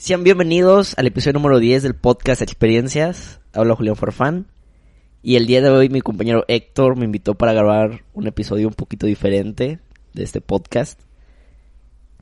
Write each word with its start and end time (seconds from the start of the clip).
Sean 0.00 0.24
bienvenidos 0.24 0.94
al 0.96 1.08
episodio 1.08 1.34
número 1.34 1.58
10 1.58 1.82
del 1.82 1.94
podcast 1.94 2.40
Experiencias. 2.40 3.38
Habla 3.52 3.76
Julián 3.76 3.96
Forfán. 3.96 4.46
Y 5.22 5.36
el 5.36 5.46
día 5.46 5.60
de 5.60 5.68
hoy 5.68 5.90
mi 5.90 6.00
compañero 6.00 6.46
Héctor 6.48 6.96
me 6.96 7.04
invitó 7.04 7.34
para 7.34 7.52
grabar 7.52 8.02
un 8.14 8.26
episodio 8.26 8.66
un 8.66 8.72
poquito 8.72 9.04
diferente 9.04 9.78
de 10.14 10.22
este 10.22 10.40
podcast. 10.40 10.98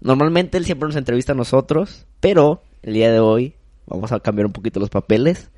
Normalmente 0.00 0.58
él 0.58 0.64
siempre 0.64 0.88
nos 0.88 0.96
entrevista 0.96 1.34
a 1.34 1.36
nosotros, 1.36 2.08
pero 2.18 2.62
el 2.82 2.94
día 2.94 3.12
de 3.12 3.20
hoy 3.20 3.54
vamos 3.86 4.10
a 4.10 4.18
cambiar 4.18 4.46
un 4.46 4.52
poquito 4.52 4.80
los 4.80 4.90
papeles 4.90 5.52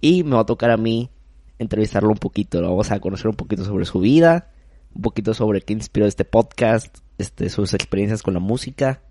y 0.00 0.22
me 0.22 0.36
va 0.36 0.42
a 0.42 0.46
tocar 0.46 0.70
a 0.70 0.76
mí 0.76 1.10
entrevistarlo 1.58 2.10
un 2.10 2.18
poquito. 2.18 2.62
Vamos 2.62 2.92
a 2.92 3.00
conocer 3.00 3.26
un 3.26 3.34
poquito 3.34 3.64
sobre 3.64 3.86
su 3.86 3.98
vida, 3.98 4.52
un 4.94 5.02
poquito 5.02 5.34
sobre 5.34 5.62
qué 5.62 5.72
inspiró 5.72 6.06
este 6.06 6.24
podcast, 6.24 6.98
este, 7.18 7.50
sus 7.50 7.74
experiencias 7.74 8.22
con 8.22 8.34
la 8.34 8.40
música, 8.40 9.02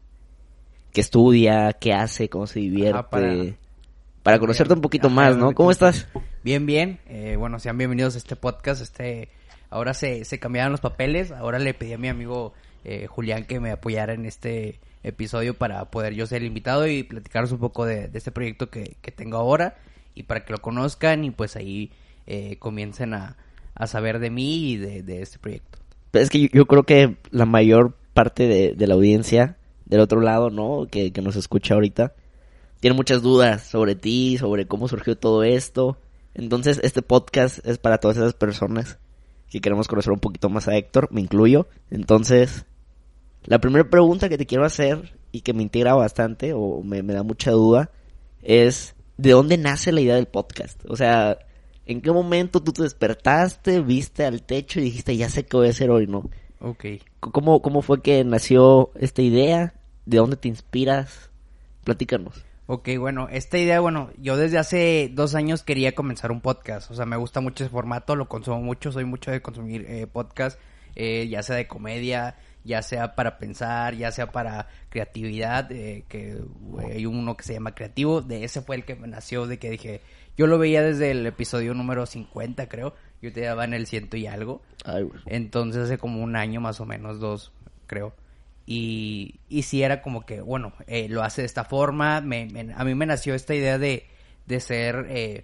qué 0.94 1.02
estudia, 1.02 1.74
qué 1.74 1.94
hace, 1.94 2.30
cómo 2.30 2.48
se 2.48 2.60
divierte. 2.60 3.04
para... 3.10 3.34
para... 4.24 4.40
conocerte 4.40 4.74
un 4.74 4.82
poquito 4.82 5.10
más, 5.10 5.36
¿no? 5.38 5.54
¿Cómo 5.54 5.72
estás? 5.72 6.08
Bien, 6.44 6.66
bien. 6.66 7.00
Eh, 7.08 7.36
bueno, 7.38 7.60
sean 7.60 7.78
bienvenidos 7.78 8.16
a 8.16 8.18
este 8.18 8.36
podcast. 8.36 8.82
Este, 8.82 9.30
ahora 9.70 9.94
se, 9.94 10.26
se 10.26 10.40
cambiaron 10.40 10.72
los 10.72 10.82
papeles. 10.82 11.32
Ahora 11.32 11.60
le 11.60 11.74
pedí 11.74 11.94
a 11.94 11.98
mi 11.98 12.08
amigo 12.08 12.54
eh, 12.84 13.08
Julián 13.08 13.46
que 13.46 13.60
me 13.60 13.72
apoyara 13.72 14.14
en 14.14 14.26
este 14.26 14.80
episodio 15.04 15.54
para 15.54 15.84
poder 15.86 16.14
yo 16.14 16.26
ser 16.26 16.42
el 16.42 16.48
invitado 16.48 16.88
y 16.88 17.04
platicaros 17.04 17.52
un 17.52 17.60
poco 17.60 17.86
de, 17.86 18.10
este 18.14 18.32
proyecto 18.32 18.70
que, 18.70 18.98
que, 19.02 19.12
tengo 19.12 19.38
ahora 19.38 19.78
y 20.16 20.24
para 20.24 20.44
que 20.44 20.54
lo 20.54 20.60
conozcan 20.60 21.24
y 21.24 21.32
pues 21.32 21.56
ahí 21.56 21.92
eh, 22.28 22.58
comiencen 22.60 23.14
a, 23.14 23.38
a, 23.76 23.88
saber 23.88 24.20
de 24.20 24.30
mí 24.30 24.72
y 24.72 24.78
de, 24.78 25.04
de 25.04 25.22
este 25.22 25.40
proyecto. 25.40 25.80
Es 26.14 26.30
que 26.30 26.50
yo, 26.52 26.66
creo 26.66 26.84
que 26.84 27.18
la 27.32 27.46
mayor 27.46 27.96
parte 28.14 28.48
de, 28.48 28.74
de, 28.74 28.88
la 28.88 28.96
audiencia 28.96 29.58
del 29.90 30.00
otro 30.00 30.22
lado, 30.22 30.50
¿no? 30.50 30.88
Que, 30.90 31.12
que 31.12 31.22
nos 31.22 31.36
escucha 31.36 31.74
ahorita, 31.74 32.14
tiene 32.80 32.96
muchas 32.96 33.22
dudas 33.22 33.64
sobre 33.64 33.96
ti, 33.96 34.38
sobre 34.38 34.68
cómo 34.68 34.88
surgió 34.88 35.18
todo 35.18 35.44
esto. 35.44 35.98
Entonces, 36.34 36.80
este 36.84 37.02
podcast 37.02 37.66
es 37.66 37.78
para 37.78 37.98
todas 37.98 38.18
esas 38.18 38.34
personas 38.34 39.00
que 39.50 39.62
queremos 39.62 39.88
conocer 39.88 40.14
un 40.14 40.20
poquito 40.20 40.50
más 40.50 40.68
a 40.68 40.78
Héctor, 40.78 41.10
me 41.12 41.22
incluyo. 41.22 41.68
Entonces, 41.90 42.66
la 43.44 43.60
primera 43.60 43.90
pregunta 43.90 44.30
que 44.30 44.38
te 44.38 44.46
quiero 44.46 44.66
hacer 44.66 45.18
y 45.32 45.42
que 45.42 45.54
me 45.54 45.64
integra 45.64 45.94
bastante 45.96 46.54
o 46.54 46.82
me, 46.84 47.02
da 47.02 47.24
mucha 47.24 47.52
duda 47.52 47.92
es 48.42 48.96
¿de 49.18 49.32
dónde 49.32 49.58
nace 49.58 49.92
la 49.92 50.02
idea 50.02 50.16
del 50.16 50.28
podcast? 50.28 50.82
O 50.88 50.96
sea, 50.96 51.40
¿en 51.86 52.02
qué 52.02 52.12
momento 52.12 52.62
tú 52.62 52.72
te 52.72 52.84
despertaste, 52.84 53.82
viste 53.82 54.26
al 54.26 54.44
techo 54.44 54.80
y 54.80 54.84
dijiste 54.84 55.18
ya 55.18 55.30
sé 55.30 55.46
qué 55.46 55.58
voy 55.58 55.68
a 55.68 55.72
hacer 55.72 55.90
hoy, 55.90 56.08
no? 56.08 56.30
Ok. 56.62 56.86
¿Cómo, 57.20 57.62
cómo 57.62 57.82
fue 57.82 58.02
que 58.02 58.24
nació 58.24 58.92
esta 58.96 59.22
idea? 59.22 59.74
¿De 60.10 60.18
dónde 60.18 60.38
te 60.38 60.48
inspiras? 60.48 61.30
Platícanos. 61.84 62.44
Ok, 62.66 62.90
bueno, 62.98 63.28
esta 63.30 63.60
idea, 63.60 63.80
bueno, 63.80 64.10
yo 64.18 64.38
desde 64.38 64.58
hace 64.58 65.12
dos 65.14 65.36
años 65.36 65.62
quería 65.62 65.94
comenzar 65.94 66.32
un 66.32 66.42
podcast. 66.42 66.90
O 66.90 66.96
sea, 66.96 67.06
me 67.06 67.16
gusta 67.16 67.42
mucho 67.42 67.64
ese 67.64 67.70
formato, 67.70 68.16
lo 68.16 68.28
consumo 68.28 68.60
mucho, 68.60 68.92
soy 68.92 69.06
mucho 69.06 69.30
de 69.30 69.44
consumir 69.44 69.86
eh, 69.88 70.08
podcast, 70.08 70.60
eh, 70.96 71.28
ya 71.30 71.44
sea 71.44 71.58
de 71.58 71.68
comedia, 71.68 72.38
ya 72.64 72.82
sea 72.82 73.14
para 73.14 73.38
pensar, 73.38 73.94
ya 73.94 74.12
sea 74.12 74.32
para 74.32 74.68
creatividad, 74.90 75.72
eh, 75.72 76.06
que 76.08 76.42
hay 76.92 77.06
uno 77.06 77.38
que 77.38 77.44
se 77.44 77.54
llama 77.54 77.76
creativo, 77.76 78.24
de 78.24 78.44
ese 78.46 78.64
fue 78.64 78.78
el 78.78 78.86
que 78.86 78.96
me 78.96 79.08
nació, 79.08 79.46
de 79.46 79.60
que 79.60 79.70
dije, 79.70 80.02
yo 80.36 80.48
lo 80.48 80.58
veía 80.58 80.82
desde 80.82 81.12
el 81.12 81.24
episodio 81.28 81.76
número 81.76 82.08
50, 82.08 82.68
creo, 82.68 82.96
yo 83.22 83.32
te 83.32 83.42
daba 83.42 83.64
en 83.64 83.76
el 83.76 83.86
ciento 83.86 84.18
y 84.18 84.26
algo. 84.26 84.64
Entonces 85.28 85.84
hace 85.84 86.00
como 86.00 86.24
un 86.24 86.36
año 86.36 86.62
más 86.62 86.82
o 86.82 86.88
menos, 86.88 87.20
dos, 87.20 87.52
creo. 87.86 88.16
Y, 88.72 89.40
y 89.50 89.64
si 89.64 89.82
era 89.82 90.04
como 90.04 90.28
que, 90.28 90.42
bueno, 90.42 90.74
eh, 90.86 91.10
lo 91.10 91.24
hace 91.24 91.42
de 91.42 91.48
esta 91.48 91.64
forma. 91.64 92.22
Me, 92.22 92.48
a 92.76 92.84
mí 92.84 92.94
me 92.94 93.08
nació 93.08 93.34
esta 93.34 93.56
idea 93.56 93.80
de, 93.80 94.06
de 94.46 94.60
ser, 94.60 95.08
eh, 95.10 95.44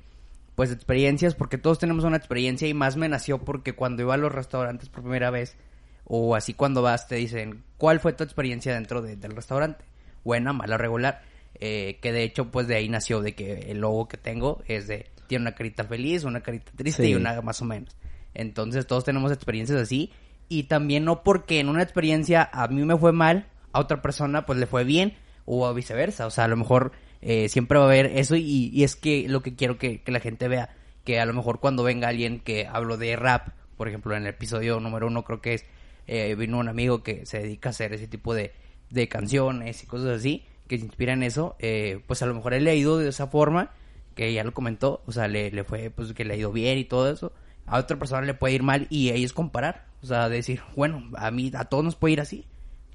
pues, 0.53 0.71
experiencias, 0.71 1.33
porque 1.33 1.57
todos 1.57 1.79
tenemos 1.79 2.03
una 2.03 2.17
experiencia 2.17 2.67
y 2.67 2.75
más 2.75 2.97
me 2.97 3.09
nació 3.09 3.39
porque 3.39 3.73
cuando 3.73 4.03
iba 4.03 4.13
a 4.13 4.17
los 4.17 4.31
restaurantes 4.31 4.89
por 4.89 5.01
primera 5.01 5.31
vez, 5.31 5.57
o 6.03 6.35
así 6.35 6.53
cuando 6.53 6.83
vas, 6.83 7.07
te 7.07 7.15
dicen, 7.15 7.63
¿cuál 7.79 7.99
fue 7.99 8.13
tu 8.13 8.23
experiencia 8.23 8.75
dentro 8.75 9.01
del 9.01 9.35
restaurante? 9.35 9.83
Buena, 10.23 10.53
mala, 10.53 10.77
regular. 10.77 11.23
Eh, 11.55 11.97
que 12.03 12.11
de 12.11 12.21
hecho, 12.21 12.51
pues 12.51 12.67
de 12.67 12.75
ahí 12.75 12.89
nació 12.89 13.21
de 13.21 13.33
que 13.33 13.71
el 13.71 13.79
logo 13.79 14.07
que 14.07 14.17
tengo 14.17 14.61
es 14.67 14.85
de, 14.85 15.09
tiene 15.25 15.45
una 15.45 15.55
carita 15.55 15.83
feliz, 15.85 16.25
una 16.25 16.41
carita 16.41 16.71
triste 16.75 17.07
y 17.07 17.15
una 17.15 17.41
más 17.41 17.59
o 17.59 17.65
menos. 17.65 17.97
Entonces 18.35 18.85
todos 18.85 19.03
tenemos 19.03 19.31
experiencias 19.31 19.79
así 19.79 20.11
y 20.49 20.63
también 20.63 21.05
no 21.05 21.23
porque 21.23 21.59
en 21.59 21.69
una 21.69 21.81
experiencia 21.81 22.49
a 22.51 22.67
mí 22.67 22.83
me 22.83 22.97
fue 22.97 23.11
mal, 23.11 23.47
a 23.71 23.79
otra 23.79 24.01
persona 24.01 24.45
pues 24.45 24.59
le 24.59 24.67
fue 24.67 24.83
bien 24.83 25.15
o 25.45 25.73
viceversa. 25.73 26.25
O 26.25 26.31
sea, 26.31 26.45
a 26.45 26.47
lo 26.47 26.57
mejor 26.57 26.91
eh, 27.21 27.49
siempre 27.49 27.77
va 27.77 27.85
a 27.85 27.87
haber 27.87 28.05
eso 28.17 28.35
y, 28.35 28.83
es 28.83 28.95
que 28.95 29.27
lo 29.27 29.41
que 29.41 29.55
quiero 29.55 29.77
que, 29.77 30.01
la 30.05 30.19
gente 30.19 30.47
vea, 30.47 30.75
que 31.03 31.19
a 31.19 31.25
lo 31.25 31.33
mejor 31.33 31.59
cuando 31.59 31.83
venga 31.83 32.07
alguien 32.07 32.39
que 32.39 32.67
hablo 32.67 32.97
de 32.97 33.15
rap, 33.15 33.49
por 33.77 33.87
ejemplo 33.87 34.15
en 34.15 34.23
el 34.23 34.29
episodio 34.29 34.79
número 34.79 35.07
uno 35.07 35.23
creo 35.23 35.41
que 35.41 35.55
es, 35.55 35.65
eh, 36.07 36.35
vino 36.35 36.59
un 36.59 36.69
amigo 36.69 37.03
que 37.03 37.25
se 37.25 37.39
dedica 37.39 37.69
a 37.69 37.71
hacer 37.71 37.93
ese 37.93 38.07
tipo 38.07 38.33
de, 38.33 38.53
de 38.91 39.07
canciones 39.07 39.83
y 39.83 39.87
cosas 39.87 40.19
así, 40.19 40.45
que 40.67 40.77
se 40.77 40.85
inspira 40.85 41.13
en 41.13 41.23
eso, 41.23 41.55
eh, 41.59 42.01
pues 42.07 42.21
a 42.21 42.25
lo 42.25 42.35
mejor 42.35 42.53
él 42.53 42.63
le 42.63 42.71
ha 42.71 42.75
ido 42.75 42.97
de 42.97 43.09
esa 43.09 43.27
forma, 43.27 43.71
que 44.15 44.31
ya 44.31 44.43
lo 44.43 44.53
comentó, 44.53 45.01
o 45.05 45.11
sea, 45.11 45.27
le, 45.27 45.51
le 45.51 45.63
fue 45.63 45.89
pues 45.89 46.13
que 46.13 46.25
le 46.25 46.35
ha 46.35 46.37
ido 46.37 46.51
bien 46.51 46.77
y 46.77 46.85
todo 46.85 47.11
eso, 47.11 47.33
a 47.65 47.79
otra 47.79 47.97
persona 47.97 48.21
le 48.21 48.33
puede 48.33 48.53
ir 48.53 48.63
mal 48.63 48.87
y 48.89 49.09
es 49.09 49.33
comparar. 49.33 49.85
O 50.05 50.07
sea, 50.07 50.29
decir, 50.29 50.61
bueno, 50.75 51.01
a 51.17 51.31
mí, 51.31 51.51
a 51.55 51.65
todos 51.65 51.83
nos 51.83 51.95
puede 51.95 52.13
ir 52.13 52.21
así. 52.21 52.45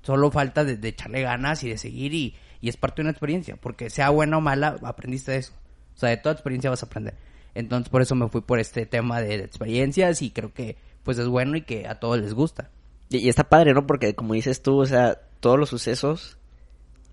Solo 0.02 0.30
falta 0.30 0.64
de, 0.64 0.88
echarle 0.88 1.22
ganas 1.22 1.64
y 1.64 1.68
de 1.68 1.76
seguir 1.76 2.14
y, 2.14 2.36
y, 2.60 2.68
es 2.68 2.76
parte 2.76 2.96
de 2.96 3.06
una 3.06 3.10
experiencia. 3.10 3.56
Porque 3.56 3.90
sea 3.90 4.10
buena 4.10 4.38
o 4.38 4.40
mala, 4.40 4.76
aprendiste 4.84 5.34
eso. 5.34 5.52
O 5.96 5.98
sea, 5.98 6.10
de 6.10 6.18
toda 6.18 6.34
experiencia 6.34 6.70
vas 6.70 6.84
a 6.84 6.86
aprender. 6.86 7.14
Entonces, 7.56 7.88
por 7.88 8.00
eso 8.00 8.14
me 8.14 8.28
fui 8.28 8.42
por 8.42 8.60
este 8.60 8.86
tema 8.86 9.20
de, 9.20 9.34
experiencias 9.34 10.22
y 10.22 10.30
creo 10.30 10.54
que, 10.54 10.76
pues, 11.02 11.18
es 11.18 11.26
bueno 11.26 11.56
y 11.56 11.62
que 11.62 11.88
a 11.88 11.98
todos 11.98 12.20
les 12.20 12.32
gusta. 12.32 12.70
Y, 13.08 13.28
está 13.28 13.42
padre, 13.42 13.74
¿no? 13.74 13.88
Porque, 13.88 14.14
como 14.14 14.34
dices 14.34 14.62
tú, 14.62 14.78
o 14.78 14.86
sea, 14.86 15.18
todos 15.40 15.58
los 15.58 15.68
sucesos, 15.68 16.38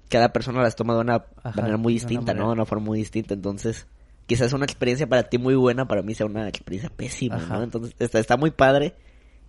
cada 0.09 0.31
persona 0.31 0.61
las 0.61 0.75
toma 0.75 0.93
de 0.93 0.99
una 0.99 1.25
manera 1.55 1.77
muy 1.77 1.93
distinta, 1.93 2.35
¿no? 2.35 2.49
De 2.49 2.53
una 2.53 2.65
forma 2.65 2.85
muy 2.85 2.99
distinta. 2.99 3.33
Entonces, 3.33 3.87
quizás 4.27 4.53
una 4.53 4.65
experiencia 4.65 5.07
para 5.07 5.23
ti 5.23 5.39
muy 5.39 5.55
buena, 5.55 5.87
para 5.87 6.03
mí 6.03 6.13
sea 6.13 6.27
una 6.27 6.47
experiencia 6.47 6.91
pésima, 6.95 7.37
¿no? 7.37 7.63
Entonces, 7.63 7.95
está, 7.97 8.19
está 8.19 8.37
muy 8.37 8.51
padre 8.51 8.93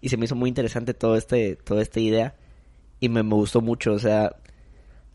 y 0.01 0.09
se 0.09 0.17
me 0.17 0.25
hizo 0.25 0.35
muy 0.35 0.49
interesante 0.49 0.95
todo 0.95 1.17
este, 1.17 1.57
toda 1.57 1.83
esta 1.83 2.01
idea 2.01 2.35
y 3.01 3.09
me, 3.09 3.23
me 3.23 3.35
gustó 3.35 3.61
mucho, 3.61 3.93
o 3.93 3.99
sea, 3.99 4.37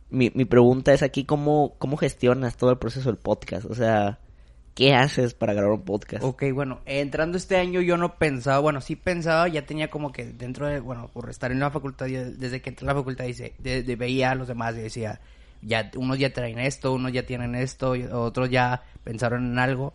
mi, 0.10 0.32
mi 0.34 0.46
pregunta 0.46 0.94
es 0.94 1.04
aquí 1.04 1.26
cómo, 1.26 1.76
cómo 1.78 1.98
gestionas 1.98 2.58
todo 2.58 2.72
el 2.72 2.78
proceso 2.78 3.10
del 3.10 3.18
podcast, 3.18 3.66
o 3.66 3.76
sea, 3.76 4.20
¿qué 4.76 4.94
haces 4.94 5.34
para 5.34 5.54
grabar 5.54 5.74
un 5.74 5.86
podcast? 5.86 6.24
Ok, 6.24 6.44
bueno, 6.54 6.82
entrando 6.86 7.38
este 7.38 7.58
año 7.58 7.82
yo 7.82 7.98
no 7.98 8.16
pensaba, 8.16 8.60
bueno, 8.60 8.82
sí 8.82 8.96
pensaba, 8.96 9.48
ya 9.48 9.66
tenía 9.66 9.90
como 9.90 10.12
que 10.12 10.26
dentro 10.26 10.68
de, 10.68 10.80
bueno, 10.80 11.10
por 11.14 11.30
estar 11.30 11.52
en 11.52 11.60
la 11.60 11.72
facultad, 11.72 12.08
desde 12.08 12.62
que 12.62 12.70
entré 12.70 12.86
a 12.86 12.94
la 12.94 13.00
facultad 13.00 13.26
dice, 13.26 13.54
de, 13.60 13.96
veía 13.96 14.32
a 14.32 14.36
los 14.36 14.48
demás 14.48 14.76
y 14.76 14.82
decía, 14.82 15.20
ya, 15.62 15.92
unos 15.96 16.20
ya 16.20 16.34
traen 16.34 16.60
esto, 16.60 16.94
unos 16.94 17.12
ya 17.12 17.26
tienen 17.26 17.56
esto, 17.56 17.94
otros 18.12 18.50
ya 18.50 18.84
pensaron 19.04 19.46
en 19.52 19.60
algo, 19.60 19.94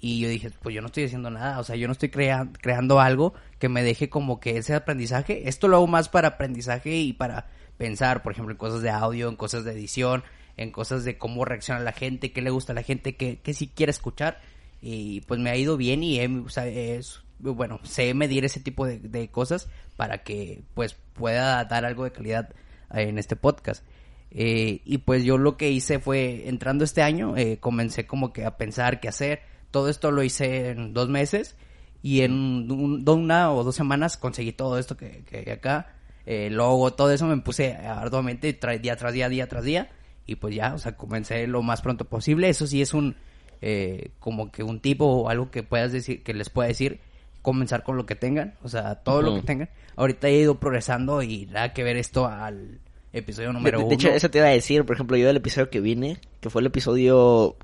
y 0.00 0.20
yo 0.20 0.28
dije, 0.28 0.50
pues 0.62 0.74
yo 0.74 0.80
no 0.80 0.86
estoy 0.86 1.04
haciendo 1.04 1.30
nada, 1.30 1.58
o 1.58 1.64
sea, 1.64 1.76
yo 1.76 1.86
no 1.86 1.92
estoy 1.92 2.08
creando 2.08 3.00
algo 3.00 3.34
que 3.58 3.68
me 3.68 3.82
deje 3.82 4.08
como 4.08 4.40
que 4.40 4.56
ese 4.56 4.74
aprendizaje. 4.74 5.48
Esto 5.48 5.68
lo 5.68 5.76
hago 5.76 5.86
más 5.86 6.08
para 6.08 6.28
aprendizaje 6.28 6.96
y 6.96 7.12
para 7.12 7.48
pensar, 7.76 8.22
por 8.22 8.32
ejemplo, 8.32 8.52
en 8.52 8.58
cosas 8.58 8.80
de 8.80 8.88
audio, 8.88 9.28
en 9.28 9.36
cosas 9.36 9.64
de 9.64 9.72
edición, 9.72 10.24
en 10.56 10.70
cosas 10.70 11.04
de 11.04 11.18
cómo 11.18 11.44
reacciona 11.44 11.80
la 11.80 11.92
gente, 11.92 12.32
qué 12.32 12.40
le 12.40 12.48
gusta 12.48 12.72
a 12.72 12.76
la 12.76 12.82
gente, 12.82 13.14
qué, 13.14 13.40
qué 13.42 13.52
sí 13.52 13.68
quiere 13.68 13.90
escuchar. 13.90 14.40
Y 14.80 15.20
pues 15.22 15.38
me 15.38 15.50
ha 15.50 15.56
ido 15.56 15.76
bien 15.76 16.02
y 16.02 16.18
es, 16.18 17.20
bueno, 17.38 17.78
sé 17.82 18.14
medir 18.14 18.46
ese 18.46 18.60
tipo 18.60 18.86
de, 18.86 19.28
cosas 19.28 19.68
para 19.96 20.22
que 20.22 20.62
pues 20.72 20.96
pueda 21.12 21.62
dar 21.66 21.84
algo 21.84 22.04
de 22.04 22.12
calidad 22.12 22.48
en 22.90 23.18
este 23.18 23.36
podcast. 23.36 23.84
Eh, 24.30 24.80
y 24.86 24.98
pues 24.98 25.24
yo 25.24 25.36
lo 25.36 25.58
que 25.58 25.70
hice 25.70 25.98
fue, 25.98 26.48
entrando 26.48 26.84
este 26.84 27.02
año, 27.02 27.36
eh, 27.36 27.58
comencé 27.58 28.06
como 28.06 28.32
que 28.32 28.46
a 28.46 28.56
pensar 28.56 29.00
qué 29.00 29.08
hacer 29.08 29.49
todo 29.70 29.88
esto 29.88 30.10
lo 30.10 30.22
hice 30.22 30.70
en 30.70 30.94
dos 30.94 31.08
meses 31.08 31.56
y 32.02 32.22
en 32.22 32.70
una 32.70 33.52
o 33.52 33.64
dos 33.64 33.76
semanas 33.76 34.16
conseguí 34.16 34.52
todo 34.52 34.78
esto 34.78 34.96
que, 34.96 35.22
que 35.24 35.50
acá. 35.52 35.94
Eh, 36.26 36.48
luego 36.50 36.92
todo 36.92 37.10
eso 37.12 37.26
me 37.26 37.36
puse 37.38 37.74
arduamente 37.74 38.58
día 38.80 38.96
tras 38.96 39.12
día, 39.12 39.28
día 39.28 39.48
tras 39.48 39.64
día. 39.64 39.90
Y 40.26 40.36
pues 40.36 40.54
ya, 40.54 40.74
o 40.74 40.78
sea, 40.78 40.96
comencé 40.96 41.46
lo 41.46 41.62
más 41.62 41.82
pronto 41.82 42.04
posible. 42.04 42.48
Eso 42.48 42.66
sí 42.66 42.80
es 42.80 42.94
un, 42.94 43.16
eh, 43.62 44.12
como 44.18 44.50
que 44.50 44.62
un 44.62 44.80
tipo 44.80 45.04
o 45.06 45.28
algo 45.28 45.50
que 45.50 45.62
puedas 45.62 45.92
decir, 45.92 46.22
que 46.22 46.32
les 46.32 46.48
pueda 46.48 46.68
decir, 46.68 47.00
comenzar 47.42 47.82
con 47.82 47.96
lo 47.96 48.06
que 48.06 48.14
tengan, 48.14 48.54
o 48.62 48.68
sea, 48.68 48.96
todo 48.96 49.22
lo 49.22 49.34
que 49.34 49.42
tengan. 49.42 49.68
Ahorita 49.96 50.28
he 50.28 50.36
ido 50.36 50.60
progresando 50.60 51.22
y 51.22 51.46
nada 51.46 51.72
que 51.72 51.82
ver 51.82 51.96
esto 51.96 52.26
al 52.26 52.80
episodio 53.12 53.52
número 53.52 53.78
de, 53.78 53.84
uno. 53.84 53.88
De 53.90 53.94
hecho, 53.96 54.08
eso 54.08 54.30
te 54.30 54.38
iba 54.38 54.46
a 54.46 54.50
decir, 54.50 54.84
por 54.84 54.94
ejemplo, 54.94 55.16
yo 55.16 55.26
del 55.26 55.38
episodio 55.38 55.68
que 55.68 55.80
vine, 55.80 56.18
que 56.40 56.48
fue 56.48 56.60
el 56.60 56.66
episodio 56.66 57.56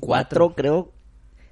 cuatro, 0.00 0.54
creo, 0.54 0.92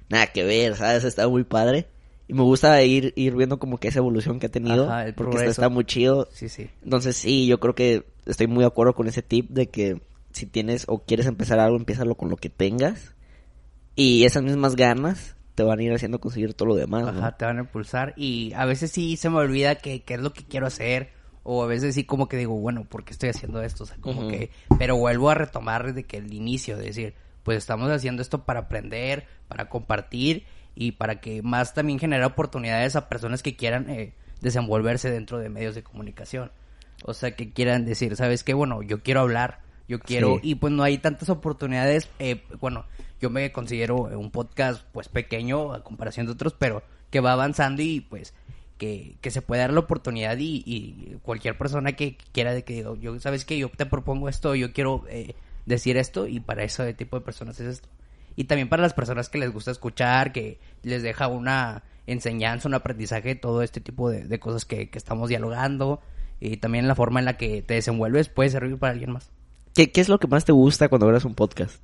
nada 0.09 0.27
que 0.27 0.43
ver, 0.43 0.75
¿sabes? 0.75 1.03
Está 1.03 1.27
muy 1.27 1.43
padre. 1.43 1.87
Y 2.27 2.33
me 2.33 2.43
gusta 2.43 2.81
ir, 2.83 3.13
ir 3.15 3.35
viendo 3.35 3.59
como 3.59 3.77
que 3.77 3.89
esa 3.89 3.99
evolución 3.99 4.39
que 4.39 4.47
ha 4.47 4.51
tenido. 4.51 4.85
Ajá, 4.85 5.05
el 5.05 5.13
porque 5.13 5.45
está, 5.45 5.69
muy 5.69 5.85
chido. 5.85 6.29
Sí, 6.31 6.47
sí. 6.47 6.69
Entonces 6.83 7.17
sí, 7.17 7.47
yo 7.47 7.59
creo 7.59 7.75
que 7.75 8.05
estoy 8.25 8.47
muy 8.47 8.61
de 8.61 8.67
acuerdo 8.67 8.93
con 8.93 9.07
ese 9.07 9.21
tip 9.21 9.49
de 9.49 9.69
que 9.69 10.01
si 10.31 10.45
tienes 10.45 10.85
o 10.87 10.99
quieres 10.99 11.25
empezar 11.25 11.59
algo, 11.59 11.77
empiézalo 11.77 12.15
con 12.15 12.29
lo 12.29 12.37
que 12.37 12.49
tengas. 12.49 13.13
Y 13.95 14.23
esas 14.23 14.43
mismas 14.43 14.75
ganas 14.75 15.35
te 15.55 15.63
van 15.63 15.79
a 15.79 15.83
ir 15.83 15.93
haciendo 15.93 16.19
conseguir 16.19 16.53
todo 16.53 16.69
lo 16.69 16.75
demás. 16.75 17.03
¿no? 17.03 17.19
Ajá, 17.19 17.37
te 17.37 17.45
van 17.45 17.57
a 17.57 17.61
impulsar. 17.61 18.13
Y 18.15 18.53
a 18.53 18.65
veces 18.65 18.91
sí 18.91 19.17
se 19.17 19.29
me 19.29 19.37
olvida 19.37 19.75
que, 19.75 20.01
que 20.01 20.15
es 20.15 20.21
lo 20.21 20.33
que 20.33 20.43
quiero 20.45 20.65
hacer. 20.65 21.11
O 21.43 21.61
a 21.61 21.67
veces 21.67 21.93
sí 21.93 22.05
como 22.05 22.29
que 22.29 22.37
digo, 22.37 22.55
bueno, 22.55 22.85
¿por 22.85 23.03
qué 23.03 23.11
estoy 23.11 23.29
haciendo 23.29 23.61
esto? 23.61 23.83
O 23.83 23.87
sea, 23.87 23.97
como 23.99 24.29
que... 24.29 24.49
Pero 24.79 24.95
vuelvo 24.95 25.29
a 25.29 25.35
retomar 25.35 25.85
desde 25.85 26.05
que 26.05 26.17
el 26.17 26.33
inicio, 26.33 26.77
de 26.77 26.85
decir, 26.85 27.15
pues 27.43 27.57
estamos 27.57 27.89
haciendo 27.91 28.21
esto 28.21 28.43
para 28.45 28.61
aprender, 28.61 29.25
para 29.47 29.69
compartir 29.69 30.45
y 30.75 30.93
para 30.93 31.19
que 31.19 31.41
más 31.41 31.73
también 31.73 31.99
generar 31.99 32.25
oportunidades 32.25 32.95
a 32.95 33.09
personas 33.09 33.43
que 33.43 33.55
quieran 33.55 33.89
eh, 33.89 34.13
desenvolverse 34.41 35.11
dentro 35.11 35.37
de 35.39 35.49
medios 35.49 35.75
de 35.75 35.83
comunicación. 35.83 36.51
O 37.05 37.13
sea, 37.13 37.35
que 37.35 37.51
quieran 37.51 37.85
decir, 37.85 38.15
¿sabes 38.15 38.43
qué? 38.43 38.53
Bueno, 38.53 38.81
yo 38.81 39.01
quiero 39.03 39.21
hablar, 39.21 39.59
yo 39.87 39.99
quiero... 39.99 40.35
Sí. 40.35 40.51
Y 40.51 40.55
pues 40.55 40.71
no 40.71 40.83
hay 40.83 40.97
tantas 40.97 41.29
oportunidades. 41.29 42.09
eh, 42.19 42.43
bueno, 42.59 42.85
yo 43.23 43.29
me 43.29 43.51
considero 43.51 43.95
un 43.95 44.31
podcast 44.31 44.83
pues 44.91 45.07
pequeño 45.07 45.73
a 45.73 45.83
comparación 45.83 46.25
de 46.25 46.33
otros, 46.33 46.53
pero 46.57 46.83
que 47.09 47.21
va 47.21 47.31
avanzando 47.31 47.81
y 47.81 48.01
pues 48.01 48.33
que, 48.77 49.15
que 49.21 49.31
se 49.31 49.41
puede 49.41 49.61
dar 49.61 49.71
la 49.71 49.79
oportunidad 49.79 50.37
y, 50.37 50.63
y 50.65 51.17
cualquier 51.21 51.57
persona 51.57 51.93
que 51.93 52.17
quiera 52.33 52.53
de 52.53 52.63
que 52.63 52.85
yo, 52.99 53.19
¿sabes 53.19 53.45
qué? 53.45 53.57
Yo 53.57 53.69
te 53.69 53.85
propongo 53.85 54.27
esto, 54.27 54.55
yo 54.55 54.73
quiero 54.73 55.05
eh, 55.09 55.35
decir 55.65 55.97
esto 55.97 56.27
y 56.27 56.39
para 56.39 56.63
ese 56.63 56.93
tipo 56.93 57.17
de 57.17 57.25
personas 57.25 57.59
es 57.59 57.67
esto. 57.67 57.89
Y 58.35 58.45
también 58.45 58.69
para 58.69 58.81
las 58.81 58.93
personas 58.93 59.29
que 59.29 59.37
les 59.37 59.51
gusta 59.51 59.71
escuchar, 59.71 60.31
que 60.31 60.59
les 60.81 61.03
deja 61.03 61.27
una 61.27 61.83
enseñanza, 62.07 62.67
un 62.67 62.73
aprendizaje, 62.73 63.35
todo 63.35 63.61
este 63.61 63.79
tipo 63.79 64.09
de, 64.09 64.39
cosas 64.39 64.65
que, 64.65 64.89
que 64.89 64.97
estamos 64.97 65.29
dialogando 65.29 66.01
y 66.39 66.57
también 66.57 66.87
la 66.87 66.95
forma 66.95 67.19
en 67.19 67.25
la 67.25 67.37
que 67.37 67.61
te 67.61 67.75
desenvuelves 67.75 68.29
puede 68.29 68.49
servir 68.49 68.77
para 68.77 68.91
alguien 68.93 69.11
más. 69.11 69.31
¿Qué, 69.73 69.91
¿Qué 69.91 70.01
es 70.01 70.09
lo 70.09 70.19
que 70.19 70.27
más 70.27 70.45
te 70.45 70.51
gusta 70.51 70.89
cuando 70.89 71.07
grabas 71.07 71.25
un 71.25 71.35
podcast? 71.35 71.81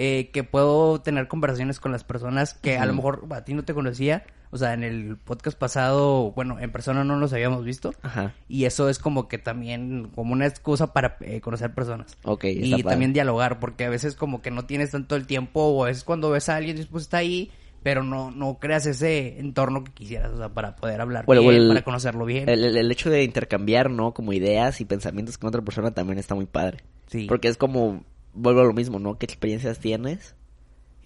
Eh, 0.00 0.30
que 0.32 0.44
puedo 0.44 1.00
tener 1.00 1.26
conversaciones 1.28 1.80
con 1.80 1.90
las 1.92 2.04
personas 2.04 2.54
que 2.54 2.78
a 2.78 2.86
lo 2.86 2.94
mejor 2.94 3.26
a 3.30 3.44
ti 3.44 3.52
no 3.52 3.64
te 3.64 3.74
conocía. 3.74 4.24
O 4.50 4.56
sea, 4.56 4.72
en 4.72 4.82
el 4.82 5.18
podcast 5.18 5.58
pasado, 5.58 6.32
bueno, 6.32 6.58
en 6.58 6.72
persona 6.72 7.04
no 7.04 7.16
nos 7.16 7.34
habíamos 7.34 7.64
visto. 7.66 7.92
Ajá. 8.00 8.32
Y 8.48 8.64
eso 8.64 8.88
es 8.88 8.98
como 8.98 9.28
que 9.28 9.36
también, 9.36 10.08
como 10.14 10.32
una 10.32 10.46
excusa 10.46 10.94
para 10.94 11.18
eh, 11.20 11.42
conocer 11.42 11.74
personas. 11.74 12.16
Ok, 12.24 12.44
Y 12.44 12.70
padre. 12.70 12.82
también 12.84 13.12
dialogar, 13.12 13.58
porque 13.60 13.84
a 13.84 13.90
veces 13.90 14.14
como 14.14 14.40
que 14.40 14.50
no 14.50 14.64
tienes 14.64 14.92
tanto 14.92 15.16
el 15.16 15.26
tiempo, 15.26 15.64
o 15.64 15.84
a 15.84 15.88
veces 15.88 16.04
cuando 16.04 16.30
ves 16.30 16.48
a 16.48 16.56
alguien, 16.56 16.86
pues 16.90 17.02
está 17.02 17.18
ahí, 17.18 17.50
pero 17.82 18.02
no, 18.02 18.30
no 18.30 18.58
creas 18.58 18.86
ese 18.86 19.38
entorno 19.38 19.84
que 19.84 19.92
quisieras, 19.92 20.30
o 20.32 20.38
sea, 20.38 20.48
para 20.48 20.76
poder 20.76 21.00
hablar 21.02 21.26
Bueno, 21.26 21.42
bien, 21.42 21.54
el- 21.56 21.68
para 21.68 21.82
conocerlo 21.82 22.24
bien. 22.24 22.48
El- 22.48 22.64
el 22.76 22.90
hecho 22.90 23.10
de 23.10 23.24
intercambiar, 23.24 23.90
¿no? 23.90 24.14
Como 24.14 24.32
ideas 24.32 24.80
y 24.80 24.86
pensamientos 24.86 25.36
con 25.36 25.48
otra 25.48 25.60
persona 25.60 25.90
también 25.90 26.18
está 26.18 26.34
muy 26.34 26.46
padre. 26.46 26.78
Sí. 27.08 27.26
Porque 27.28 27.48
es 27.48 27.58
como, 27.58 28.02
vuelvo 28.38 28.60
a 28.60 28.64
lo 28.64 28.72
mismo, 28.72 28.98
¿no? 28.98 29.18
¿Qué 29.18 29.26
experiencias 29.26 29.78
tienes? 29.78 30.34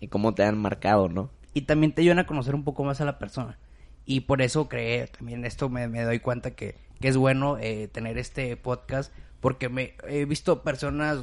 Y 0.01 0.09
cómo 0.09 0.35
te 0.35 0.45
han 0.45 0.59
marcado, 0.59 1.09
¿no? 1.09 1.31
y 1.55 1.63
también 1.63 1.93
te 1.93 2.01
ayudan 2.01 2.19
a 2.19 2.27
conocer 2.27 2.55
un 2.55 2.65
poco 2.65 2.83
más 2.83 3.03
a 3.03 3.05
la 3.05 3.19
persona. 3.19 3.59
Y 4.07 4.21
por 4.21 4.41
eso 4.41 4.71
creé, 4.71 5.07
también 5.09 5.45
esto 5.45 5.69
me, 5.69 5.87
me 5.87 6.03
doy 6.03 6.19
cuenta 6.19 6.53
que, 6.53 6.77
que 6.99 7.09
es 7.09 7.17
bueno 7.19 7.59
eh, 7.59 7.89
tener 7.93 8.17
este 8.17 8.57
podcast, 8.57 9.13
porque 9.41 9.69
me 9.69 9.95
he 10.09 10.25
visto 10.25 10.63
personas, 10.63 11.19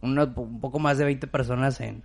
unas- 0.00 0.30
un 0.36 0.60
poco 0.60 0.78
más 0.78 0.96
de 0.96 1.04
20 1.04 1.26
personas 1.26 1.80
en, 1.82 2.02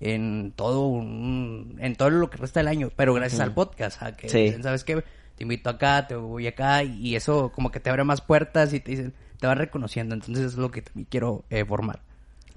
en 0.00 0.52
todo 0.56 0.86
un- 0.88 1.76
en 1.78 1.94
todo 1.94 2.10
lo 2.10 2.30
que 2.30 2.36
resta 2.38 2.58
del 2.58 2.66
año, 2.68 2.90
pero 2.96 3.14
gracias 3.14 3.40
al 3.40 3.54
podcast, 3.54 4.02
a 4.02 4.16
que 4.16 4.28
Sí. 4.28 4.38
dicen, 4.42 4.64
¿sabes 4.64 4.82
qué? 4.82 5.04
Te 5.36 5.44
invito 5.44 5.70
acá, 5.70 6.08
te 6.08 6.16
voy 6.16 6.48
acá, 6.48 6.82
y 6.82 7.14
eso 7.14 7.52
como 7.52 7.70
que 7.70 7.78
te 7.78 7.90
abre 7.90 8.02
más 8.02 8.20
puertas 8.22 8.72
y 8.74 8.80
te 8.80 8.90
dicen, 8.90 9.14
te 9.38 9.46
van 9.46 9.58
reconociendo, 9.58 10.16
entonces 10.16 10.44
es 10.44 10.56
lo 10.56 10.72
que 10.72 10.82
también 10.82 11.06
quiero 11.08 11.44
eh, 11.48 11.64
formar. 11.64 12.00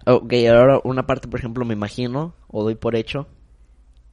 Ok, 0.06 0.34
ahora 0.50 0.80
una 0.84 1.06
parte, 1.06 1.28
por 1.28 1.40
ejemplo, 1.40 1.64
me 1.66 1.74
imagino, 1.74 2.34
o 2.48 2.64
doy 2.64 2.76
por 2.76 2.96
hecho, 2.96 3.28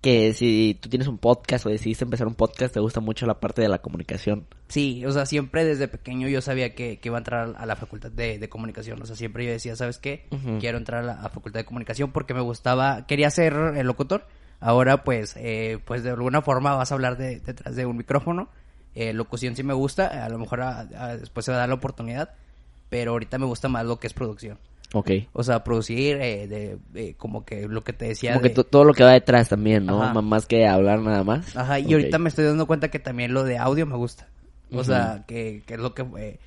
que 0.01 0.33
si 0.33 0.79
tú 0.81 0.89
tienes 0.89 1.09
un 1.09 1.19
podcast 1.19 1.67
o 1.67 1.71
decidiste 1.71 2.05
empezar 2.05 2.27
un 2.29 2.35
podcast, 2.35 2.73
te 2.73 2.79
gusta 2.81 3.01
mucho 3.01 3.27
la 3.27 3.41
parte 3.41 3.63
de 3.63 3.69
la 3.69 3.79
comunicación. 3.79 4.47
Sí, 4.69 5.05
o 5.05 5.11
sea, 5.13 5.27
siempre 5.27 5.65
desde 5.65 5.89
pequeño 5.89 6.29
yo 6.29 6.41
sabía 6.41 6.75
que, 6.75 6.99
que 6.99 7.09
iba 7.09 7.17
a 7.17 7.21
entrar 7.21 7.55
a 7.59 7.67
la 7.67 7.75
facultad 7.75 8.11
de, 8.13 8.39
de 8.39 8.49
comunicación. 8.49 9.03
O 9.03 9.07
sea, 9.07 9.17
siempre 9.17 9.45
yo 9.45 9.51
decía, 9.51 9.75
¿sabes 9.77 9.99
qué? 9.99 10.27
Quiero 10.61 10.79
entrar 10.79 11.03
a 11.03 11.07
la 11.07 11.13
a 11.15 11.29
facultad 11.31 11.61
de 11.61 11.65
comunicación 11.65 12.13
porque 12.13 12.33
me 12.35 12.41
gustaba, 12.43 13.07
quería 13.07 13.31
ser 13.31 13.55
el 13.77 13.87
locutor. 13.87 14.25
Ahora, 14.61 15.05
pues, 15.05 15.35
eh, 15.37 15.79
pues 15.85 16.03
de 16.05 16.11
alguna 16.11 16.43
forma 16.43 16.75
vas 16.75 16.91
a 16.93 16.95
hablar 16.95 17.17
de- 17.17 17.41
detrás 17.41 17.75
de 17.77 17.87
un 17.87 17.97
micrófono. 17.97 18.49
Eh, 18.95 19.13
locución 19.13 19.57
sí 19.57 19.63
me 19.63 19.75
gusta, 19.75 20.25
a 20.25 20.29
lo 20.29 20.39
mejor 20.39 20.61
a- 20.63 20.81
a- 20.81 21.17
después 21.17 21.45
se 21.47 21.53
va 21.53 21.57
a 21.59 21.61
dar 21.61 21.69
la 21.69 21.77
oportunidad, 21.77 22.35
pero 22.89 23.13
ahorita 23.13 23.39
me 23.39 23.47
gusta 23.47 23.69
más 23.69 23.85
lo 23.87 23.99
que 23.99 24.07
es 24.09 24.15
producción. 24.15 24.59
Ok. 24.95 25.11
O 25.33 25.43
sea, 25.43 25.65
producir, 25.65 26.17
eh, 26.17 26.47
de, 26.49 26.79
de- 26.93 27.15
como 27.15 27.45
que 27.45 27.69
lo 27.69 27.85
que 27.85 27.93
te 27.93 28.07
decía. 28.07 28.33
Como 28.33 28.43
que 28.43 28.49
de- 28.55 28.65
todo 28.65 28.85
lo 28.85 28.95
que 28.95 29.05
va 29.05 29.13
detrás 29.13 29.49
también, 29.51 29.85
¿no? 29.87 30.03
Ajá. 30.03 30.21
Más 30.23 30.47
que 30.47 30.67
hablar 30.67 31.01
nada 31.01 31.25
más. 31.25 31.55
Ajá, 31.57 31.79
y 31.79 31.93
ahorita 31.93 32.19
me 32.19 32.29
estoy 32.31 32.47
dando 32.47 32.67
cuenta 32.67 32.89
que 32.91 32.99
también 32.99 33.35
lo 33.35 33.45
de 33.45 33.59
audio 33.59 33.85
me 33.87 33.97
gusta. 33.97 34.29
O 34.73 34.85
sea, 34.85 35.25
que, 35.27 35.63
que 35.67 35.75
es 35.75 35.81
lo 35.81 35.95
que... 35.95 36.07
eh, 36.19 36.39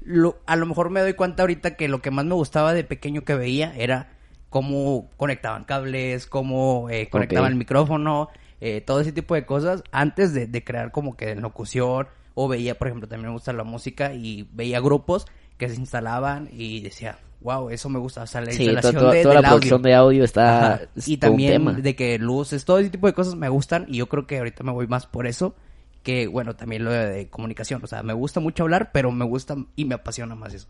lo, 0.00 0.38
a 0.46 0.56
lo 0.56 0.64
mejor 0.66 0.90
me 0.90 1.00
doy 1.00 1.14
cuenta 1.14 1.42
ahorita 1.42 1.74
que 1.76 1.88
lo 1.88 2.00
que 2.00 2.10
más 2.10 2.24
me 2.24 2.34
gustaba 2.34 2.72
de 2.72 2.82
pequeño 2.84 3.22
que 3.22 3.34
veía 3.34 3.74
era 3.76 4.10
cómo 4.48 5.08
conectaban 5.16 5.64
cables, 5.64 6.26
cómo 6.26 6.88
eh, 6.90 7.08
conectaban 7.10 7.52
el 7.52 7.58
micrófono, 7.58 8.28
eh, 8.60 8.80
todo 8.80 9.00
ese 9.00 9.12
tipo 9.12 9.34
de 9.34 9.44
cosas 9.44 9.82
antes 9.92 10.32
de, 10.32 10.46
de 10.46 10.64
crear 10.64 10.92
como 10.92 11.16
que 11.16 11.34
locución. 11.34 12.06
O 12.34 12.46
veía, 12.48 12.78
por 12.78 12.86
ejemplo, 12.88 13.08
también 13.08 13.28
me 13.30 13.34
gusta 13.34 13.52
la 13.52 13.64
música 13.64 14.14
y 14.14 14.48
veía 14.52 14.78
grupos 14.80 15.26
que 15.56 15.68
se 15.68 15.74
instalaban 15.74 16.48
y 16.52 16.80
decía, 16.80 17.18
wow, 17.40 17.70
eso 17.70 17.88
me 17.88 17.98
gusta. 17.98 18.22
O 18.22 18.26
sea, 18.26 18.40
la 18.40 18.52
Sí, 18.52 18.64
instalación 18.64 19.02
to- 19.02 19.10
de, 19.10 19.22
toda 19.22 19.34
la 19.34 19.40
audio. 19.40 19.50
producción 19.50 19.82
de 19.82 19.94
audio 19.94 20.24
está... 20.24 20.74
Ajá. 20.74 20.80
es 20.96 21.08
Y 21.08 21.14
un 21.14 21.20
también 21.20 21.52
tema. 21.52 21.72
de 21.72 21.96
que 21.96 22.18
luces, 22.18 22.64
todo 22.64 22.78
ese 22.78 22.90
tipo 22.90 23.06
de 23.06 23.12
cosas 23.12 23.34
me 23.36 23.48
gustan 23.48 23.86
y 23.88 23.98
yo 23.98 24.08
creo 24.08 24.26
que 24.26 24.38
ahorita 24.38 24.64
me 24.64 24.72
voy 24.72 24.86
más 24.86 25.06
por 25.06 25.26
eso 25.26 25.54
que, 26.02 26.26
bueno, 26.26 26.56
también 26.56 26.84
lo 26.84 26.90
de, 26.90 27.06
de 27.06 27.28
comunicación. 27.28 27.80
O 27.84 27.86
sea, 27.86 28.02
me 28.02 28.12
gusta 28.12 28.40
mucho 28.40 28.62
hablar, 28.64 28.90
pero 28.92 29.10
me 29.12 29.24
gusta 29.24 29.56
y 29.76 29.84
me 29.84 29.94
apasiona 29.94 30.34
más 30.34 30.54
eso. 30.54 30.66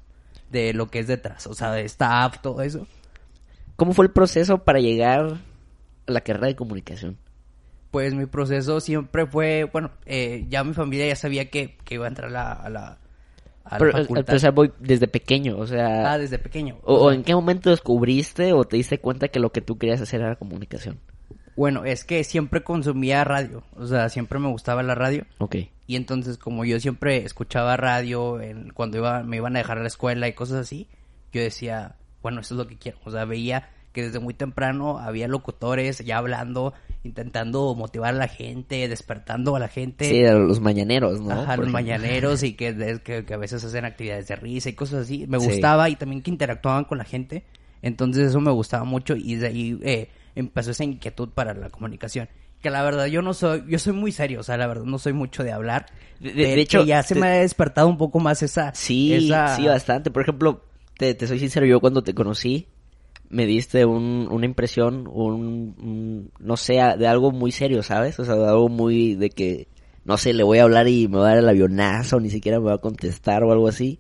De 0.51 0.73
lo 0.73 0.89
que 0.91 0.99
es 1.01 1.07
detrás, 1.07 1.47
o 1.47 1.55
sea, 1.55 1.73
de 1.73 1.85
staff, 1.85 2.41
todo 2.41 2.63
eso. 2.63 2.87
¿Cómo 3.77 3.93
fue 3.93 4.07
el 4.07 4.11
proceso 4.11 4.59
para 4.65 4.81
llegar 4.81 5.37
a 6.07 6.11
la 6.13 6.21
carrera 6.23 6.47
de 6.49 6.57
comunicación? 6.57 7.19
Pues 7.91 8.15
mi 8.15 8.27
proceso 8.27 8.81
siempre 8.81 9.27
fue, 9.27 9.65
bueno, 9.65 9.91
eh, 10.07 10.45
ya 10.49 10.65
mi 10.65 10.75
familia 10.75 11.07
ya 11.07 11.17
sabía 11.17 11.49
que, 11.51 11.77
que 11.85 11.95
iba 11.95 12.07
a 12.07 12.09
entrar 12.09 12.29
a 12.29 12.33
la, 12.33 12.53
a 12.53 12.69
la, 12.71 12.99
a 13.71 13.79
Pero, 13.79 13.91
eh, 13.91 14.03
facultad. 14.03 14.35
o 14.35 14.39
sea, 14.39 14.51
voy 14.51 14.73
desde 14.79 15.09
pequeño, 15.09 15.59
o 15.59 15.67
sea... 15.67 16.13
ah, 16.13 16.19
desde 16.19 16.39
pequeño. 16.39 16.79
o, 16.83 16.95
O 16.95 17.05
o 17.05 17.09
sea, 17.09 17.17
en 17.17 17.25
qué 17.25 17.35
momento 17.35 17.71
descubriste 17.71 18.53
o 18.53 18.65
te 18.65 18.77
diste 18.77 18.99
cuenta 18.99 19.29
que 19.29 19.41
lo 19.41 19.53
que 19.53 19.61
tú 19.61 19.79
querías 19.79 20.01
hacer 20.01 20.21
era 20.21 20.37
comunicación? 20.37 20.99
Bueno, 21.57 21.85
es 21.85 22.05
que 22.05 22.23
siempre 22.23 22.63
consumía 22.63 23.25
radio, 23.25 23.65
o 23.77 23.87
sea, 23.87 24.09
siempre 24.09 24.39
me 24.39 24.49
gustaba 24.49 24.83
la 24.85 24.95
radio. 24.95 25.27
Ok. 25.39 25.57
Y 25.89 25.97
entonces, 25.97 26.39
como 26.39 26.65
yo 26.65 26.79
siempre 26.79 27.25
escuchaba 27.25 27.77
radio 27.77 28.41
en, 28.41 28.71
cuando 28.71 28.99
iba, 28.99 29.23
me 29.23 29.39
iban 29.39 29.57
a 29.57 29.59
dejar 29.59 29.79
a 29.79 29.81
la 29.83 29.89
escuela 29.89 30.29
y 30.29 30.35
cosas 30.35 30.59
así, 30.59 30.87
yo 31.33 31.41
decía, 31.41 31.97
bueno, 32.23 32.43
eso 32.43 32.55
es 32.55 32.59
lo 32.59 32.67
que 32.69 32.77
quiero. 32.77 32.99
O 33.05 33.11
sea, 33.11 33.25
veía 33.25 33.71
que 33.93 34.03
desde 34.03 34.21
muy 34.21 34.35
temprano 34.35 34.99
había 34.99 35.27
locutores 35.27 35.99
ya 35.99 36.19
hablando, 36.19 36.75
intentando 37.05 37.75
motivar 37.75 38.15
a 38.15 38.17
la 38.19 38.29
gente, 38.29 38.87
despertando 38.89 39.57
a 39.57 39.61
la 39.61 39.69
gente. 39.69 40.05
Sí, 40.05 40.19
de 40.21 40.33
los 40.35 40.61
mañaneros, 40.61 41.21
¿no? 41.21 41.31
Ajá, 41.33 41.57
Por 41.57 41.65
los 41.67 41.69
ejemplo. 41.69 41.73
mañaneros 41.73 42.43
y 42.43 42.53
que, 42.57 43.01
que, 43.05 43.25
que 43.25 43.35
a 43.35 43.37
veces 43.39 43.65
hacen 43.65 43.85
actividades 43.85 44.29
de 44.29 44.37
risa 44.37 44.69
y 44.69 44.73
cosas 44.75 45.03
así. 45.03 45.27
Me 45.29 45.39
Sí. 45.41 45.47
gustaba 45.47 45.89
y 45.89 45.97
también 45.97 46.23
que 46.23 46.31
interactuaban 46.31 46.85
con 46.85 46.99
la 46.99 47.05
gente. 47.05 47.45
Entonces 47.83 48.29
eso 48.31 48.41
me 48.41 48.51
gustaba 48.51 48.85
mucho 48.85 49.15
y 49.17 49.37
de 49.37 49.47
ahí 49.47 49.79
eh, 49.83 50.09
empezó 50.35 50.73
esa 50.73 50.85
inquietud 50.85 51.29
para 51.31 51.55
la 51.55 51.71
comunicación. 51.71 52.29
Que 52.61 52.71
la 52.71 52.83
verdad 52.83 53.07
yo 53.07 53.23
no 53.23 53.35
soy, 53.35 53.63
yo 53.69 53.79
soy 53.79 53.93
muy 53.93 54.11
serio, 54.11 54.41
o 54.41 54.43
sea, 54.43 54.57
la 54.57 54.67
verdad 54.67 54.83
no 54.83 54.99
soy 54.99 55.13
mucho 55.13 55.45
de 55.45 55.53
hablar. 55.53 55.87
De- 56.19 56.33
de- 56.33 56.43
de 56.57 56.61
hecho, 56.61 56.81
que 56.81 56.87
ya 56.87 57.05
se 57.05 57.15
te- 57.15 57.21
me 57.21 57.29
ha 57.29 57.31
despertado 57.41 57.87
un 57.87 57.97
poco 57.97 58.19
más 58.19 58.43
esa... 58.43 58.75
Sí, 58.75 59.15
esa- 59.15 59.55
sí, 59.55 59.65
bastante. 59.67 60.11
Por 60.11 60.23
ejemplo, 60.23 60.65
te, 60.97 61.15
te 61.15 61.29
soy 61.29 61.39
sincero, 61.39 61.67
yo 61.67 61.79
cuando 61.79 62.03
te 62.03 62.15
conocí, 62.15 62.67
me 63.31 63.47
diste 63.47 63.85
un, 63.85 64.29
una 64.31 64.47
impresión, 64.47 65.07
un, 65.13 65.75
un- 65.79 66.31
no 66.41 66.57
sé, 66.57 66.75
de 66.99 67.07
algo 67.07 67.31
muy 67.33 67.53
serio, 67.53 67.83
¿sabes? 67.83 68.19
O 68.21 68.25
sea, 68.25 68.35
de 68.37 68.47
algo 68.49 68.69
muy 68.69 69.15
de 69.15 69.31
que, 69.31 69.69
no 70.05 70.17
sé, 70.17 70.33
le 70.35 70.43
voy 70.45 70.59
a 70.59 70.65
hablar 70.65 70.89
y 70.89 71.09
me 71.09 71.19
va 71.19 71.27
a 71.27 71.29
dar 71.31 71.39
el 71.39 71.49
avionazo, 71.49 72.21
ni 72.21 72.31
siquiera 72.31 72.59
me 72.61 72.67
va 72.67 72.75
a 72.75 72.79
contestar 72.79 73.43
o 73.45 73.53
algo 73.53 73.69
así. 73.69 73.99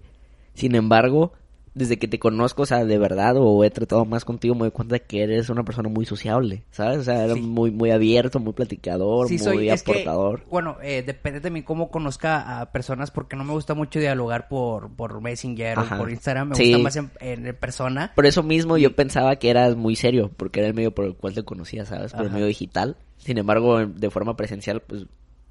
Sin 0.55 0.75
embargo, 0.75 1.33
desde 1.79 1.99
que 1.99 2.09
te 2.09 2.19
conozco, 2.19 2.63
o 2.63 2.67
sea, 2.67 2.85
de 2.85 2.99
verdad, 2.99 3.37
o 3.39 3.65
he 3.65 3.71
tratado 3.71 4.05
más 4.05 4.25
contigo, 4.25 4.55
me 4.55 4.63
doy 4.63 4.71
cuenta 4.71 4.99
que 4.99 5.23
eres 5.23 5.49
una 5.49 5.65
persona 5.65 5.89
muy 5.89 6.05
sociable, 6.05 6.65
¿sabes? 6.71 6.99
O 6.99 7.05
sea, 7.05 7.25
eres 7.25 7.37
Sí. 7.37 7.41
muy, 7.43 7.71
muy 7.71 7.91
abierto, 7.91 8.41
muy 8.41 8.53
platicador, 8.53 9.29
Sí, 9.29 9.35
muy 9.35 9.43
soy, 9.45 9.71
es 9.71 9.83
que, 9.83 9.93
aportador. 9.93 10.45
bueno, 10.51 10.77
eh, 10.83 11.03
depende 11.07 11.41
también 11.41 11.65
cómo 11.65 11.91
conozca 11.91 12.61
a 12.61 12.73
personas, 12.73 13.11
porque 13.11 13.37
no 13.37 13.45
me 13.45 13.53
gusta 13.53 13.75
mucho 13.75 13.99
dialogar 14.01 14.49
por, 14.49 14.91
por 14.95 15.21
Messenger 15.23 15.79
Ajá. 15.79 15.95
o 15.95 15.99
por 15.99 16.11
Instagram, 16.11 16.49
me 16.51 16.55
Sí. 16.57 16.65
gusta 16.73 16.79
más 16.83 16.97
en, 16.97 17.11
en 17.21 17.57
persona. 17.57 18.13
Por 18.15 18.27
eso 18.27 18.43
mismo 18.43 18.77
yo 18.77 18.95
pensaba 18.95 19.37
que 19.37 19.51
eras 19.51 19.77
muy 19.77 19.97
serio, 19.97 20.31
porque 20.37 20.61
era 20.61 20.69
el 20.69 20.75
medio 20.75 20.93
por 20.95 21.05
el 21.05 21.15
cual 21.15 21.35
te 21.35 21.45
conocía, 21.45 21.85
¿sabes? 21.87 22.13
Por 22.13 22.23
el 22.23 22.27
Ajá. 22.27 22.35
medio 22.35 22.47
digital. 22.49 22.97
Sin 23.19 23.39
embargo, 23.39 23.85
de 23.87 24.11
forma 24.11 24.37
presencial, 24.37 24.81
pues, 24.81 25.07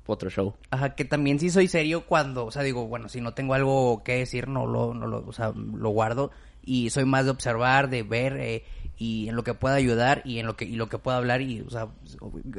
otro 0.08 0.30
show. 0.30 0.56
Ajá, 0.72 0.96
que 0.96 1.06
también 1.06 1.40
sí 1.40 1.50
soy 1.50 1.68
serio 1.68 2.06
cuando, 2.06 2.46
o 2.46 2.52
sea, 2.52 2.64
digo, 2.64 2.88
bueno, 2.88 3.10
si 3.10 3.22
no 3.22 3.34
tengo 3.34 3.54
algo 3.54 4.04
que 4.04 4.18
decir, 4.18 4.48
no 4.48 4.66
lo, 4.66 4.94
no 4.94 5.08
lo, 5.08 5.26
o 5.26 5.34
sea, 5.34 5.52
lo 5.56 5.90
guardo 5.90 6.32
y 6.64 6.90
soy 6.90 7.06
más 7.06 7.26
de 7.26 7.32
observar, 7.32 7.90
de 7.90 8.04
ver 8.04 8.38
eh, 8.38 8.66
y 8.98 9.30
en 9.30 9.36
lo 9.36 9.44
que 9.44 9.54
pueda 9.54 9.76
ayudar 9.76 10.22
y 10.26 10.40
en 10.40 10.48
lo 10.48 10.56
que 10.58 10.66
y 10.66 10.76
lo 10.76 10.90
que 10.90 10.98
pueda 10.98 11.18
hablar 11.18 11.42
y 11.42 11.62
o 11.62 11.70
sea, 11.70 11.88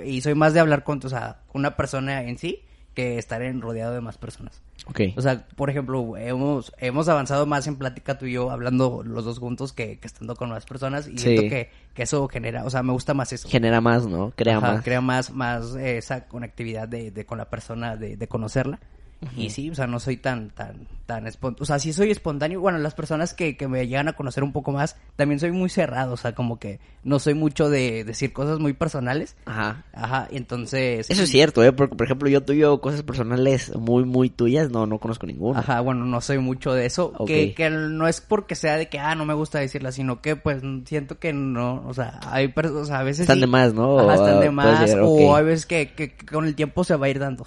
y 0.05 0.21
soy 0.23 0.35
más 0.35 0.55
de 0.55 0.61
hablar 0.61 0.85
con, 0.85 1.01
o 1.05 1.09
sea, 1.09 1.43
una 1.53 1.77
persona 1.77 2.23
en 2.25 2.39
sí 2.39 2.63
que 2.99 3.17
estar 3.17 3.41
en 3.43 3.61
rodeado 3.61 3.95
de 3.95 4.01
más 4.01 4.19
personas. 4.19 4.61
Ok. 4.89 5.01
O 5.17 5.23
sea, 5.23 5.47
por 5.55 5.71
ejemplo, 5.71 6.17
hemos, 6.17 6.73
hemos 6.79 7.09
avanzado 7.09 7.47
más 7.47 7.69
en 7.69 7.77
plática 7.77 8.19
tú 8.19 8.27
y 8.27 8.33
yo, 8.33 8.51
hablando 8.51 9.03
los 9.05 9.25
dos 9.25 9.39
juntos, 9.39 9.73
que, 9.73 10.01
que 10.01 10.07
estando 10.09 10.35
con 10.35 10.49
más 10.49 10.67
personas. 10.67 11.07
Y 11.07 11.13
Sí. 11.13 11.19
siento 11.19 11.43
que, 11.43 11.71
que 11.95 12.03
eso 12.03 12.27
genera, 12.27 12.65
o 12.65 12.71
sea, 12.71 12.83
me 12.83 12.93
gusta 12.93 13.15
más 13.15 13.33
eso. 13.33 13.49
Genera 13.49 13.81
más, 13.81 14.09
¿no? 14.09 14.33
Crea 14.35 14.57
Ajá, 14.59 14.73
más. 14.73 14.83
Crea 14.85 15.01
más, 15.01 15.31
más 15.31 15.77
esa 15.77 16.27
conectividad 16.27 16.89
de, 16.89 17.13
de 17.13 17.25
con 17.25 17.39
la 17.39 17.45
persona, 17.49 17.95
de, 17.95 18.17
de 18.17 18.27
conocerla. 18.27 18.81
Y 19.37 19.51
sí, 19.51 19.69
o 19.69 19.75
sea, 19.75 19.89
no 19.89 19.99
soy 19.99 20.17
tan, 20.17 20.51
tan, 20.51 20.87
tan 21.07 21.27
espontáneo. 21.27 21.63
O 21.63 21.67
sea, 21.67 21.81
sí 21.81 21.93
soy 21.93 22.13
espontáneo. 22.13 22.61
Bueno, 22.61 22.79
las 22.79 22.95
personas 22.95 23.35
que, 23.35 23.57
que 23.57 23.67
me 23.67 23.87
llegan 23.89 24.07
a 24.07 24.13
conocer 24.13 24.45
un 24.45 24.53
poco 24.53 24.71
más, 24.71 24.95
también 25.17 25.41
soy 25.41 25.51
muy 25.51 25.69
cerrado. 25.69 26.13
O 26.13 26.17
sea, 26.17 26.37
como 26.37 26.61
que 26.61 26.79
no 27.03 27.19
soy 27.19 27.35
mucho 27.35 27.69
de 27.69 28.05
decir 28.05 28.33
cosas 28.33 28.61
muy 28.61 28.75
personales. 28.75 29.37
Ajá. 29.45 29.85
Ajá, 29.93 30.29
y 30.31 30.37
entonces... 30.37 31.11
Eso 31.11 31.25
es 31.25 31.31
cierto, 31.31 31.65
¿eh? 31.65 31.73
Porque, 31.73 31.97
por 31.97 32.07
ejemplo, 32.07 32.29
yo 32.29 32.45
tuyo 32.45 32.81
cosas 32.81 33.03
personales 33.03 33.75
muy, 33.75 34.05
muy 34.05 34.31
tuyas, 34.31 34.71
no, 34.71 34.87
no 34.87 34.99
conozco 34.99 35.27
ninguna. 35.27 35.61
Ajá, 35.61 35.81
bueno, 35.81 36.05
no 36.05 36.21
soy 36.21 36.39
mucho 36.39 36.73
de 36.73 36.87
eso. 36.87 37.13
Que, 37.27 37.55
que 37.55 37.71
no 37.71 38.07
es 38.07 38.21
porque 38.21 38.55
sea 38.55 38.77
de 38.77 38.89
que, 38.89 39.01
ah, 39.01 39.17
no 39.17 39.25
me 39.25 39.35
gusta 39.35 39.59
decirla, 39.59 39.91
sino 39.91 40.23
que, 40.23 40.37
pues, 40.37 40.63
siento 40.85 41.19
que 41.19 41.33
no, 41.33 41.83
o 41.89 41.95
sea, 41.95 42.21
hay 42.27 42.49
personas, 42.49 42.83
o 42.83 42.87
sea, 42.87 43.01
a 43.01 43.03
veces 43.03 43.23
Están 43.23 43.37
sí- 43.37 43.41
de 43.41 43.47
más, 43.49 43.75
¿no? 43.75 43.99
Ajá, 43.99 44.15
están 44.15 44.41
de 44.41 44.47
ah, 44.47 44.53
más, 44.53 44.91
ser, 44.91 45.01
o 45.03 45.35
hay 45.35 45.45
veces 45.45 45.67
que, 45.67 45.93
que, 45.93 46.15
que 46.15 46.27
con 46.27 46.47
el 46.47 46.55
tiempo 46.55 46.85
se 46.85 46.95
va 46.95 47.07
a 47.07 47.09
ir 47.09 47.19
dando. 47.19 47.45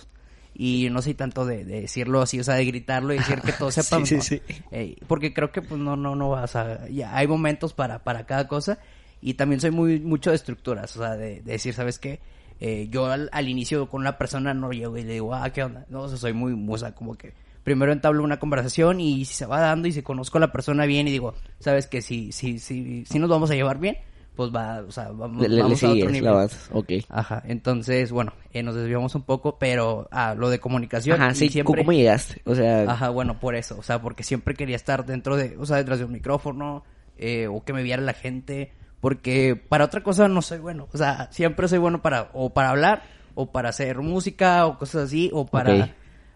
Y 0.63 0.89
no 0.91 1.01
soy 1.01 1.15
tanto 1.15 1.43
de, 1.43 1.65
de 1.65 1.81
decirlo 1.81 2.21
así, 2.21 2.39
o 2.39 2.43
sea, 2.43 2.53
de 2.53 2.65
gritarlo 2.65 3.15
y 3.15 3.17
decir 3.17 3.41
que 3.41 3.51
todos 3.51 3.73
Sí, 3.81 3.81
sepan. 3.81 4.05
sí, 4.05 4.21
sí. 4.21 4.41
Eh, 4.69 4.95
porque 5.07 5.33
creo 5.33 5.51
que, 5.51 5.63
pues, 5.63 5.81
no, 5.81 5.95
no, 5.95 6.15
no 6.15 6.29
va, 6.29 6.43
o 6.43 6.47
sea, 6.47 6.87
ya 6.87 7.17
hay 7.17 7.25
momentos 7.25 7.73
para, 7.73 8.03
para 8.03 8.27
cada 8.27 8.47
cosa. 8.47 8.77
Y 9.21 9.33
también 9.33 9.59
soy 9.59 9.71
muy, 9.71 9.99
mucho 9.99 10.29
de 10.29 10.35
estructuras, 10.35 10.95
o 10.97 10.99
sea, 10.99 11.15
de, 11.17 11.41
de 11.41 11.51
decir, 11.53 11.73
¿sabes 11.73 11.97
qué? 11.97 12.19
Eh, 12.59 12.89
yo 12.91 13.07
al, 13.07 13.27
al 13.33 13.49
inicio 13.49 13.89
con 13.89 14.01
una 14.01 14.19
persona 14.19 14.53
no 14.53 14.71
llego 14.71 14.95
y 14.97 15.03
le 15.03 15.13
digo, 15.13 15.33
ah, 15.33 15.49
¿qué 15.49 15.63
onda? 15.63 15.87
No, 15.89 16.01
o 16.01 16.09
sea, 16.09 16.17
soy 16.19 16.33
muy, 16.33 16.53
o 16.69 16.77
sea, 16.77 16.93
como 16.93 17.15
que 17.15 17.33
primero 17.63 17.91
entablo 17.91 18.23
una 18.23 18.37
conversación 18.39 18.99
y 19.01 19.25
si 19.25 19.33
se 19.33 19.47
va 19.47 19.59
dando 19.61 19.87
y 19.87 19.91
si 19.93 20.03
conozco 20.03 20.37
a 20.37 20.41
la 20.41 20.51
persona 20.51 20.85
bien 20.85 21.07
y 21.07 21.11
digo, 21.11 21.33
¿sabes 21.59 21.87
que 21.87 22.03
Si, 22.03 22.31
si, 22.31 22.59
si, 22.59 23.03
si 23.05 23.17
nos 23.19 23.29
vamos 23.31 23.49
a 23.49 23.55
llevar 23.55 23.79
bien, 23.79 23.97
pues 24.41 24.55
va, 24.55 24.81
o 24.87 24.91
sea, 24.91 25.09
vamos, 25.11 25.41
Le, 25.43 25.49
le- 25.49 25.55
le 25.57 25.61
vamos 25.61 25.83
a 25.83 25.91
otro 25.91 26.05
la 26.05 26.11
nivel. 26.11 26.49
ok. 26.71 26.91
Ajá, 27.09 27.43
entonces, 27.45 28.11
bueno, 28.11 28.33
eh, 28.53 28.63
nos 28.63 28.73
desviamos 28.75 29.13
un 29.13 29.21
poco, 29.21 29.57
pero 29.59 30.07
a 30.11 30.33
lo 30.33 30.49
de 30.49 30.59
comunicación. 30.59 31.21
Ajá, 31.21 31.33
sí, 31.35 31.49
siempre... 31.49 31.81
¿cómo 31.83 31.91
llegaste? 31.91 32.41
O 32.45 32.55
sea, 32.55 32.83
Ajá, 32.89 33.09
bueno, 33.09 33.39
por 33.39 33.55
eso, 33.55 33.77
o 33.77 33.83
sea, 33.83 34.01
porque 34.01 34.23
siempre 34.23 34.55
quería 34.55 34.75
estar 34.75 35.05
dentro 35.05 35.35
de, 35.37 35.55
o 35.59 35.65
sea, 35.65 35.77
detrás 35.77 35.99
de 35.99 36.05
un 36.05 36.11
micrófono, 36.13 36.83
eh, 37.17 37.47
o 37.47 37.63
que 37.63 37.73
me 37.73 37.83
viera 37.83 38.01
la 38.01 38.13
gente, 38.13 38.71
porque 38.99 39.55
para 39.55 39.85
otra 39.85 40.01
cosa 40.01 40.27
no 40.27 40.41
soy 40.41 40.57
bueno, 40.59 40.87
o 40.91 40.97
sea, 40.97 41.27
siempre 41.31 41.67
soy 41.67 41.77
bueno 41.77 42.01
para, 42.01 42.31
o 42.33 42.49
para 42.51 42.69
hablar, 42.71 43.03
o 43.35 43.51
para 43.51 43.69
hacer 43.69 43.99
música, 43.99 44.65
o 44.65 44.77
cosas 44.79 45.03
así, 45.03 45.29
o 45.33 45.45
para... 45.45 45.71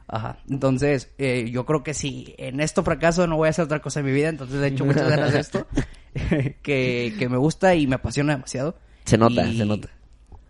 Ajá, 0.07 0.37
entonces, 0.47 1.11
eh, 1.17 1.49
yo 1.51 1.65
creo 1.65 1.81
que 1.83 1.95
si 1.95 2.35
en 2.37 2.59
esto 2.59 2.83
fracaso 2.83 3.25
no 3.25 3.37
voy 3.37 3.47
a 3.47 3.49
hacer 3.49 3.65
otra 3.65 3.81
cosa 3.81 4.01
en 4.01 4.05
mi 4.05 4.11
vida, 4.11 4.29
entonces 4.29 4.59
de 4.61 4.67
hecho 4.67 4.85
muchas 4.85 5.09
ganas 5.09 5.33
de 5.33 5.39
esto, 5.39 5.65
que, 6.61 7.13
que 7.19 7.29
me 7.29 7.37
gusta 7.37 7.75
y 7.75 7.87
me 7.87 7.95
apasiona 7.95 8.33
demasiado. 8.35 8.75
se 9.05 9.17
nota, 9.17 9.45
Y- 9.47 9.57
se 9.57 9.65
nota. 9.65 9.89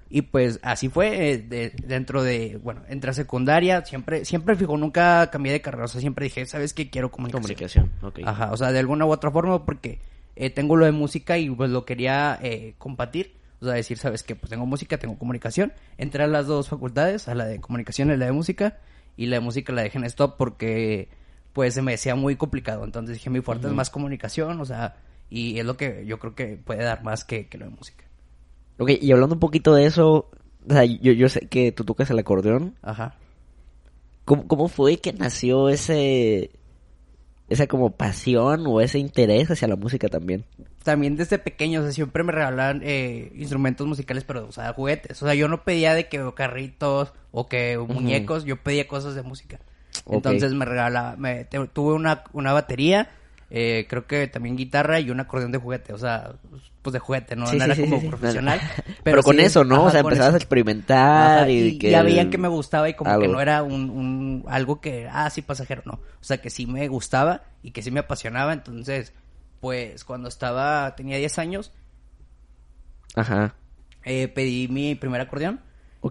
y 0.10 0.22
pues 0.22 0.60
así 0.64 0.90
fue 0.90 1.32
eh, 1.32 1.38
de- 1.40 1.74
dentro 1.84 2.24
de, 2.24 2.60
bueno, 2.64 2.82
entré 2.88 3.10
a 3.12 3.14
secundaria, 3.14 3.84
siempre, 3.86 4.24
siempre 4.26 4.56
fijo, 4.56 4.78
nunca 4.78 5.30
cambié 5.32 5.52
de 5.54 5.62
carrera, 5.62 5.86
o 5.86 5.88
sea, 5.88 6.00
siempre 6.02 6.26
dije, 6.26 6.46
¿sabes 6.46 6.74
qué? 6.74 6.90
Quiero 6.90 7.12
comunicación. 7.12 7.42
Comunicación, 7.42 7.92
ok. 8.02 8.20
Ajá, 8.26 8.52
o 8.52 8.58
sea, 8.58 8.72
de 8.72 8.80
alguna 8.80 9.06
u 9.06 9.12
otra 9.12 9.32
forma, 9.32 9.66
porque 9.66 10.00
eh, 10.36 10.50
tengo 10.50 10.76
lo 10.76 10.86
de 10.86 10.92
música 10.92 11.38
y 11.38 11.50
pues 11.50 11.70
lo 11.70 11.86
quería 11.86 12.38
eh, 12.42 12.76
compartir. 12.78 13.34
O 13.62 13.66
sea, 13.66 13.74
decir, 13.76 13.98
¿sabes 13.98 14.22
qué? 14.22 14.36
Pues 14.36 14.50
tengo 14.50 14.66
música, 14.66 14.98
tengo 15.00 15.18
comunicación. 15.18 15.72
Entré 15.98 16.24
a 16.24 16.28
las 16.28 16.46
dos 16.46 16.68
facultades, 16.68 17.28
a 17.30 17.36
la 17.36 17.46
de 17.46 17.60
comunicación 17.62 18.12
y 18.12 18.18
la 18.18 18.26
de 18.26 18.32
música. 18.34 18.78
Y 19.18 19.28
la 19.28 19.38
de 19.38 19.40
música 19.40 19.72
la 19.74 19.82
dejé 19.82 19.98
en 19.98 20.04
stop 20.04 20.36
porque 20.38 21.08
pues 21.54 21.74
se 21.74 21.82
me 21.82 21.94
decía 21.94 22.16
muy 22.16 22.36
complicado. 22.36 22.84
Entonces 22.84 23.16
dije, 23.16 23.30
mi 23.30 23.40
fuerte 23.40 23.68
es 23.68 23.74
más 23.74 23.90
comunicación, 23.90 24.60
o 24.60 24.66
sea, 24.66 24.98
y 25.38 25.60
es 25.60 25.66
lo 25.66 25.78
que 25.78 26.06
yo 26.06 26.20
creo 26.20 26.36
que 26.36 26.58
puede 26.58 26.84
dar 26.84 27.04
más 27.04 27.24
que, 27.26 27.48
que 27.48 27.58
lo 27.58 27.66
de 27.66 27.72
música. 27.72 28.06
Ok, 28.78 28.92
y 29.02 29.12
hablando 29.12 29.36
un 29.36 29.40
poquito 29.40 29.74
de 29.74 29.86
eso, 29.86 30.30
o 30.68 30.74
sea, 30.74 30.84
yo, 30.86 31.12
yo 31.14 31.30
sé 31.30 31.48
que 31.48 31.72
tú 31.72 31.84
tocas 31.86 32.10
el 32.10 32.20
acordeón. 32.20 32.76
Ajá. 32.82 33.16
¿Cómo, 34.26 34.48
cómo 34.48 34.68
fue 34.68 34.98
que 34.98 35.14
nació 35.14 35.70
ese, 35.70 36.50
esa 37.48 37.68
como 37.68 37.92
pasión 37.92 38.66
o 38.68 38.82
ese 38.82 38.98
interés 39.00 39.52
hacia 39.52 39.68
la 39.68 39.76
música 39.76 40.08
también? 40.08 40.46
también 40.84 41.16
desde 41.16 41.40
pequeño, 41.40 41.80
o 41.80 41.84
sea, 41.84 41.92
siempre 41.92 42.24
me 42.24 42.32
regalaban 42.32 42.82
eh, 42.84 43.32
instrumentos 43.36 43.88
musicales, 43.88 44.24
pero, 44.24 44.48
o 44.48 44.52
sea, 44.52 44.72
juguetes. 44.74 45.20
O 45.20 45.26
sea, 45.26 45.34
yo 45.34 45.48
no 45.48 45.64
pedía 45.64 45.96
de 45.96 46.08
que 46.08 46.24
carritos 46.36 47.12
o 47.32 47.48
que 47.48 47.76
muñecos, 47.80 48.46
yo 48.46 48.58
pedía 48.62 48.88
cosas 48.88 49.16
de 49.16 49.24
música. 49.24 49.60
Ok. 50.04 50.14
Entonces 50.18 50.54
me 50.54 50.64
regalaba, 50.64 51.16
me, 51.16 51.44
te- 51.46 51.68
tuve 51.70 51.94
una, 51.96 52.24
una 52.34 52.54
batería, 52.54 53.10
eh, 53.50 53.86
creo 53.90 54.08
que 54.08 54.28
también 54.28 54.56
guitarra 54.56 55.00
y 55.00 55.10
un 55.12 55.20
acordeón 55.20 55.52
de 55.52 55.58
juguete, 55.60 55.94
o 55.94 55.98
sea, 55.98 56.34
pues 56.82 56.94
de 56.94 57.00
juguete, 57.00 57.36
no, 57.36 57.46
Sí, 57.48 57.58
no 57.58 57.60
sí, 57.60 57.66
era 57.66 57.76
sí, 57.76 57.82
como 57.90 58.10
profesional. 58.10 58.60
Pero, 59.04 59.22
con 59.24 59.40
eso, 59.40 59.64
¿no? 59.64 59.76
ajá, 59.76 59.86
o 59.88 59.92
sea, 59.92 60.00
empezabas 60.02 60.28
eso. 60.30 60.36
a 60.36 60.38
experimentar 60.38 61.38
Ajá, 61.40 61.50
y, 61.50 61.60
y 61.68 61.78
que... 61.78 61.90
ya 61.92 62.02
veían 62.04 62.30
que 62.30 62.38
me 62.38 62.48
gustaba 62.48 62.90
y 62.90 62.94
como 62.96 63.20
que 63.20 63.28
no 63.28 63.40
era 63.42 63.64
un, 63.64 63.90
un 63.90 64.44
algo 64.48 64.82
que 64.82 65.08
ah 65.12 65.30
sí 65.30 65.42
pasajero 65.42 65.82
no 65.86 65.94
o 65.94 66.24
sea 66.24 66.38
que 66.38 66.50
sí 66.50 66.66
me 66.66 66.88
gustaba 66.88 67.44
y 67.64 67.72
que 67.72 67.82
sí 67.82 67.92
me 67.92 68.00
apasionaba 68.02 68.54
entonces 68.54 69.14
pues 69.62 70.04
cuando 70.04 70.28
estaba 70.30 70.96
tenía 70.96 71.18
10 71.18 71.40
años 71.40 71.72
Ajá. 73.16 73.56
eh, 74.04 74.28
pedí 74.28 74.68
mi 74.68 74.96
primer 74.96 75.22
acordeón 75.22 75.62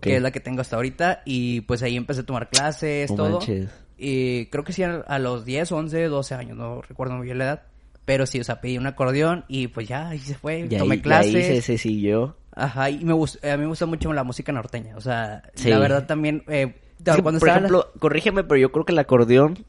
que 0.01 0.17
es 0.17 0.23
la 0.23 0.33
que 0.33 0.41
tengo 0.41 0.61
hasta 0.61 0.75
ahorita 0.77 1.23
y 1.25 1.61
pues 1.63 1.83
ahí 1.85 1.97
empecé 1.97 2.23
a 2.23 2.27
tomar 2.27 2.49
clases 2.49 3.11
No 3.11 3.17
todo 3.17 3.31
manches. 3.39 3.71
Y 3.99 4.47
creo 4.47 4.65
que 4.65 4.73
sí 4.73 4.83
a, 4.83 5.19
los 5.19 5.45
10 5.45 5.71
11 5.73 6.05
12 6.09 6.35
años 6.35 6.57
no 6.57 6.83
recuerdo 6.83 7.15
muy 7.15 7.27
bien 7.27 7.39
la 7.39 7.45
edad 7.45 7.63
pero 8.05 8.27
sí 8.27 8.41
o 8.41 8.45
sea 8.45 8.61
pedí 8.61 8.77
un 8.79 8.87
acordeón 8.87 9.45
y 9.49 9.69
pues 9.69 9.89
ya 9.89 10.09
ahí 10.09 10.19
se 10.19 10.35
fue 10.35 10.67
Y 10.71 10.75
ahí, 10.75 10.79
tomé 10.79 10.97
y 10.97 11.01
clases 11.01 11.35
ahí 11.35 11.43
se, 11.43 11.63
se 11.63 11.79
siguió. 11.79 12.37
Ajá, 12.57 12.91
y 12.91 13.05
me 13.05 13.13
gusta, 13.15 13.53
a 13.53 13.57
mí 13.57 13.63
me 13.63 13.69
gusta 13.69 13.87
mucho 13.87 14.13
la 14.13 14.23
música 14.25 14.53
norteña, 14.53 14.97
o 14.97 15.01
sea, 15.01 15.43
Sí. 15.55 15.71
la 15.71 15.79
verdad 15.81 16.07
también, 16.07 16.45
eh, 16.49 16.75
Es 17.05 17.17
que, 17.17 17.23
cuando 17.23 17.41
por 17.41 17.49
la- 17.49 17.57
ejemplo, 17.57 17.91
corrígeme, 17.99 18.45
pero 18.45 18.59
yo 18.61 18.71
creo 18.71 18.85
que 18.85 18.93
el 18.93 18.99
acordeón 19.01 19.65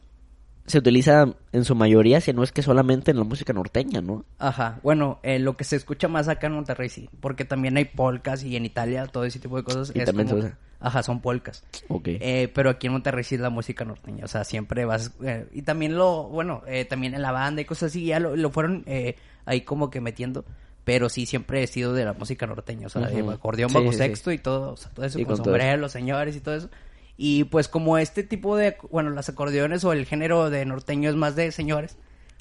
se 0.65 0.79
utiliza 0.79 1.27
en 1.51 1.63
su 1.65 1.75
mayoría, 1.75 2.22
si 2.22 2.34
no 2.34 2.43
es 2.43 2.51
que 2.51 2.62
solamente 2.63 3.12
en 3.12 3.17
la 3.17 3.24
música 3.24 3.53
norteña, 3.53 4.01
¿no? 4.01 4.25
Ajá, 4.39 4.79
bueno, 4.84 5.19
eh, 5.24 5.38
lo 5.39 5.55
que 5.57 5.63
se 5.63 5.75
escucha 5.75 6.07
más 6.07 6.27
acá 6.27 6.48
en 6.48 6.53
Monterrey 6.53 6.89
sí, 6.89 7.10
porque 7.19 7.45
también 7.45 7.77
hay 7.77 7.86
polcas 7.86 8.43
y 8.43 8.55
en 8.55 8.65
Italia 8.65 9.05
todo 9.07 9.25
ese 9.25 9.39
tipo 9.39 9.57
de 9.57 9.63
cosas. 9.63 9.91
Y 9.95 10.03
también 10.03 10.27
como- 10.27 10.39
usa. 10.39 10.57
Ajá, 10.79 11.01
son 11.03 11.22
polcas. 11.22 11.63
Ok. 11.88 12.07
Eh, 12.07 12.51
pero 12.53 12.69
aquí 12.69 12.88
en 12.88 12.93
Monterrey 12.93 13.24
sí 13.24 13.36
es 13.36 13.41
la 13.41 13.50
música 13.50 13.86
norteña, 13.86 14.25
o 14.25 14.27
sea, 14.27 14.43
siempre 14.43 14.86
vas... 14.86 15.12
eh, 15.24 15.48
y 15.53 15.62
también 15.62 15.95
lo, 15.95 16.24
bueno, 16.25 16.62
eh, 16.67 16.86
también 16.86 17.13
en 17.15 17.22
la 17.22 17.31
banda 17.31 17.62
y 17.62 17.65
cosas 17.65 17.91
así, 17.91 18.05
ya 18.05 18.19
lo, 18.19 18.36
lo 18.36 18.50
fueron 18.51 18.84
eh, 18.86 19.15
ahí 19.45 19.62
como 19.62 19.89
que 19.89 20.01
metiendo. 20.01 20.45
Pero 20.84 21.10
sí, 21.10 21.25
siempre 21.25 21.63
he 21.63 21.67
sido 21.67 21.93
de 21.93 22.05
la 22.05 22.13
música 22.13 22.45
norteña, 22.45 22.86
o 22.86 22.89
sea, 22.89 23.07
de 23.07 23.22
Ujú. 23.24 23.31
acordeón, 23.31 23.69
Sí, 23.72 23.75
bajo 23.75 23.91
sí, 23.91 23.98
sexto 23.98 24.31
y 24.31 24.38
todo, 24.38 24.74
o 24.74 24.77
sea, 24.77 24.91
todo 24.91 25.03
eso 25.05 25.19
Y 25.19 25.24
con 25.25 25.38
con 25.38 25.45
sombrero, 25.45 25.77
los 25.77 25.91
señores 25.91 26.36
y 26.36 26.41
todo 26.41 26.53
eso. 26.55 26.69
Y 27.17 27.45
pues 27.45 27.67
como 27.67 27.98
este 27.98 28.24
tipo 28.24 28.57
de, 28.57 28.75
bueno, 28.91 29.10
las 29.12 29.29
acordeones 29.29 29.84
o 29.86 29.93
el 29.93 30.05
género 30.05 30.50
de 30.50 30.65
norteño 30.65 31.10
es 31.10 31.15
más 31.15 31.36
de 31.36 31.51
señores, 31.51 31.98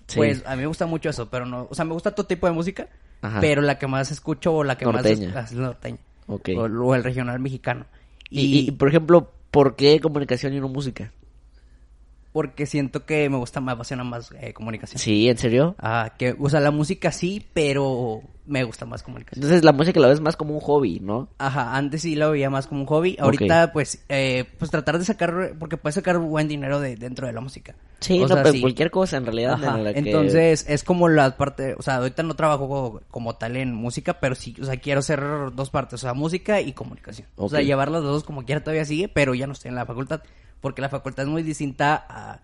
Sí. 0.06 0.16
pues 0.16 0.42
a 0.46 0.54
mí 0.56 0.62
me 0.62 0.66
gusta 0.66 0.84
mucho 0.86 1.08
eso, 1.08 1.30
pero 1.30 1.46
no, 1.46 1.66
o 1.70 1.74
sea, 1.74 1.84
me 1.86 1.92
gusta 1.94 2.14
todo 2.14 2.26
tipo 2.26 2.46
de 2.46 2.52
música, 2.52 2.88
Ajá. 3.22 3.40
pero 3.40 3.62
la 3.62 3.78
que 3.78 3.86
más 3.86 4.10
escucho 4.10 4.52
o 4.52 4.64
la 4.64 4.76
que 4.76 4.84
Norteña. 4.84 5.32
más 5.32 5.44
es, 5.46 5.52
es 5.52 5.56
la 5.58 5.66
norteña. 5.68 5.98
Ok. 6.26 6.50
O, 6.56 6.62
o 6.64 6.94
el 6.94 7.02
regional 7.04 7.38
mexicano. 7.40 7.86
Y, 8.30 8.58
y, 8.68 8.70
por 8.72 8.88
ejemplo, 8.88 9.32
¿por 9.50 9.76
qué 9.76 10.00
comunicación 10.00 10.52
y 10.54 10.60
no 10.60 10.68
música? 10.68 11.10
porque 12.32 12.66
siento 12.66 13.06
que 13.06 13.30
me 13.30 13.36
gusta, 13.36 13.60
me 13.60 13.70
apasiona 13.70 14.02
más 14.02 14.32
eh, 14.40 14.52
comunicación. 14.52 14.98
Sí, 14.98 15.28
¿en 15.28 15.38
serio? 15.38 15.76
Ah, 15.78 16.14
que, 16.18 16.34
o 16.36 16.50
sea, 16.50 16.58
la 16.58 16.72
música 16.72 17.12
sí, 17.12 17.46
pero 17.54 18.22
me 18.46 18.62
gusta 18.64 18.84
más 18.84 19.02
comunicación. 19.02 19.42
Entonces 19.42 19.64
la 19.64 19.72
música 19.72 19.98
la 20.00 20.08
ves 20.08 20.20
más 20.20 20.36
como 20.36 20.54
un 20.54 20.60
hobby, 20.60 21.00
¿no? 21.00 21.28
Ajá, 21.38 21.76
antes 21.76 22.02
sí 22.02 22.14
lo 22.14 22.30
veía 22.30 22.50
más 22.50 22.66
como 22.66 22.82
un 22.82 22.86
hobby. 22.86 23.16
Ahorita, 23.18 23.72
pues, 23.72 24.04
eh, 24.08 24.44
pues 24.58 24.70
tratar 24.70 24.98
de 24.98 25.04
sacar, 25.04 25.54
porque 25.58 25.76
puedes 25.76 25.94
sacar 25.94 26.18
buen 26.18 26.46
dinero 26.46 26.78
de, 26.78 26.96
dentro 26.96 27.26
de 27.26 27.32
la 27.32 27.40
música. 27.40 27.74
Sí, 28.00 28.18
O 28.18 28.22
no, 28.22 28.34
sea, 28.34 28.42
pero 28.42 28.52
sí. 28.52 28.60
cualquier 28.60 28.90
cosa 28.90 29.16
en 29.16 29.24
realidad 29.24 29.54
Ajá, 29.54 29.78
en 29.78 29.84
la 29.84 29.92
que... 29.94 29.98
Entonces, 30.00 30.66
es 30.68 30.84
como 30.84 31.08
la 31.08 31.36
parte, 31.36 31.74
o 31.78 31.82
sea, 31.82 31.96
ahorita 31.96 32.22
no 32.22 32.34
trabajo 32.34 32.68
como, 32.68 33.00
como 33.10 33.34
tal 33.36 33.56
en 33.56 33.74
música, 33.74 34.20
pero 34.20 34.34
sí, 34.34 34.54
o 34.60 34.64
sea, 34.64 34.76
quiero 34.76 35.00
hacer 35.00 35.22
dos 35.54 35.70
partes, 35.70 35.94
o 35.94 35.98
sea, 35.98 36.12
música 36.12 36.60
y 36.60 36.72
comunicación. 36.72 37.26
O 37.36 37.48
sea, 37.48 37.62
llevar 37.62 37.90
las 37.90 38.02
dos 38.02 38.24
como 38.24 38.44
quiera 38.44 38.62
todavía 38.62 38.84
sigue, 38.84 39.08
pero 39.08 39.34
ya 39.34 39.46
no 39.46 39.54
estoy 39.54 39.70
en 39.70 39.76
la 39.76 39.86
facultad, 39.86 40.22
porque 40.60 40.82
la 40.82 40.90
facultad 40.90 41.24
es 41.24 41.30
muy 41.30 41.42
distinta 41.42 42.04
a, 42.06 42.40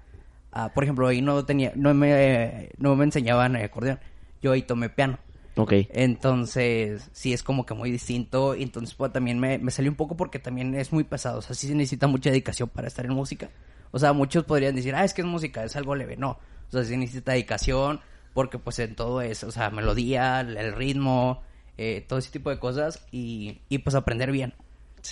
a, 0.53 0.71
por 0.71 0.85
ejemplo, 0.85 1.07
ahí 1.07 1.21
no 1.21 1.45
tenía, 1.45 1.73
no 1.75 1.93
me, 1.93 2.71
no 2.79 2.97
me 2.97 3.05
enseñaban 3.05 3.55
eh, 3.57 3.65
acordeón, 3.65 3.99
yo 4.41 4.53
ahí 4.53 4.63
tomé 4.63 4.89
piano. 4.89 5.19
Ok. 5.63 5.73
Entonces, 5.91 7.09
sí 7.13 7.33
es 7.33 7.43
como 7.43 7.65
que 7.67 7.75
muy 7.75 7.91
distinto. 7.91 8.55
Y 8.55 8.63
entonces, 8.63 8.95
pues 8.95 9.13
también 9.13 9.39
me, 9.39 9.59
me 9.59 9.71
salió 9.71 9.91
un 9.91 9.97
poco 9.97 10.17
porque 10.17 10.39
también 10.39 10.75
es 10.75 10.93
muy 10.93 11.05
pesado. 11.05 11.39
O 11.39 11.43
sea, 11.43 11.55
sí 11.57 11.67
se 11.67 11.75
necesita 11.75 12.07
mucha 12.07 12.31
dedicación 12.31 12.69
para 12.69 12.89
estar 12.89 13.05
en 13.07 13.13
música. 13.15 13.51
O 13.91 13.99
sea, 13.99 14.13
muchos 14.13 14.45
podrían 14.45 14.75
decir, 14.77 14.95
ah, 14.95 15.05
es 15.05 15.15
que 15.15 15.23
es 15.23 15.27
música, 15.27 15.65
es 15.65 15.77
algo 15.77 15.95
leve. 15.95 16.17
No. 16.17 16.31
O 16.69 16.73
sea, 16.73 16.85
sí 16.85 16.97
necesita 16.97 17.33
dedicación. 17.33 18.01
porque 18.33 18.59
pues 18.59 18.79
en 18.79 18.95
todo 18.95 19.23
es, 19.23 19.43
o 19.43 19.51
sea, 19.51 19.71
melodía, 19.71 20.41
el 20.41 20.73
ritmo, 20.73 21.43
eh, 21.79 22.05
todo 22.09 22.19
ese 22.21 22.31
tipo 22.31 22.49
de 22.51 22.61
cosas 22.61 23.05
y, 23.11 23.59
y 23.69 23.79
pues 23.79 23.97
aprender 23.97 24.31
bien. 24.31 24.55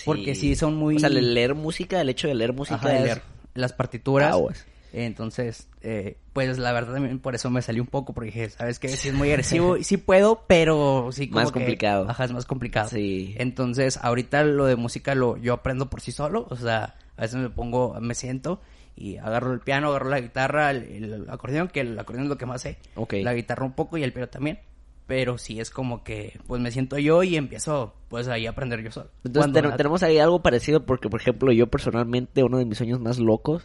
Porque 0.05 0.35
sí 0.37 0.55
son 0.55 0.76
muy... 0.76 0.97
O 0.97 0.99
sea, 1.00 1.09
el 1.09 1.35
leer 1.35 1.55
música, 1.57 2.00
el 2.00 2.11
hecho 2.11 2.28
de 2.28 2.35
leer 2.37 2.52
música 2.52 2.76
Ajá, 2.76 2.95
es- 2.97 3.02
leer 3.05 3.23
las 3.55 3.73
partituras. 3.73 4.33
Aguas. 4.33 4.64
Entonces, 4.92 5.68
eh, 5.83 6.16
pues 6.33 6.59
la 6.59 6.73
verdad 6.73 6.95
también 6.95 7.18
por 7.18 7.35
eso 7.35 7.50
me 7.50 7.62
salió 7.62 7.83
un 7.83 7.88
poco, 7.88 8.12
porque 8.14 8.26
dije, 8.30 8.50
¿sabes 8.50 8.78
qué? 8.78 8.88
Sí 8.88 9.09
es 9.09 9.14
muy 9.14 9.28
agresivo, 9.33 9.76
y 9.76 9.85
sí 9.85 9.97
puedo, 9.97 10.45
pero 10.47 11.11
sí 11.12 11.28
como 11.28 11.40
Más 11.42 11.50
que- 11.52 11.61
complicado. 11.61 12.09
Ajá, 12.09 12.25
es 12.25 12.33
más 12.33 12.47
complicado. 12.47 12.88
Sí. 12.88 13.35
Entonces, 13.38 13.99
ahorita 14.02 14.42
lo 14.45 14.66
de 14.66 14.76
música 14.76 15.14
lo 15.14 15.37
yo 15.37 15.52
aprendo 15.54 15.90
por 15.90 16.00
sí 16.00 16.12
solo, 16.12 16.47
o 16.50 16.57
sea, 16.57 16.97
a 17.16 17.23
veces 17.23 17.37
me 17.40 17.50
pongo, 17.50 17.99
me 18.00 18.14
siento 18.14 18.61
y 18.97 19.16
agarro 19.18 19.52
el 19.52 19.61
piano, 19.61 19.88
agarro 19.88 20.09
la 20.11 20.21
guitarra, 20.21 20.71
el, 20.71 21.04
el 21.04 21.30
acordeón, 21.30 21.68
que 21.68 21.80
el 21.80 21.99
acordeón 21.99 22.25
es 22.25 22.30
lo 22.30 22.38
que 22.38 22.47
más 22.47 22.62
sé. 22.62 22.78
Ok. 22.97 23.14
La 23.23 23.35
guitarra 23.35 23.64
un 23.64 23.73
poco 23.73 23.97
y 23.99 24.02
el 24.02 24.12
piano 24.12 24.28
también. 24.28 24.59
Pero 25.07 25.38
sí 25.38 25.59
es 25.59 25.71
como 25.71 26.04
que, 26.04 26.38
pues 26.47 26.61
me 26.61 26.71
siento 26.71 26.99
yo 26.99 27.23
y 27.23 27.37
empiezo, 27.37 27.95
pues 28.09 28.28
ahí 28.28 28.47
a 28.47 28.50
aprender 28.50 28.83
yo 28.83 28.90
solo. 28.90 29.09
Entonces 29.25 29.52
ten- 29.54 29.75
tenemos 29.76 30.02
ahí 30.02 30.18
algo 30.18 30.42
parecido 30.42 30.85
porque, 30.85 31.09
por 31.09 31.21
ejemplo, 31.23 31.50
yo 31.50 31.66
personalmente 31.68 32.42
uno 32.42 32.59
de 32.59 32.66
mis 32.66 32.76
sueños 32.76 33.00
más 33.00 33.18
locos 33.18 33.64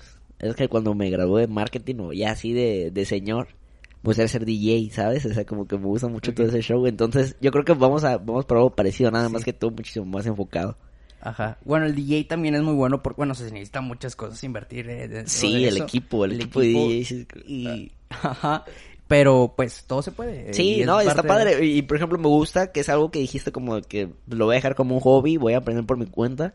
es 0.49 0.55
que 0.55 0.67
cuando 0.67 0.93
me 0.95 1.09
gradué 1.09 1.41
de 1.41 1.47
marketing 1.47 1.95
o 1.99 2.13
ya 2.13 2.31
así 2.31 2.53
de, 2.53 2.91
de 2.91 3.05
señor, 3.05 3.47
pues 4.01 4.19
era 4.19 4.27
ser 4.27 4.45
DJ, 4.45 4.89
¿sabes? 4.91 5.25
O 5.25 5.33
sea, 5.33 5.45
como 5.45 5.67
que 5.67 5.77
me 5.77 5.85
gusta 5.85 6.07
mucho 6.07 6.33
todo 6.33 6.47
ese 6.47 6.61
show. 6.61 6.85
Entonces 6.87 7.35
yo 7.41 7.51
creo 7.51 7.63
que 7.65 7.73
vamos 7.73 8.03
a 8.03 8.17
vamos 8.17 8.45
por 8.45 8.57
algo 8.57 8.69
parecido, 8.75 9.11
nada 9.11 9.29
más 9.29 9.43
que 9.45 9.53
todo 9.53 9.71
muchísimo 9.71 10.05
más 10.05 10.25
enfocado. 10.25 10.77
Ajá. 11.21 11.57
Bueno, 11.63 11.85
el 11.85 11.95
DJ 11.95 12.25
también 12.25 12.53
es 12.55 12.61
muy 12.63 12.73
bueno 12.73 13.01
porque, 13.01 13.15
bueno, 13.17 13.33
se 13.33 13.45
necesitan 13.49 13.85
muchas 13.85 14.13
cosas 14.15 14.43
invertir 14.43 14.89
eh, 14.89 15.23
Sí, 15.25 15.63
el 15.63 15.77
equipo, 15.77 16.25
el 16.25 16.33
equipo 16.33 16.59
de 16.59 16.67
DJs. 16.73 17.27
Y, 17.47 17.91
ajá. 18.09 18.65
Pero, 19.07 19.53
pues, 19.55 19.85
todo 19.85 20.01
se 20.01 20.11
puede. 20.11 20.49
eh, 20.49 20.53
Sí, 20.53 20.81
es 20.81 20.85
no, 20.85 20.99
está 20.99 21.21
de- 21.21 21.27
padre. 21.27 21.65
Y, 21.65 21.81
por 21.83 21.95
ejemplo, 21.97 22.17
me 22.17 22.27
gusta 22.27 22.71
que 22.73 22.81
es 22.81 22.89
algo 22.89 23.09
que 23.11 23.19
dijiste 23.19 23.51
como 23.53 23.79
que 23.81 24.09
lo 24.27 24.45
voy 24.45 24.55
a 24.55 24.57
dejar 24.57 24.75
como 24.75 24.95
un 24.95 25.01
hobby, 25.01 25.37
voy 25.37 25.53
a 25.53 25.57
aprender 25.59 25.85
por 25.85 25.97
mi 25.97 26.07
cuenta. 26.07 26.53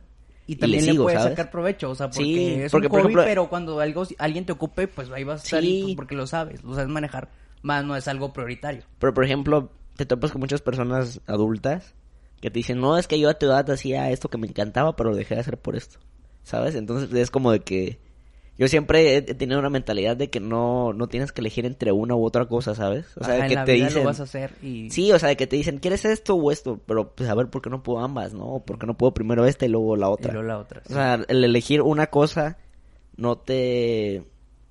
Y 0.49 0.55
y 0.55 0.57
también 0.57 0.81
le 0.81 0.87
le, 0.87 0.93
sigo, 0.93 1.05
puedes 1.05 1.21
¿sabes? 1.21 1.37
sacar 1.37 1.51
provecho, 1.53 1.91
o 1.91 1.95
sea, 1.95 2.09
porque 2.11 2.25
Sí, 2.25 2.55
es 2.63 2.73
porque, 2.73 2.87
un 2.89 2.93
hobby, 2.95 3.01
ejemplo- 3.03 3.25
pero 3.25 3.49
cuando 3.49 3.79
algo, 3.79 4.05
alguien 4.19 4.45
te 4.47 4.53
ocupe, 4.53 4.89
pues 4.89 5.09
ahí 5.11 5.23
vas 5.23 5.43
a 5.43 5.45
estar 5.45 5.63
y, 5.63 5.67
Sí. 5.67 5.83
pues, 5.85 5.95
porque 5.95 6.15
lo 6.17 6.27
sabes, 6.27 6.65
lo 6.65 6.75
sabes 6.75 6.89
manejar. 6.89 7.29
Más 7.63 7.85
no 7.85 7.95
es 7.95 8.09
algo 8.09 8.33
prioritario. 8.33 8.83
Pero, 8.99 9.15
por 9.15 9.25
ejemplo, 9.25 9.71
te 9.97 10.07
topas 10.07 10.33
con 10.33 10.41
muchas 10.41 10.61
personas 10.63 11.21
adultas 11.27 11.95
que 12.41 12.51
te 12.51 12.59
dicen, 12.61 12.81
no, 12.81 12.97
es 12.99 13.07
que 13.07 13.21
yo 13.21 13.29
a 13.29 13.35
tu 13.35 13.47
edad 13.47 13.69
hacía 13.71 14.11
esto 14.11 14.29
que 14.31 14.39
me 14.39 14.47
encantaba, 14.47 14.97
pero 14.97 15.11
lo 15.11 15.17
dejé 15.17 15.35
de 15.35 15.41
hacer 15.43 15.59
por 15.59 15.77
esto. 15.77 15.99
¿Sabes? 16.45 16.75
Entonces 16.77 17.13
es 17.13 17.31
como 17.31 17.53
de 17.53 17.61
que 17.61 17.99
yo 18.59 18.67
siempre 18.67 19.17
he, 19.17 19.23
tenido 19.23 19.61
una 19.61 19.71
mentalidad 19.71 20.17
de 20.17 20.31
que 20.31 20.41
no, 20.41 20.93
no 20.93 21.07
tienes 21.07 21.31
que 21.31 21.41
elegir 21.41 21.65
entre 21.65 21.93
una 21.93 22.17
u 22.17 22.25
otra 22.25 22.47
cosa, 22.47 22.75
¿sabes? 22.75 23.07
O 23.17 23.25
sea, 23.25 23.35
Ajá, 23.35 23.37
de 23.37 23.41
en 23.43 23.49
que 23.49 23.55
la 23.55 23.65
te 23.65 23.73
vida 23.75 23.87
dicen... 23.87 24.03
lo 24.03 24.09
vas 24.09 24.19
a 24.19 24.25
hacer 24.25 24.53
y... 24.63 24.91
Sí, 24.91 25.13
o 25.13 25.19
sea, 25.19 25.29
de 25.29 25.37
que 25.37 25.47
te 25.47 25.55
dicen, 25.55 25.79
¿quieres 25.79 26.05
esto 26.05 26.35
o 26.35 26.51
esto? 26.51 26.81
Pero, 26.85 27.13
pues, 27.15 27.31
a 27.31 27.35
ver, 27.37 27.47
¿por 27.49 27.63
qué 27.63 27.71
no 27.71 27.85
puedo 27.85 28.01
ambas, 28.01 28.35
no? 28.35 28.63
¿Por 28.67 28.81
qué 28.81 28.87
no 28.87 28.99
puedo 28.99 29.15
primero 29.15 29.47
esta 29.47 29.65
y 29.65 29.69
luego 29.69 29.95
la 29.95 30.09
y 30.09 30.11
otra? 30.11 30.33
luego 30.33 30.49
la 30.49 30.59
otra. 30.59 30.83
O 30.91 30.93
sea, 30.93 31.25
el 31.29 31.45
elegir 31.45 31.83
una 31.83 32.09
cosa 32.09 32.59
no 33.17 33.39
te 33.39 34.25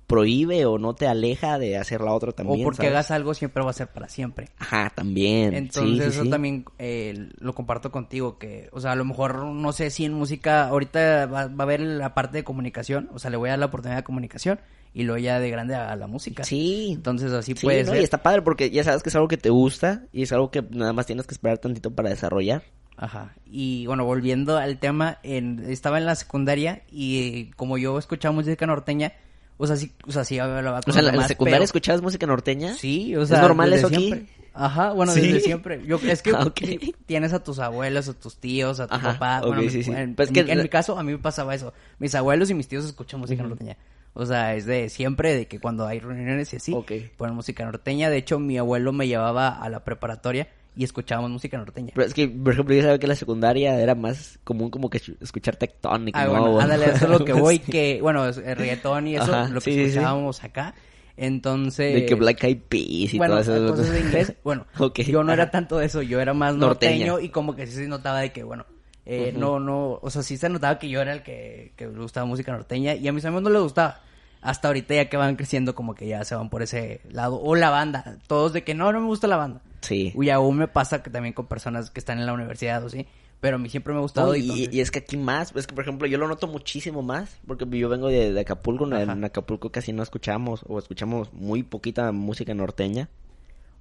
prohíbe 0.08 0.64
o 0.66 0.78
no 0.78 0.94
te 0.94 1.06
aleja 1.06 1.58
de 1.58 1.76
hacer 1.76 2.00
la 2.00 2.12
otra 2.12 2.32
también, 2.32 2.62
o 2.62 2.64
porque 2.64 2.78
¿sabes? 2.78 2.92
hagas 2.92 3.10
algo 3.12 3.34
siempre 3.34 3.62
va 3.62 3.70
a 3.70 3.74
ser 3.74 3.88
para 3.88 4.08
siempre. 4.08 4.48
Ajá, 4.58 4.90
también. 4.94 5.54
Entonces 5.54 5.92
Sí, 5.92 6.00
sí, 6.02 6.08
eso 6.08 6.24
sí. 6.24 6.30
también 6.30 6.64
eh, 6.78 7.28
lo 7.38 7.54
comparto 7.54 7.92
contigo, 7.92 8.38
que, 8.38 8.68
o 8.72 8.80
sea, 8.80 8.92
a 8.92 8.96
lo 8.96 9.04
mejor 9.04 9.44
no 9.44 9.72
sé 9.72 9.90
si 9.90 10.06
en 10.06 10.14
música 10.14 10.66
ahorita 10.66 11.26
va, 11.26 11.46
va 11.46 11.54
a 11.58 11.62
haber 11.62 11.80
la 11.80 12.14
parte 12.14 12.38
de 12.38 12.44
comunicación, 12.44 13.10
o 13.12 13.18
sea, 13.18 13.30
le 13.30 13.36
voy 13.36 13.50
a 13.50 13.52
dar 13.52 13.58
la 13.60 13.66
oportunidad 13.66 13.98
de 13.98 14.04
comunicación 14.04 14.58
y 14.94 15.02
luego 15.02 15.18
ya 15.18 15.38
de 15.38 15.50
grande 15.50 15.74
a 15.74 15.94
la 15.94 16.06
música. 16.06 16.42
Sí. 16.42 16.92
Entonces 16.94 17.30
así 17.32 17.54
Sí, 17.54 17.64
puede 17.66 17.84
¿no? 17.84 17.94
Y 17.94 17.98
está 18.02 18.22
padre 18.22 18.42
porque 18.42 18.70
ya 18.70 18.82
sabes 18.84 19.02
que 19.02 19.10
es 19.10 19.14
algo 19.14 19.28
que 19.28 19.36
te 19.36 19.50
gusta 19.50 20.04
y 20.12 20.22
es 20.22 20.32
algo 20.32 20.50
que 20.50 20.62
nada 20.70 20.92
más 20.92 21.06
tienes 21.06 21.26
que 21.26 21.34
esperar 21.34 21.58
tantito 21.58 21.90
para 21.94 22.08
desarrollar. 22.08 22.62
Ajá. 22.96 23.34
Y 23.46 23.86
bueno, 23.86 24.04
volviendo 24.04 24.56
al 24.56 24.78
tema, 24.78 25.18
en, 25.22 25.64
estaba 25.68 25.98
en 25.98 26.06
la 26.06 26.16
secundaria 26.16 26.82
y 26.90 27.50
como 27.50 27.78
yo 27.78 27.96
escuchaba 27.98 28.34
música 28.34 28.66
norteña, 28.66 29.12
o 29.58 29.66
sea, 29.66 29.76
sí, 29.76 29.92
o 30.06 30.12
sea, 30.12 30.24
sí 30.24 30.38
hablaba 30.38 30.80
con 30.80 30.90
O 30.90 30.92
sea, 30.94 31.02
la, 31.02 31.10
en 31.10 31.16
la 31.18 31.28
secundaria 31.28 31.58
pero- 31.58 31.64
escuchabas 31.64 32.00
música 32.00 32.26
norteña. 32.26 32.74
Sí, 32.74 33.14
o 33.16 33.22
¿Es 33.22 33.28
sea, 33.28 33.42
normal 33.42 33.70
desde 33.70 33.86
eso 33.86 33.94
aquí? 33.94 34.06
siempre. 34.06 34.38
Ajá, 34.54 34.90
bueno, 34.92 35.12
¿Sí? 35.12 35.20
desde 35.20 35.40
siempre. 35.40 35.82
Yo, 35.86 36.00
es 36.02 36.22
que 36.22 36.30
Ah, 36.34 36.42
ok. 36.44 36.60
tienes 37.06 37.32
a 37.32 37.42
tus 37.44 37.58
abuelos, 37.58 38.08
a 38.08 38.14
tus 38.14 38.38
tíos, 38.38 38.80
a 38.80 38.86
tu 38.88 38.94
Ajá, 38.94 39.12
papá. 39.12 39.40
ok, 39.42 39.46
bueno, 39.54 39.70
sí, 39.70 39.82
sí. 39.84 39.92
En, 39.92 40.14
Pues 40.14 40.28
en 40.28 40.34
que- 40.34 40.44
mi, 40.44 40.50
en 40.52 40.62
mi 40.62 40.68
caso, 40.68 40.98
a 40.98 41.02
mí 41.02 41.12
me 41.12 41.18
pasaba 41.18 41.54
eso. 41.54 41.72
Mis 41.98 42.14
abuelos 42.14 42.50
y 42.50 42.54
mis 42.54 42.66
tíos 42.66 42.84
escuchan 42.84 43.20
música 43.20 43.42
norteña. 43.42 43.76
O 44.14 44.26
sea, 44.26 44.56
es 44.56 44.66
de 44.66 44.88
siempre, 44.88 45.34
de 45.36 45.46
que 45.46 45.60
cuando 45.60 45.86
hay 45.86 46.00
reuniones 46.00 46.52
y 46.52 46.56
así, 46.56 46.72
Ok. 46.72 46.90
ponen 47.16 47.36
música 47.36 47.64
norteña. 47.64 48.10
De 48.10 48.16
hecho, 48.16 48.40
mi 48.40 48.58
abuelo 48.58 48.92
me 48.92 49.06
llevaba 49.06 49.48
a 49.48 49.68
la 49.68 49.84
preparatoria 49.84 50.48
y 50.78 50.84
escuchábamos 50.84 51.30
música 51.32 51.58
norteña. 51.58 51.90
Pero 51.92 52.06
es 52.06 52.14
que, 52.14 52.28
por 52.28 52.52
ejemplo, 52.52 52.72
yo 52.74 52.82
sabía 52.82 52.98
que 53.00 53.08
la 53.08 53.16
secundaria 53.16 53.80
era 53.80 53.96
más 53.96 54.38
común 54.44 54.70
como 54.70 54.88
que 54.88 55.00
escuchar 55.20 55.56
tectónico, 55.56 56.16
Ah, 56.16 56.26
¿no? 56.26 56.30
bueno, 56.30 56.60
ándale, 56.60 56.84
eso 56.86 57.04
es 57.06 57.10
lo 57.10 57.24
que 57.24 57.32
voy, 57.32 57.58
que, 57.58 57.98
bueno, 58.00 58.24
el 58.26 58.34
reggaetón 58.56 59.08
y 59.08 59.16
eso, 59.16 59.24
Ajá, 59.34 59.48
lo 59.48 59.60
que 59.60 59.72
sí, 59.72 59.80
escuchábamos 59.80 60.44
acá. 60.44 60.74
Entonces... 61.16 61.94
De 61.94 62.06
que 62.06 62.14
Black 62.14 62.44
Eyed 62.44 62.58
Peas 62.68 63.12
y 63.14 63.18
bueno, 63.18 63.42
todo 63.42 63.56
eso. 63.56 63.70
cosas 63.74 63.90
de 63.92 64.00
inglés, 64.00 64.32
bueno, 64.44 64.66
Ok, 64.78 65.00
yo 65.00 65.24
no 65.24 65.32
era 65.32 65.50
tanto 65.50 65.78
de 65.78 65.86
eso, 65.86 66.00
yo 66.02 66.20
era 66.20 66.32
más 66.32 66.54
Norteña. 66.54 67.06
norteño, 67.06 67.26
y 67.26 67.30
como 67.30 67.56
que 67.56 67.66
sí 67.66 67.72
se 67.74 67.88
notaba 67.88 68.20
de 68.20 68.30
que, 68.32 68.44
bueno, 68.44 68.64
eh, 69.04 69.34
no, 69.36 69.58
no, 69.58 69.98
o 70.00 70.10
sea, 70.10 70.22
sí 70.22 70.36
se 70.36 70.48
notaba 70.48 70.78
que 70.78 70.88
yo 70.88 71.00
era 71.00 71.12
el 71.12 71.22
que, 71.24 71.72
que 71.76 71.86
le 71.88 71.98
gustaba 71.98 72.24
música 72.26 72.52
norteña 72.52 72.94
y 72.94 73.08
a 73.08 73.12
mis 73.12 73.24
amigos 73.24 73.42
no 73.42 73.50
les 73.50 73.62
gustaba. 73.62 74.00
Hasta 74.40 74.68
ahorita 74.68 74.94
ya 74.94 75.08
que 75.08 75.16
van 75.16 75.34
creciendo 75.34 75.74
como 75.74 75.96
que 75.96 76.06
ya 76.06 76.24
se 76.24 76.36
van 76.36 76.48
por 76.50 76.62
ese 76.62 77.00
lado. 77.10 77.40
O 77.42 77.56
la 77.56 77.70
banda, 77.70 78.18
todos 78.28 78.52
de 78.52 78.62
que 78.62 78.72
no, 78.74 78.92
no 78.92 79.00
me 79.00 79.06
gusta 79.06 79.26
la 79.26 79.36
banda. 79.36 79.62
Sí. 79.80 80.12
Y 80.20 80.30
aún 80.30 80.56
me 80.58 80.68
pasa 80.68 81.02
que 81.02 81.10
también 81.10 81.34
con 81.34 81.46
personas 81.46 81.90
que 81.90 82.00
están 82.00 82.18
en 82.18 82.26
la 82.26 82.32
universidad 82.32 82.84
o 82.84 82.88
sí, 82.88 83.06
pero 83.40 83.56
a 83.56 83.58
mí 83.58 83.68
siempre 83.68 83.92
me 83.92 83.98
ha 84.00 84.02
gustado. 84.02 84.28
No, 84.28 84.34
y 84.36 84.40
y, 84.40 84.42
entonces- 84.42 84.74
y 84.74 84.80
es 84.80 84.90
que 84.90 84.98
aquí 85.00 85.16
más, 85.16 85.54
es 85.54 85.66
que 85.66 85.74
por 85.74 85.84
ejemplo 85.84 86.06
yo 86.08 86.18
lo 86.18 86.26
noto 86.28 86.46
muchísimo 86.48 87.02
más, 87.02 87.38
porque 87.46 87.64
yo 87.78 87.88
vengo 87.88 88.08
de, 88.08 88.32
de 88.32 88.40
Acapulco, 88.40 88.86
en- 88.86 89.08
en 89.10 89.24
Acapulco 89.24 89.70
casi 89.70 89.92
no 89.92 90.02
escuchamos, 90.02 90.62
o 90.66 90.78
escuchamos 90.78 91.32
muy 91.32 91.62
poquita 91.62 92.10
música 92.12 92.52
norteña, 92.54 93.08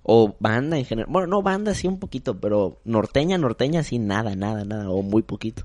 o 0.03 0.36
banda 0.39 0.77
en 0.77 0.86
general, 0.86 1.12
bueno, 1.12 1.27
no 1.27 1.41
banda 1.41 1.73
sí 1.73 1.88
un 1.88 1.99
poquito, 1.99 2.39
pero 2.39 2.79
norteña, 2.86 3.38
norteña 3.38 3.83
sí 3.83 3.97
nada, 3.99 4.36
nada, 4.36 4.63
nada, 4.63 4.89
o 4.89 5.01
muy 5.01 5.21
poquito. 5.23 5.63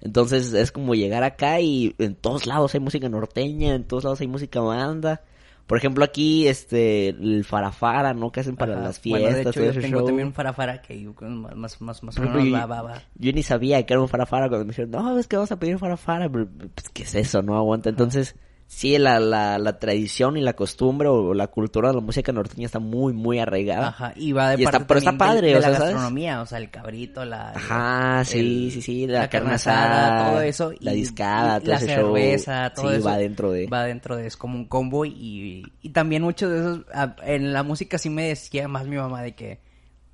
Entonces 0.00 0.52
es 0.52 0.70
como 0.70 0.94
llegar 0.94 1.24
acá 1.24 1.60
y 1.60 1.94
en 1.98 2.14
todos 2.14 2.46
lados 2.46 2.74
hay 2.74 2.80
música 2.80 3.08
norteña, 3.08 3.74
en 3.74 3.84
todos 3.84 4.04
lados 4.04 4.20
hay 4.20 4.28
música 4.28 4.60
banda. 4.60 5.22
Por 5.68 5.78
ejemplo, 5.78 6.02
aquí, 6.02 6.48
este, 6.48 7.10
el 7.10 7.44
farafara, 7.44 8.14
¿no? 8.14 8.32
Que 8.32 8.40
hacen 8.40 8.56
para 8.56 8.72
Ajá. 8.72 8.82
las 8.82 9.00
Bueno, 9.04 9.26
fiestas, 9.28 9.34
de 9.34 9.40
hecho, 9.42 9.60
todo 9.60 9.72
yo 9.72 9.80
tengo 9.82 9.98
show. 9.98 10.06
también 10.06 10.28
un 10.28 10.34
farafara 10.34 10.82
que 10.82 11.00
yo- 11.00 11.14
más, 11.20 11.54
más, 11.56 11.80
más, 11.80 12.02
más 12.02 12.18
o 12.18 12.22
menos 12.22 12.44
yo, 12.44 12.52
va, 12.52 12.66
va, 12.66 12.82
va. 12.82 13.02
yo 13.14 13.32
ni 13.32 13.42
sabía 13.42 13.84
que 13.86 13.92
era 13.92 14.00
un 14.00 14.08
farafara 14.08 14.48
cuando 14.48 14.64
me 14.64 14.70
dijeron, 14.70 14.90
no, 14.90 15.18
es 15.18 15.28
que 15.28 15.36
vamos 15.36 15.52
a 15.52 15.58
pedir 15.58 15.78
farafara. 15.78 16.28
Pero, 16.28 16.48
Pues, 16.74 16.88
¿qué 16.92 17.02
es 17.04 17.14
eso? 17.14 17.42
No 17.42 17.56
aguanta. 17.56 17.90
Entonces, 17.90 18.34
sí, 18.70 18.96
la, 18.98 19.18
la, 19.18 19.58
la 19.58 19.78
tradición 19.80 20.36
y 20.36 20.42
la 20.42 20.52
costumbre 20.52 21.08
o 21.08 21.32
la 21.34 21.48
cultura 21.48 21.88
de 21.88 21.94
la 21.96 22.00
música 22.00 22.30
norteña 22.32 22.66
está 22.66 22.78
muy, 22.78 23.12
muy 23.14 23.38
arraigada. 23.40 23.88
Ajá, 23.88 24.12
y 24.14 24.32
va 24.32 24.50
de 24.50 24.60
Y 24.60 24.64
está- 24.64 24.86
pero 24.86 24.98
está 24.98 25.16
padre, 25.18 25.48
de, 25.48 25.56
o 25.56 25.60
sea, 25.60 25.70
la 25.70 25.76
¿sabes? 25.78 25.92
gastronomía, 25.94 26.42
o 26.42 26.46
sea, 26.46 26.58
el 26.58 26.70
cabrito, 26.70 27.24
la... 27.24 27.50
Ajá, 27.56 28.24
sí, 28.24 28.38
el- 28.38 28.70
sí, 28.70 28.82
sí, 28.82 29.06
la, 29.06 29.20
la 29.20 29.28
carne 29.30 29.54
asada, 29.54 30.30
todo 30.32 30.42
eso. 30.42 30.72
la 30.80 30.92
y- 30.92 30.96
discada, 30.96 31.56
y 31.56 31.60
todo 31.60 31.70
la 31.70 31.76
ese 31.76 31.86
show. 31.86 31.96
cerveza, 32.14 32.72
todo 32.74 32.90
sí, 32.90 32.96
eso. 32.98 33.08
va 33.08 33.16
dentro 33.16 33.50
de... 33.50 33.66
Va 33.66 33.84
dentro 33.84 34.16
de, 34.16 34.26
es 34.26 34.36
como 34.36 34.54
un 34.56 34.66
combo 34.66 35.04
y, 35.06 35.64
y 35.82 35.88
también 35.90 36.22
muchos 36.22 36.50
de 36.50 36.58
esos, 36.60 36.80
ah, 36.94 37.16
en 37.24 37.52
la 37.52 37.62
música 37.62 37.98
sí 37.98 38.10
me 38.10 38.28
decía 38.28 38.68
más 38.68 38.86
mi 38.86 38.96
mamá 38.96 39.22
de 39.22 39.34
que 39.34 39.60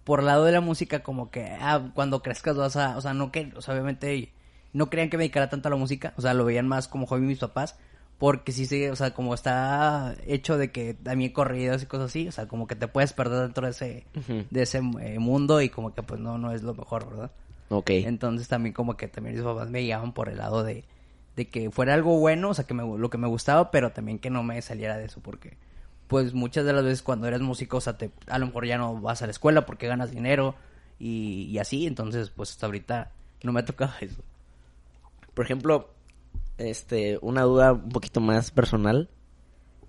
por 0.04 0.22
lado 0.22 0.44
de 0.44 0.52
la 0.52 0.60
música 0.60 1.02
como 1.02 1.30
que, 1.30 1.44
ah, 1.60 1.90
cuando 1.94 2.22
crezcas 2.22 2.56
vas 2.56 2.76
a, 2.76 2.96
o 2.96 3.00
sea, 3.00 3.14
no 3.14 3.32
que, 3.32 3.52
o 3.56 3.60
sea, 3.62 3.74
obviamente 3.74 4.32
no 4.72 4.90
creían 4.90 5.08
que 5.10 5.16
me 5.16 5.24
dedicara 5.24 5.48
tanto 5.48 5.68
a 5.68 5.70
la 5.70 5.76
música, 5.76 6.12
o 6.16 6.20
sea, 6.22 6.34
lo 6.34 6.44
veían 6.44 6.68
más 6.68 6.88
como 6.88 7.06
hobby 7.06 7.22
mis 7.22 7.38
papás, 7.38 7.76
porque 8.18 8.52
sí, 8.52 8.66
sí, 8.66 8.86
o 8.86 8.96
sea, 8.96 9.12
como 9.12 9.34
está 9.34 10.14
hecho 10.26 10.56
de 10.56 10.70
que 10.70 10.94
también 10.94 11.32
corridos 11.32 11.82
y 11.82 11.86
cosas 11.86 12.06
así, 12.06 12.28
o 12.28 12.32
sea, 12.32 12.46
como 12.46 12.66
que 12.66 12.76
te 12.76 12.88
puedes 12.88 13.12
perder 13.12 13.42
dentro 13.42 13.66
de 13.66 13.72
ese, 13.72 14.06
de 14.50 14.62
ese 14.62 14.78
eh, 15.00 15.18
mundo 15.18 15.60
y 15.60 15.68
como 15.68 15.94
que 15.94 16.02
pues 16.02 16.20
no, 16.20 16.38
no 16.38 16.52
es 16.52 16.62
lo 16.62 16.74
mejor, 16.74 17.08
¿verdad? 17.10 17.30
Ok. 17.70 17.90
Entonces 17.90 18.48
también 18.48 18.72
como 18.72 18.96
que 18.96 19.08
también 19.08 19.34
mis 19.34 19.44
papás 19.44 19.68
me 19.68 19.80
guiaban 19.80 20.12
por 20.12 20.28
el 20.28 20.38
lado 20.38 20.62
de, 20.62 20.84
de 21.36 21.48
que 21.48 21.70
fuera 21.70 21.94
algo 21.94 22.18
bueno, 22.18 22.50
o 22.50 22.54
sea, 22.54 22.66
que 22.66 22.74
me, 22.74 22.82
lo 22.82 23.10
que 23.10 23.18
me 23.18 23.26
gustaba, 23.26 23.70
pero 23.70 23.90
también 23.90 24.18
que 24.18 24.30
no 24.30 24.42
me 24.42 24.62
saliera 24.62 24.96
de 24.96 25.06
eso, 25.06 25.20
porque 25.20 25.56
pues 26.06 26.34
muchas 26.34 26.64
de 26.64 26.72
las 26.72 26.84
veces 26.84 27.02
cuando 27.02 27.26
eres 27.26 27.40
músico, 27.40 27.78
o 27.78 27.80
sea, 27.80 27.98
te, 27.98 28.10
a 28.28 28.38
lo 28.38 28.46
mejor 28.46 28.66
ya 28.66 28.78
no 28.78 29.00
vas 29.00 29.22
a 29.22 29.26
la 29.26 29.32
escuela 29.32 29.66
porque 29.66 29.88
ganas 29.88 30.12
dinero 30.12 30.54
y, 31.00 31.48
y 31.50 31.58
así, 31.58 31.86
entonces 31.86 32.30
pues 32.30 32.50
hasta 32.52 32.66
ahorita 32.66 33.10
no 33.42 33.52
me 33.52 33.60
ha 33.60 33.64
tocado 33.64 33.92
eso. 34.00 34.22
Por 35.34 35.44
ejemplo, 35.44 35.93
este, 36.58 37.18
una 37.22 37.42
duda 37.42 37.72
un 37.72 37.88
poquito 37.90 38.20
más 38.20 38.50
personal. 38.50 39.10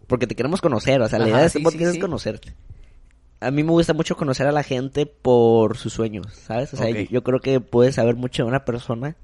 Porque 0.08 0.28
te 0.28 0.36
queremos 0.36 0.62
conocer, 0.62 1.02
o 1.02 1.08
sea, 1.10 1.18
la 1.20 1.26
Ajá, 1.26 1.32
idea 1.32 1.42
de 1.42 1.48
este 1.48 1.60
sí, 1.60 1.64
podcast 1.64 1.84
sí, 1.92 1.98
es 1.98 2.02
conocerte. 2.02 2.56
A 3.40 3.52
mí 3.52 3.64
me 3.64 3.72
gusta 3.72 3.94
mucho 3.94 4.16
conocer 4.16 4.48
a 4.48 4.52
la 4.52 4.64
gente 4.64 5.06
por 5.06 5.78
sus 5.78 5.94
sueños, 5.94 6.28
¿sabes? 6.34 6.74
O 6.74 6.78
sea, 6.78 6.88
Ok. 6.88 6.96
yo, 6.96 7.02
yo 7.10 7.24
creo 7.24 7.40
que 7.40 7.60
puedes 7.60 7.96
saber 7.96 8.16
mucho 8.16 8.44
de 8.44 8.50
una 8.50 8.66
persona 8.66 9.16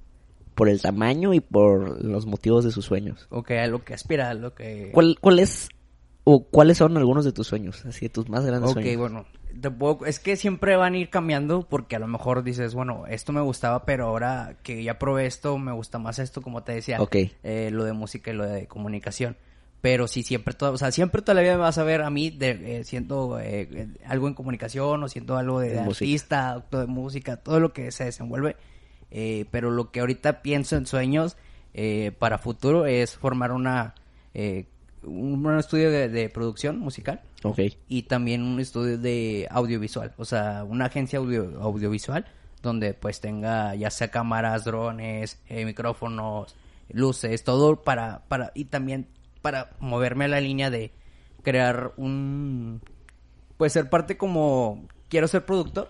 por 0.56 0.70
el 0.70 0.82
tamaño 0.82 1.34
y 1.34 1.40
por 1.40 2.04
los 2.04 2.26
motivos 2.26 2.64
de 2.66 2.72
sus 2.72 2.86
sueños. 2.86 3.28
O 3.30 3.44
que 3.44 3.60
a 3.60 3.68
lo 3.68 3.84
que 3.84 3.94
aspira, 3.94 4.30
a 4.30 4.34
lo 4.34 4.54
que... 4.54 4.90
¿Cuál, 4.94 5.18
cuál 5.22 5.40
es 5.40 5.70
¿O 6.24 6.44
cuáles 6.44 6.78
son 6.78 6.98
algunos 6.98 7.26
de 7.26 7.32
tus 7.32 7.48
sueños? 7.48 7.84
Así, 7.86 8.02
de 8.06 8.10
tus 8.10 8.30
más 8.30 8.46
grandes 8.46 8.70
Ok, 8.72 8.74
sueños. 8.76 8.98
bueno, 8.98 9.26
te 9.60 9.70
puedo- 9.72 10.06
es 10.06 10.20
que 10.20 10.36
siempre 10.36 10.76
van 10.76 10.94
a 10.94 10.98
ir 10.98 11.10
cambiando 11.10 11.68
porque 11.68 11.96
a 11.96 12.00
lo 12.00 12.08
mejor 12.08 12.44
dices, 12.44 12.74
bueno, 12.74 13.06
esto 13.08 13.32
me 13.34 13.42
gustaba, 13.42 13.86
pero 13.86 14.06
ahora 14.08 14.56
que 14.64 14.84
ya 14.84 14.98
probé 15.00 15.26
esto, 15.26 15.58
me 15.58 15.72
gusta 15.72 16.00
más 16.00 16.20
esto, 16.20 16.42
como 16.42 16.64
te 16.64 16.74
decía, 16.74 17.02
Ok. 17.02 17.16
eh, 17.44 17.70
lo 17.72 17.84
de 17.84 17.94
música 17.94 18.32
y 18.32 18.34
lo 18.36 18.46
de 18.46 18.68
comunicación. 18.68 19.38
Pero 19.82 20.08
sí, 20.08 20.22
siempre, 20.22 20.54
toda, 20.54 20.72
o 20.72 20.78
sea, 20.78 20.92
siempre 20.92 21.24
toda 21.24 21.34
la 21.34 21.42
vida 21.42 21.54
me 21.56 21.62
vas 21.64 21.80
a 21.80 21.84
ver 21.84 22.04
a 22.04 22.12
mí 22.12 22.30
de, 22.30 22.80
eh, 22.80 22.84
siendo 22.84 23.40
eh, 23.40 23.68
eh, 23.72 23.88
algo 24.06 24.28
en 24.28 24.36
comunicación 24.36 25.04
o 25.04 25.08
siendo 25.10 25.38
algo 25.38 25.60
de, 25.60 25.70
música. 25.82 26.06
artista, 26.06 26.52
acto 26.52 26.80
de 26.80 26.86
música, 26.86 27.38
todo 27.38 27.60
lo 27.60 27.74
que 27.74 27.92
se 27.92 28.06
desenvuelve. 28.06 28.56
Eh, 29.10 29.46
pero 29.52 29.72
lo 29.72 29.92
que 29.92 30.00
ahorita 30.02 30.42
pienso 30.44 30.76
en 30.78 30.86
sueños 30.86 31.36
eh, 31.74 32.12
para 32.20 32.38
futuro 32.38 32.86
es 32.86 33.16
formar 33.18 33.52
una 33.52 33.96
eh, 34.34 34.66
un, 35.04 35.44
un 35.46 35.58
estudio 35.58 35.90
de, 35.90 36.10
de 36.10 36.30
producción 36.30 36.78
musical 36.80 37.22
Ok. 37.44 37.60
y 37.88 38.04
también 38.04 38.44
un 38.44 38.60
estudio 38.60 38.98
de 38.98 39.48
audiovisual, 39.50 40.14
o 40.18 40.26
sea, 40.26 40.64
una 40.64 40.86
agencia 40.86 41.20
audio- 41.20 41.60
audiovisual 41.62 42.26
donde 42.62 42.94
pues 42.94 43.20
tenga 43.20 43.74
ya 43.76 43.90
sea 43.90 44.10
cámaras, 44.12 44.64
drones, 44.66 45.40
eh, 45.50 45.66
micrófonos, 45.66 46.56
luces, 46.90 47.44
todo 47.44 47.82
para 47.82 48.22
para 48.28 48.52
y 48.54 48.66
también 48.66 49.08
para 49.42 49.72
moverme 49.80 50.26
a 50.26 50.28
la 50.28 50.42
línea 50.42 50.70
de 50.70 50.92
crear 51.42 51.94
un 51.98 52.82
pues 53.58 53.74
ser 53.74 53.90
parte 53.90 54.18
como 54.18 54.86
quiero 55.10 55.28
ser 55.28 55.46
productor 55.46 55.90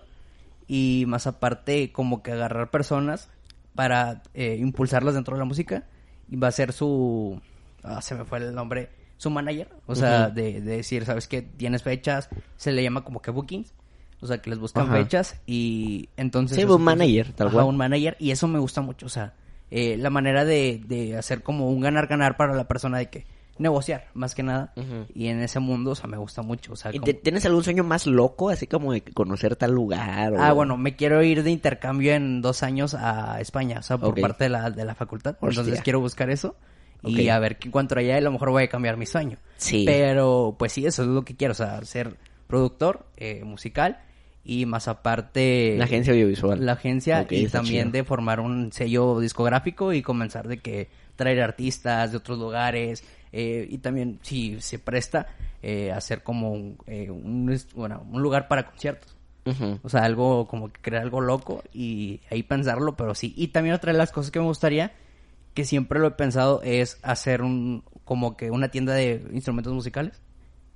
y 0.66 1.04
más 1.06 1.26
aparte 1.26 1.92
como 1.92 2.22
que 2.22 2.32
agarrar 2.32 2.70
personas 2.70 3.28
para 3.74 4.22
eh, 4.32 4.56
impulsarlas 4.58 5.14
dentro 5.14 5.34
de 5.34 5.40
la 5.40 5.44
música 5.44 5.84
y 6.30 6.36
va 6.36 6.48
a 6.48 6.52
ser 6.52 6.72
su 6.72 7.40
ah, 7.82 8.00
se 8.00 8.14
me 8.14 8.24
fue 8.24 8.38
el 8.38 8.54
nombre 8.54 8.88
su 9.22 9.30
manager 9.30 9.68
o 9.86 9.94
sea 9.94 10.30
de, 10.30 10.60
de 10.60 10.76
decir 10.78 11.04
sabes 11.04 11.28
que 11.28 11.42
tienes 11.42 11.82
fechas 11.82 12.28
se 12.56 12.72
le 12.72 12.82
llama 12.82 13.04
como 13.04 13.22
que 13.22 13.30
bookings 13.30 13.72
o 14.20 14.26
sea 14.26 14.38
que 14.38 14.50
les 14.50 14.58
buscan 14.58 14.84
Ajá. 14.84 14.94
fechas 14.96 15.36
y 15.46 16.08
entonces 16.16 16.56
Sí, 16.58 16.64
un 16.64 16.82
manager, 16.82 17.32
tal 17.32 17.46
ajá, 17.48 17.54
cual. 17.54 17.66
un 17.66 17.76
manager 17.76 18.16
y 18.18 18.32
eso 18.32 18.48
me 18.48 18.58
gusta 18.58 18.80
mucho 18.80 19.06
o 19.06 19.08
sea 19.08 19.34
eh, 19.70 19.96
la 19.96 20.10
manera 20.10 20.44
de, 20.44 20.82
de 20.86 21.16
hacer 21.16 21.42
como 21.42 21.70
un 21.70 21.80
ganar 21.80 22.08
ganar 22.08 22.36
para 22.36 22.52
la 22.54 22.66
persona 22.66 22.98
de 22.98 23.10
que 23.10 23.24
negociar 23.58 24.08
más 24.14 24.34
que 24.34 24.42
nada 24.42 24.72
y 25.14 25.28
en 25.28 25.40
ese 25.40 25.60
mundo 25.60 25.92
o 25.92 25.94
sea 25.94 26.08
me 26.08 26.16
gusta 26.16 26.42
mucho 26.42 26.72
o 26.72 26.76
sea 26.76 26.90
¿Y 26.92 26.98
como- 26.98 27.12
tienes 27.22 27.44
algún 27.46 27.62
sueño 27.62 27.84
más 27.84 28.06
loco? 28.08 28.48
Así 28.50 28.66
como 28.66 28.92
de 28.92 29.02
conocer 29.02 29.54
tal 29.56 29.72
lugar. 29.72 30.32
o- 30.32 30.40
Ah, 30.42 30.52
bueno, 30.52 30.76
me 30.76 30.96
quiero 30.96 31.22
ir 31.22 31.42
de 31.44 31.50
intercambio 31.50 32.12
en 32.14 32.42
dos 32.42 32.62
años 32.64 32.94
a 32.94 33.40
España, 33.40 33.78
o 33.78 33.82
sea, 33.82 33.98
por 33.98 34.18
parte 34.20 34.44
de 34.44 34.50
la, 34.50 34.70
de 34.70 34.84
la 34.84 34.94
facultad. 34.94 35.36
Hostia. 35.40 35.48
Entonces 35.60 35.82
quiero 35.82 36.00
buscar 36.00 36.30
eso 36.30 36.56
y 37.04 37.28
a 37.28 37.38
ver 37.38 37.58
qué 37.58 37.68
encuentro 37.68 38.00
allá 38.00 38.14
y 38.14 38.18
a 38.18 38.20
lo 38.20 38.32
mejor 38.32 38.50
voy 38.50 38.64
a 38.64 38.68
cambiar 38.68 38.96
mi 38.96 39.06
sueño. 39.06 39.38
Sí. 39.56 39.84
Pero, 39.86 40.56
pues 40.58 40.72
sí, 40.72 40.86
eso 40.86 41.02
es 41.02 41.08
lo 41.08 41.24
que 41.24 41.36
quiero, 41.36 41.52
o 41.52 41.54
sea, 41.54 41.84
ser 41.84 42.16
productor 42.46 43.06
eh, 43.16 43.42
musical 43.44 43.98
y 44.44 44.66
más 44.66 44.88
aparte... 44.88 45.76
La 45.78 45.84
agencia 45.84 46.12
audiovisual. 46.12 46.64
La 46.64 46.72
agencia 46.72 47.26
y 47.30 47.46
también 47.46 47.86
chido. 47.86 47.92
de 47.92 48.04
formar 48.04 48.40
un 48.40 48.72
sello 48.72 49.20
discográfico 49.20 49.92
y 49.92 50.02
comenzar 50.02 50.48
de 50.48 50.58
que 50.58 50.88
traer 51.16 51.40
artistas 51.42 52.10
de 52.10 52.16
otros 52.16 52.38
lugares 52.38 53.04
eh, 53.32 53.66
y 53.70 53.78
también 53.78 54.18
si 54.22 54.60
se 54.60 54.78
presta 54.78 55.26
eh, 55.62 55.92
hacer 55.92 56.22
como 56.22 56.52
un, 56.52 56.76
eh, 56.86 57.10
un 57.10 57.56
bueno, 57.74 58.04
un 58.10 58.22
lugar 58.22 58.48
para 58.48 58.66
conciertos. 58.66 59.16
O 59.82 59.88
sea, 59.88 60.04
algo 60.04 60.46
como 60.46 60.72
que 60.72 60.80
crear 60.80 61.02
algo 61.02 61.20
loco 61.20 61.64
y 61.72 62.20
ahí 62.30 62.44
pensarlo, 62.44 62.94
pero 62.94 63.12
sí. 63.16 63.34
Y 63.36 63.48
también 63.48 63.74
otra 63.74 63.90
de 63.90 63.98
las 63.98 64.12
cosas 64.12 64.30
que 64.30 64.38
me 64.38 64.44
gustaría, 64.44 64.92
que 65.54 65.64
siempre 65.64 66.00
lo 66.00 66.08
he 66.08 66.12
pensado, 66.12 66.62
es 66.62 66.98
hacer 67.02 67.42
un 67.42 67.84
como 68.04 68.36
que 68.36 68.50
una 68.50 68.68
tienda 68.70 68.94
de 68.94 69.24
instrumentos 69.32 69.72
musicales. 69.72 70.20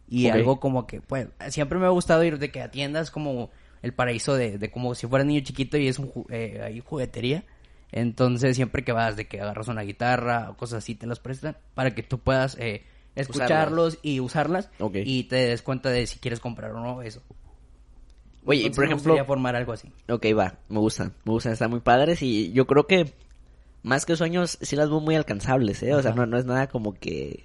Y 0.08 0.28
algo 0.28 0.60
como 0.60 0.86
que, 0.86 1.00
pues, 1.00 1.26
siempre 1.48 1.78
me 1.80 1.86
ha 1.86 1.90
gustado 1.90 2.22
ir 2.22 2.38
de 2.38 2.52
que 2.52 2.62
a 2.62 2.70
tiendas 2.70 3.10
como 3.10 3.50
el 3.82 3.92
paraíso 3.92 4.34
de, 4.36 4.56
de 4.56 4.70
como 4.70 4.94
si 4.94 5.06
fuera 5.08 5.24
niño 5.24 5.40
chiquito 5.40 5.76
y 5.78 5.88
es 5.88 5.98
un 5.98 6.12
eh, 6.30 6.80
juguetería. 6.84 7.44
Entonces, 7.90 8.54
siempre 8.56 8.84
que 8.84 8.92
vas 8.92 9.16
de 9.16 9.26
que 9.26 9.40
agarras 9.40 9.68
una 9.68 9.82
guitarra 9.82 10.50
o 10.50 10.56
cosas 10.56 10.78
así, 10.78 10.94
te 10.94 11.06
las 11.06 11.18
prestan 11.18 11.56
para 11.74 11.94
que 11.94 12.02
tú 12.04 12.18
puedas 12.18 12.56
eh, 12.58 12.84
escucharlos 13.16 13.98
y 14.02 14.20
usarlas 14.20 14.70
Ok. 14.78 14.96
y 15.04 15.24
te 15.24 15.36
des 15.36 15.62
cuenta 15.62 15.90
de 15.90 16.06
si 16.06 16.18
quieres 16.18 16.38
comprar 16.40 16.70
o 16.72 16.80
no 16.80 17.02
eso. 17.02 17.22
Oye, 18.44 18.60
y 18.60 18.66
Entonces, 18.66 18.76
por 18.76 18.84
me 18.84 18.86
ejemplo... 18.86 19.12
gustaría 19.12 19.24
formar 19.24 19.56
algo 19.56 19.72
así. 19.72 19.90
Ok, 20.08 20.26
va, 20.38 20.54
me 20.68 20.78
gustan, 20.78 21.12
me 21.24 21.32
gustan, 21.32 21.52
están 21.52 21.70
muy 21.70 21.80
padres 21.80 22.22
y 22.22 22.52
yo 22.52 22.66
creo 22.66 22.86
que 22.86 23.12
más 23.86 24.04
que 24.04 24.16
sueños 24.16 24.58
sí 24.60 24.74
las 24.74 24.88
veo 24.90 24.98
muy 25.00 25.14
alcanzables, 25.14 25.80
¿eh? 25.84 25.94
O 25.94 26.02
sea, 26.02 26.12
no, 26.12 26.26
no 26.26 26.36
es 26.38 26.44
nada 26.44 26.66
como 26.66 26.92
que... 26.94 27.44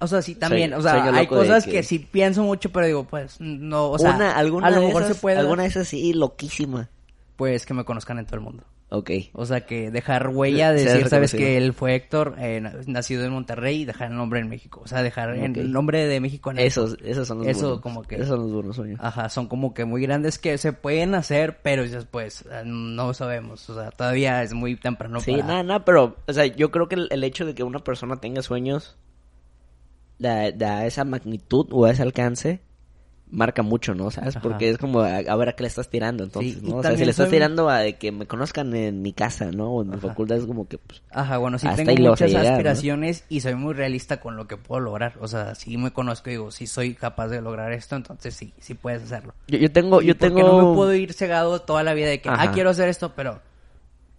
O 0.00 0.06
sea, 0.06 0.20
sí, 0.20 0.34
también. 0.34 0.74
O 0.74 0.82
sea, 0.82 1.02
hay 1.14 1.26
cosas 1.26 1.64
que- 1.64 1.70
que... 1.70 1.82
sí 1.82 1.98
pienso 1.98 2.42
mucho, 2.42 2.70
pero 2.70 2.86
digo, 2.86 3.04
pues, 3.04 3.40
no, 3.40 3.88
o 3.90 3.98
sea, 3.98 4.14
una, 4.14 4.32
alguna 4.36 4.66
a 4.66 4.70
lo 4.70 4.80
de 4.80 4.86
mejor 4.88 5.02
esas, 5.04 5.16
se 5.16 5.20
puede, 5.22 5.38
alguna 5.38 5.62
de 5.62 5.70
esas 5.70 5.88
sí, 5.88 6.12
loquísima. 6.12 6.90
pues, 7.36 7.64
que 7.64 7.72
me 7.72 7.84
conozcan 7.86 8.18
en 8.18 8.26
todo 8.26 8.36
el 8.36 8.42
mundo. 8.42 8.64
Ok. 8.94 9.10
O 9.32 9.46
sea, 9.46 9.62
que 9.64 9.90
dejar 9.90 10.28
huella 10.28 10.70
de 10.70 10.84
decir, 10.84 11.08
sabes 11.08 11.32
que 11.32 11.56
él 11.56 11.72
fue 11.72 11.94
Héctor, 11.94 12.34
eh, 12.38 12.60
na- 12.60 12.74
nacido 12.86 13.24
en 13.24 13.32
Monterrey, 13.32 13.80
y 13.80 13.84
dejar 13.86 14.10
el 14.10 14.18
nombre 14.18 14.38
en 14.40 14.50
México. 14.50 14.82
O 14.84 14.86
sea, 14.86 15.02
dejar 15.02 15.34
en 15.34 15.52
Ok. 15.52 15.56
el 15.56 15.72
nombre 15.72 16.06
de 16.06 16.20
México 16.20 16.50
en 16.50 16.58
Esos, 16.58 16.98
esos 17.02 17.26
son 17.26 17.38
los 17.38 17.46
Eso 17.46 17.60
buenos. 17.68 17.80
como 17.80 18.02
que- 18.02 18.16
Esos 18.16 18.28
son 18.28 18.40
los 18.40 18.52
buenos 18.52 18.76
sueños. 18.76 19.00
Ajá, 19.02 19.30
son 19.30 19.48
como 19.48 19.72
que 19.72 19.86
muy 19.86 20.02
grandes 20.02 20.38
que 20.38 20.58
se 20.58 20.74
pueden 20.74 21.14
hacer, 21.14 21.60
pero 21.62 21.84
dices, 21.84 22.04
pues, 22.04 22.42
eh, 22.52 22.64
no 22.66 23.14
sabemos. 23.14 23.70
O 23.70 23.74
sea, 23.80 23.92
todavía 23.92 24.42
es 24.42 24.52
muy 24.52 24.76
temprano 24.76 25.20
sí, 25.20 25.32
para... 25.32 25.44
nada, 25.46 25.62
nada, 25.62 25.84
pero, 25.86 26.16
o 26.28 26.32
sea, 26.34 26.44
yo 26.44 26.70
creo 26.70 26.86
que 26.88 26.96
el, 26.96 27.08
el 27.10 27.24
hecho 27.24 27.46
de 27.46 27.54
que 27.54 27.62
una 27.62 27.78
persona 27.78 28.16
tenga 28.20 28.42
sueños 28.42 28.98
da, 30.18 30.52
da 30.52 30.84
esa 30.86 31.04
magnitud 31.04 31.66
o 31.72 31.86
ese 31.86 32.02
alcance 32.02 32.60
marca 33.32 33.62
mucho, 33.62 33.94
¿no? 33.94 34.10
¿Sabes? 34.10 34.36
Ajá. 34.36 34.42
Porque 34.42 34.68
es 34.70 34.78
como 34.78 35.00
a, 35.00 35.16
a 35.16 35.36
ver 35.36 35.48
a 35.48 35.52
qué 35.54 35.62
le 35.62 35.68
estás 35.68 35.88
tirando, 35.88 36.22
entonces, 36.22 36.54
Sí, 36.54 36.60
¿no? 36.62 36.76
O 36.76 36.82
sea, 36.82 36.96
si 36.96 37.04
le 37.04 37.10
estás 37.10 37.26
soy- 37.28 37.32
tirando 37.36 37.68
a 37.70 37.78
de 37.80 37.96
que 37.96 38.12
me 38.12 38.26
conozcan 38.26 38.74
en 38.76 39.02
mi 39.02 39.12
casa, 39.12 39.50
¿no? 39.50 39.70
O 39.72 39.82
en 39.82 39.88
mi 39.88 39.94
Ajá. 39.96 40.08
facultad 40.08 40.36
es 40.36 40.44
como 40.46 40.68
que, 40.68 40.78
pues, 40.78 41.02
Ajá, 41.10 41.38
bueno, 41.38 41.58
sí 41.58 41.66
tengo 41.74 42.10
muchas 42.10 42.28
llegar, 42.30 42.44
¿no? 42.44 42.50
aspiraciones 42.52 43.24
y 43.28 43.40
soy 43.40 43.54
muy 43.54 43.72
realista 43.74 44.20
con 44.20 44.36
lo 44.36 44.46
que 44.46 44.56
puedo 44.58 44.80
lograr. 44.80 45.14
O 45.20 45.26
sea, 45.28 45.54
si 45.54 45.76
me 45.78 45.90
conozco 45.92 46.28
y 46.28 46.34
digo, 46.34 46.50
si 46.50 46.66
soy 46.66 46.94
capaz 46.94 47.28
de 47.28 47.40
lograr 47.40 47.72
esto, 47.72 47.96
entonces 47.96 48.34
sí, 48.34 48.52
sí 48.58 48.74
puedes 48.74 49.02
hacerlo. 49.02 49.34
yo, 49.48 49.58
yo 49.58 49.72
tengo, 49.72 50.02
yo 50.02 50.14
porque 50.14 50.34
tengo... 50.34 50.46
no 50.60 50.68
me 50.70 50.74
puedo 50.76 50.94
ir 50.94 51.12
cegado 51.14 51.60
toda 51.62 51.82
la 51.82 51.94
vida 51.94 52.08
de 52.08 52.20
que, 52.20 52.28
Ajá. 52.28 52.42
ah, 52.42 52.52
quiero 52.52 52.70
hacer 52.70 52.88
esto, 52.88 53.12
pero... 53.16 53.40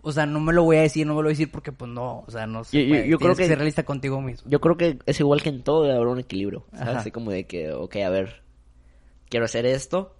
O 0.06 0.12
sea, 0.12 0.26
no 0.26 0.41
me 0.41 0.52
lo 0.52 0.63
voy 0.63 0.76
a 0.76 0.82
decir, 0.82 1.08
no 1.08 1.13
me 1.13 1.19
lo 1.19 1.28
voy 1.28 1.30
a 1.30 1.36
decir 1.38 1.49
porque 1.49 1.71
pues 1.71 1.89
no, 1.89 2.26
o 2.28 2.30
sea, 2.30 2.45
no 2.45 2.65
se 2.65 2.78
Yo- 2.78 2.84
yo- 2.84 2.89
puede. 2.89 3.08
yo 3.08 3.17
creo 3.17 3.30
Tienes 3.30 3.38
que- 3.38 3.47
ser 3.47 3.58
realista 3.58 3.84
contigo 3.84 4.19
mismo. 4.19 4.49
Yo 4.52 4.60
creo 4.60 4.76
que 4.76 4.99
es 5.06 5.17
igual 5.21 5.41
que 5.41 5.47
en 5.47 5.63
todo, 5.63 5.84
debe 5.84 5.95
haber 5.95 6.08
un 6.08 6.19
equilibrio, 6.19 6.65
¿sabes? 6.73 6.88
Ajá. 6.89 6.99
Así 6.99 7.12
como 7.12 7.32
de 7.32 7.45
que, 7.45 7.71
ok, 7.71 7.95
a 8.06 8.10
ver, 8.10 8.42
quiero 9.34 9.46
hacer 9.46 9.65
esto, 9.65 10.15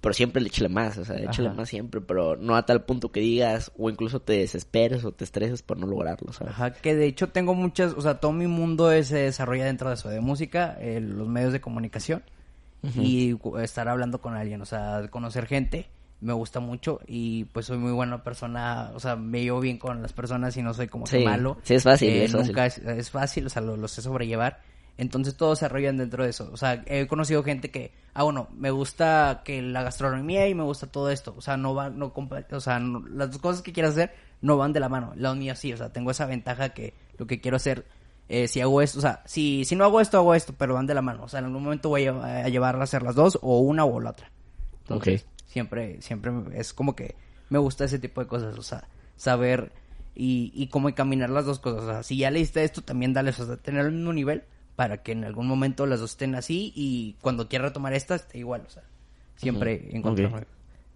pero 0.00 0.12
siempre 0.12 0.42
le 0.42 0.48
échale 0.48 0.68
más, 0.68 0.98
o 0.98 1.04
sea, 1.04 1.16
échale 1.18 1.48
Ajá. 1.50 1.56
más 1.58 1.68
siempre, 1.68 2.00
pero 2.00 2.34
no 2.36 2.56
a 2.56 2.66
tal 2.66 2.84
punto 2.84 3.12
que 3.12 3.20
digas, 3.20 3.70
o 3.78 3.88
incluso 3.90 4.20
te 4.20 4.32
desesperes 4.32 5.04
o 5.04 5.12
te 5.12 5.22
estreses 5.22 5.62
por 5.62 5.78
no 5.78 5.86
lograrlo, 5.86 6.32
¿sabes? 6.32 6.52
Ajá, 6.52 6.72
que 6.72 6.96
de 6.96 7.06
hecho 7.06 7.28
tengo 7.28 7.54
muchas, 7.54 7.92
o 7.94 8.00
sea, 8.00 8.18
todo 8.18 8.32
mi 8.32 8.48
mundo 8.48 8.90
es- 8.90 9.06
se 9.06 9.18
desarrolla 9.18 9.66
dentro 9.66 9.88
de 9.88 9.94
eso, 9.94 10.08
de 10.08 10.20
música, 10.20 10.76
eh, 10.80 11.00
los 11.00 11.28
medios 11.28 11.52
de 11.52 11.60
comunicación 11.60 12.24
y 12.96 13.36
estar 13.62 13.88
hablando 13.88 14.20
con 14.20 14.34
alguien, 14.34 14.60
o 14.62 14.66
sea, 14.66 15.06
conocer 15.10 15.46
gente, 15.46 15.86
me 16.20 16.32
gusta 16.32 16.60
mucho 16.60 16.98
y 17.06 17.44
pues 17.46 17.66
soy 17.66 17.78
muy 17.78 17.92
buena 17.92 18.22
persona, 18.24 18.90
o 18.94 19.00
sea, 19.00 19.14
me 19.16 19.42
llevo 19.42 19.60
bien 19.60 19.78
con 19.78 20.02
las 20.02 20.12
personas 20.12 20.56
y 20.56 20.62
no 20.62 20.72
soy 20.74 20.88
como 20.88 21.04
que 21.04 21.18
Sí, 21.18 21.24
malo. 21.24 21.58
sí, 21.62 21.74
es 21.74 21.84
fácil, 21.84 22.08
Eh, 22.10 22.24
es 22.24 22.32
fácil. 22.32 22.46
nunca 22.48 22.66
Es, 22.66 22.78
es 22.78 23.10
fácil, 23.10 23.46
o 23.46 23.48
sea, 23.50 23.62
lo, 23.62 23.76
lo 23.76 23.86
sé 23.88 24.02
sobrellevar. 24.02 24.60
Entonces 24.98 25.36
todos 25.36 25.58
se 25.58 25.64
desarrollan 25.66 25.98
dentro 25.98 26.24
de 26.24 26.30
eso. 26.30 26.48
O 26.52 26.56
sea, 26.56 26.82
he 26.86 27.06
conocido 27.06 27.42
gente 27.42 27.70
que, 27.70 27.92
ah, 28.14 28.22
bueno, 28.22 28.48
me 28.56 28.70
gusta 28.70 29.42
que 29.44 29.60
la 29.60 29.82
gastronomía 29.82 30.48
y 30.48 30.54
me 30.54 30.62
gusta 30.62 30.86
todo 30.86 31.10
esto. 31.10 31.34
O 31.36 31.42
sea, 31.42 31.56
no 31.58 31.74
va, 31.74 31.90
no 31.90 32.12
o 32.14 32.60
sea, 32.60 32.78
no- 32.78 33.06
las 33.08 33.30
dos 33.30 33.40
cosas 33.40 33.62
que 33.62 33.72
quieras 33.72 33.92
hacer 33.92 34.14
no 34.40 34.56
van 34.56 34.72
de 34.72 34.80
la 34.80 34.88
mano. 34.88 35.12
La 35.16 35.34
mía 35.34 35.54
sí, 35.54 35.72
o 35.72 35.76
sea, 35.76 35.92
tengo 35.92 36.10
esa 36.10 36.24
ventaja 36.26 36.70
que 36.70 36.94
lo 37.18 37.26
que 37.26 37.40
quiero 37.40 37.56
hacer, 37.58 37.84
eh, 38.28 38.48
si 38.48 38.60
hago 38.60 38.80
esto, 38.80 38.98
o 38.98 39.02
sea, 39.02 39.22
si, 39.26 39.64
si 39.66 39.76
no 39.76 39.84
hago 39.84 40.00
esto, 40.00 40.16
hago 40.16 40.34
esto, 40.34 40.54
pero 40.56 40.74
van 40.74 40.86
de 40.86 40.94
la 40.94 41.02
mano. 41.02 41.24
O 41.24 41.28
sea, 41.28 41.40
en 41.40 41.46
algún 41.46 41.62
momento 41.64 41.90
voy 41.90 42.06
a, 42.06 42.44
a 42.44 42.48
llevar 42.48 42.76
a 42.76 42.82
hacer 42.84 43.02
las 43.02 43.14
dos, 43.14 43.38
o 43.42 43.60
una 43.60 43.84
o 43.84 44.00
la 44.00 44.10
otra. 44.10 44.30
Entonces, 44.82 45.22
Ok. 45.24 45.30
siempre, 45.46 46.00
siempre 46.00 46.32
es 46.54 46.72
como 46.72 46.96
que 46.96 47.16
me 47.50 47.58
gusta 47.58 47.84
ese 47.84 47.98
tipo 47.98 48.20
de 48.22 48.26
cosas, 48.28 48.56
o 48.58 48.62
sea, 48.62 48.88
saber 49.16 49.72
y, 50.14 50.52
y 50.54 50.68
cómo 50.68 50.88
encaminar 50.88 51.28
las 51.30 51.44
dos 51.44 51.58
cosas. 51.58 51.82
O 51.82 51.86
sea, 51.86 52.02
si 52.02 52.16
ya 52.16 52.30
leíste 52.30 52.64
esto, 52.64 52.80
también 52.82 53.12
dale, 53.12 53.30
o 53.30 53.32
sea, 53.34 53.56
tener 53.58 53.84
el 53.86 53.92
mismo 53.92 54.12
nivel 54.14 54.44
para 54.76 55.02
que 55.02 55.12
en 55.12 55.24
algún 55.24 55.46
momento 55.48 55.86
las 55.86 56.00
dos 56.00 56.10
estén 56.12 56.34
así 56.34 56.72
y 56.76 57.16
cuando 57.22 57.48
quiera 57.48 57.66
retomar 57.66 57.94
esta 57.94 58.14
esté 58.16 58.38
igual, 58.38 58.62
o 58.66 58.70
sea, 58.70 58.84
siempre 59.36 59.88
Ujú, 59.88 59.96
encontrarme. 59.96 60.38
ok. 60.38 60.46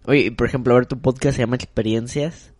Oye, 0.05 0.31
por 0.31 0.47
ejemplo, 0.47 0.73
a 0.73 0.77
ver, 0.77 0.85
tu 0.87 0.99
podcast 0.99 1.35
se 1.35 1.43
llama 1.43 1.55
Experiencias. 1.57 2.53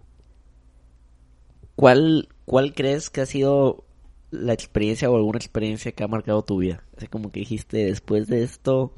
¿Cuál, 1.75 2.29
¿Cuál 2.45 2.73
crees 2.73 3.09
que 3.09 3.21
ha 3.21 3.25
sido 3.25 3.83
la 4.29 4.53
experiencia 4.53 5.09
o 5.09 5.15
alguna 5.15 5.37
experiencia 5.39 5.91
que 5.91 6.03
ha 6.03 6.07
marcado 6.07 6.43
tu 6.43 6.57
vida? 6.57 6.83
Así 6.97 7.07
como 7.07 7.31
que 7.31 7.39
dijiste, 7.41 7.85
después 7.85 8.27
de 8.27 8.43
esto... 8.43 8.93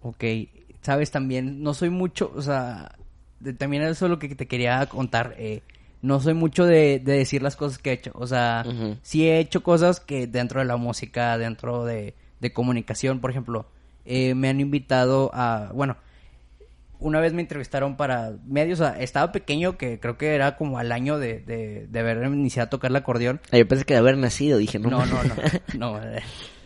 Ok, 0.00 0.24
sabes, 0.82 1.10
también 1.10 1.62
no 1.62 1.74
soy 1.74 1.90
mucho, 1.90 2.32
o 2.34 2.42
sea, 2.42 2.96
de- 3.40 3.52
también 3.52 3.82
eso 3.82 4.06
es 4.06 4.10
lo 4.10 4.18
que 4.18 4.34
te 4.34 4.46
quería 4.46 4.84
contar. 4.86 5.34
eh, 5.38 5.62
no 6.02 6.20
soy 6.20 6.34
mucho 6.34 6.64
de, 6.64 7.00
de 7.00 7.12
decir 7.18 7.42
las 7.42 7.56
cosas 7.56 7.78
que 7.78 7.90
he 7.90 7.94
hecho. 7.94 8.12
O 8.14 8.26
sea, 8.26 8.64
Ujú. 8.66 8.96
sí 9.02 9.28
he 9.28 9.38
hecho 9.40 9.62
cosas 9.62 10.00
que 10.00 10.26
dentro 10.26 10.60
de 10.60 10.66
la 10.66 10.76
música, 10.76 11.36
dentro 11.38 11.84
de, 11.84 12.14
de 12.40 12.52
comunicación, 12.52 13.20
por 13.20 13.30
ejemplo, 13.30 13.66
eh, 14.04 14.34
me 14.34 14.48
han 14.48 14.60
invitado 14.60 15.30
a, 15.34 15.70
bueno, 15.74 15.96
una 17.00 17.20
vez 17.20 17.32
me 17.32 17.42
entrevistaron 17.42 17.96
para 17.96 18.32
medios, 18.46 18.80
o 18.80 18.84
sea, 18.84 19.00
estaba 19.00 19.30
pequeño, 19.30 19.76
que 19.76 20.00
creo 20.00 20.18
que 20.18 20.34
era 20.34 20.56
como 20.56 20.78
al 20.78 20.90
año 20.90 21.18
de, 21.18 21.40
de, 21.40 21.86
de 21.86 22.00
haber 22.00 22.24
iniciado 22.24 22.66
a 22.66 22.70
tocar 22.70 22.90
el 22.90 22.96
acordeón. 22.96 23.40
Ah, 23.52 23.58
yo 23.58 23.68
pensé 23.68 23.84
que 23.84 23.94
de 23.94 24.00
haber 24.00 24.16
nacido, 24.18 24.58
dije, 24.58 24.78
no. 24.80 24.90
No, 24.90 25.06
no, 25.06 25.22
no, 25.22 25.34
no. 25.78 26.02
eh, 26.02 26.22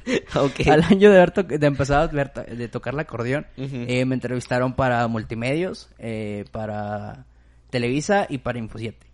ok. 0.34 0.66
Al 0.68 0.82
año 0.84 1.10
de, 1.10 1.16
haber 1.18 1.32
to- 1.32 1.42
de 1.42 1.66
empezar 1.66 2.00
a 2.02 2.06
ver 2.06 2.32
de 2.32 2.68
tocar 2.68 2.94
el 2.94 3.00
acordeón, 3.00 3.46
eh, 3.58 4.04
me 4.06 4.14
entrevistaron 4.14 4.72
para 4.74 5.06
multimedios, 5.06 5.90
eh, 5.98 6.44
para 6.50 7.26
Televisa 7.70 8.26
y 8.28 8.38
para 8.38 8.58
Info 8.58 8.78
7. 8.78 9.06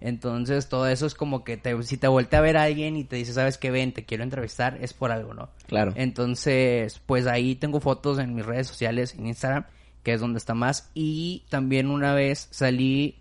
Entonces, 0.00 0.68
todo 0.68 0.86
eso 0.86 1.06
es 1.06 1.14
como 1.14 1.44
que 1.44 1.56
te, 1.56 1.80
si 1.82 1.98
te 1.98 2.08
voltea 2.08 2.38
a 2.38 2.42
ver 2.42 2.56
a 2.56 2.62
alguien 2.62 2.96
y 2.96 3.04
te 3.04 3.16
dice, 3.16 3.32
¿sabes 3.32 3.58
qué? 3.58 3.70
Ven, 3.70 3.92
te 3.92 4.04
quiero 4.04 4.24
entrevistar, 4.24 4.78
es 4.80 4.94
por 4.94 5.10
algo, 5.10 5.34
¿no? 5.34 5.50
Claro. 5.66 5.92
Entonces, 5.94 7.00
pues 7.04 7.26
ahí 7.26 7.54
tengo 7.54 7.80
fotos 7.80 8.18
en 8.18 8.34
mis 8.34 8.46
redes 8.46 8.66
sociales, 8.66 9.14
en 9.14 9.26
Instagram, 9.26 9.66
que 10.02 10.14
es 10.14 10.20
donde 10.20 10.38
está 10.38 10.54
más. 10.54 10.90
Y 10.94 11.44
también 11.50 11.90
una 11.90 12.14
vez 12.14 12.48
salí 12.50 13.20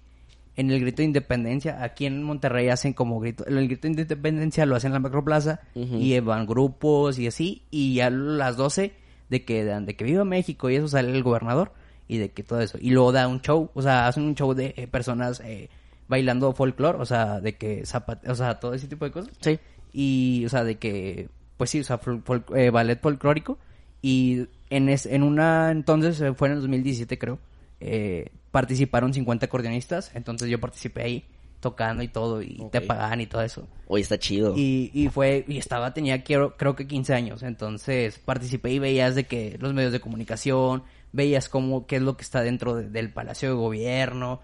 en 0.59 0.71
el 0.71 0.81
grito 0.81 0.97
de 0.97 1.05
independencia. 1.05 1.83
Aquí 1.83 2.05
en 2.05 2.21
Monterrey 2.23 2.67
hacen 2.69 2.93
como 2.93 3.19
grito. 3.21 3.45
El 3.45 3.65
grito 3.67 3.87
de 3.87 4.01
independencia 4.01 4.65
lo 4.65 4.75
hacen 4.75 4.89
en 4.89 4.93
la 4.93 4.99
Macroplaza. 4.99 5.61
Ujú. 5.75 5.95
Y 5.95 6.19
van 6.19 6.45
grupos 6.45 7.17
y 7.17 7.27
así. 7.27 7.63
Y 7.71 7.95
ya 7.95 8.07
a 8.07 8.09
las 8.09 8.57
12 8.57 8.93
de 9.29 9.45
que, 9.45 9.63
de 9.63 9.95
que 9.95 10.03
viva 10.03 10.25
México 10.25 10.69
y 10.69 10.75
eso 10.75 10.87
sale 10.87 11.11
el 11.11 11.23
gobernador. 11.23 11.71
Y 12.09 12.17
de 12.17 12.31
que 12.31 12.43
todo 12.43 12.59
eso. 12.59 12.77
Y 12.81 12.89
luego 12.89 13.13
da 13.13 13.27
un 13.27 13.41
show. 13.41 13.69
O 13.73 13.81
sea, 13.81 14.07
hacen 14.07 14.23
un 14.23 14.35
show 14.35 14.53
de 14.53 14.73
eh, 14.75 14.87
personas 14.87 15.41
eh, 15.45 15.69
bailando 16.09 16.51
folclore. 16.53 16.97
O 16.99 17.05
sea, 17.05 17.39
de 17.39 17.55
que 17.55 17.85
zapat 17.85 18.27
O 18.27 18.35
sea, 18.35 18.59
todo 18.59 18.73
ese 18.73 18.87
tipo 18.89 19.05
de 19.05 19.11
cosas 19.11 19.31
Sí. 19.39 19.57
y 19.93 20.43
o 20.45 20.49
sea 20.49 20.65
de 20.65 20.75
que 20.77 21.29
pues 21.55 21.69
sí 21.69 21.79
o 21.79 21.83
sea 21.85 21.99
fol- 22.01 22.23
fol- 22.23 22.43
eh, 22.57 22.69
ballet 22.69 22.99
folclórico 23.01 23.57
y 24.01 24.47
en 24.69 24.87
es, 24.89 25.05
en 25.05 25.23
una 25.23 25.71
entonces 25.71 26.19
eh, 26.21 26.33
fue 26.33 26.47
en 26.49 26.55
el 26.55 26.61
2017 26.61 27.17
creo 27.17 27.39
eh, 27.81 28.29
participaron 28.51 29.13
50 29.13 29.45
acordeonistas 29.47 30.11
entonces 30.15 30.49
yo 30.49 30.59
participé 30.59 31.01
ahí 31.03 31.25
tocando 31.59 32.01
y 32.03 32.07
todo 32.07 32.41
y 32.41 32.63
te 32.71 32.79
pagaban 32.79 33.19
y 33.19 33.25
todo 33.27 33.41
eso 33.41 33.67
Oye, 33.87 34.03
está 34.03 34.17
chido. 34.17 34.53
y, 34.55 34.91
y 34.93 35.09
fue 35.09 35.43
y 35.49 35.57
estaba 35.57 35.93
tenía 35.93 36.23
quiero, 36.23 36.55
creo 36.55 36.75
que 36.75 36.87
15 36.87 37.13
años 37.13 37.43
entonces 37.43 38.19
participé 38.19 38.71
y 38.71 38.79
veías 38.79 39.15
de 39.15 39.25
que 39.25 39.57
los 39.59 39.73
medios 39.73 39.91
de 39.91 39.99
comunicación 39.99 40.83
veías 41.11 41.49
cómo 41.49 41.85
qué 41.87 41.97
es 41.97 42.01
lo 42.01 42.15
que 42.15 42.23
está 42.23 42.41
dentro 42.41 42.75
de- 42.75 42.89
del 42.89 43.11
palacio 43.11 43.49
de 43.49 43.55
gobierno 43.55 44.39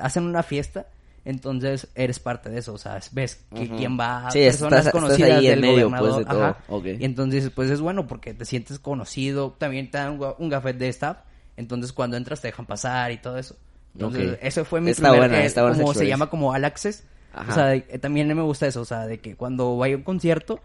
hacen 0.00 0.24
una 0.24 0.42
fiesta 0.42 0.86
entonces 1.24 1.88
eres 1.94 2.18
parte 2.20 2.48
de 2.48 2.58
eso 2.60 2.72
o 2.74 2.78
sea 2.78 3.00
ves 3.12 3.44
que 3.54 3.64
Ujú. 3.64 3.76
quién 3.76 3.98
va 3.98 4.30
Sí, 4.30 4.38
personas 4.40 4.78
estás- 4.78 4.86
estás 4.86 4.92
conocidas 5.02 5.30
en 5.42 5.44
del 5.44 5.60
medio, 5.60 5.72
gobernador 5.88 6.08
pues, 6.10 6.18
de 6.18 6.24
todo. 6.30 6.44
ajá. 6.44 6.58
Ok. 6.68 6.84
y 6.98 7.04
entonces 7.04 7.50
pues 7.54 7.70
es 7.70 7.80
bueno 7.80 8.06
porque 8.06 8.34
te 8.34 8.44
sientes 8.44 8.78
conocido 8.78 9.54
también 9.58 9.90
te 9.90 9.98
dan 9.98 10.12
un, 10.12 10.20
ga- 10.20 10.36
un 10.38 10.48
gafet 10.48 10.76
de 10.78 10.88
staff 10.88 11.18
entonces 11.56 11.92
cuando 11.92 12.16
entras 12.16 12.40
te 12.40 12.48
dejan 12.48 12.66
pasar 12.66 13.10
y 13.12 13.18
todo 13.18 13.36
eso 13.38 13.56
entonces 13.94 14.38
eso 14.42 14.64
fue 14.64 14.80
mi 14.80 14.90
Está 14.92 15.10
primer 15.10 15.28
buena, 15.28 15.42
eh, 15.42 15.46
está 15.46 15.62
buena 15.62 15.76
como 15.78 15.92
se 15.94 16.06
llama 16.06 16.30
como 16.30 16.52
All 16.52 16.64
Access 16.64 17.04
Ajá. 17.34 17.50
o 17.52 17.54
sea, 17.54 17.66
de- 17.66 17.86
eh, 17.90 17.98
también 17.98 18.26
me 18.28 18.42
gusta 18.42 18.66
eso, 18.66 18.80
o 18.80 18.84
sea, 18.84 19.06
de 19.06 19.18
que 19.20 19.36
cuando 19.36 19.76
vaya 19.76 19.94
a 19.94 19.98
un 19.98 20.02
concierto, 20.02 20.60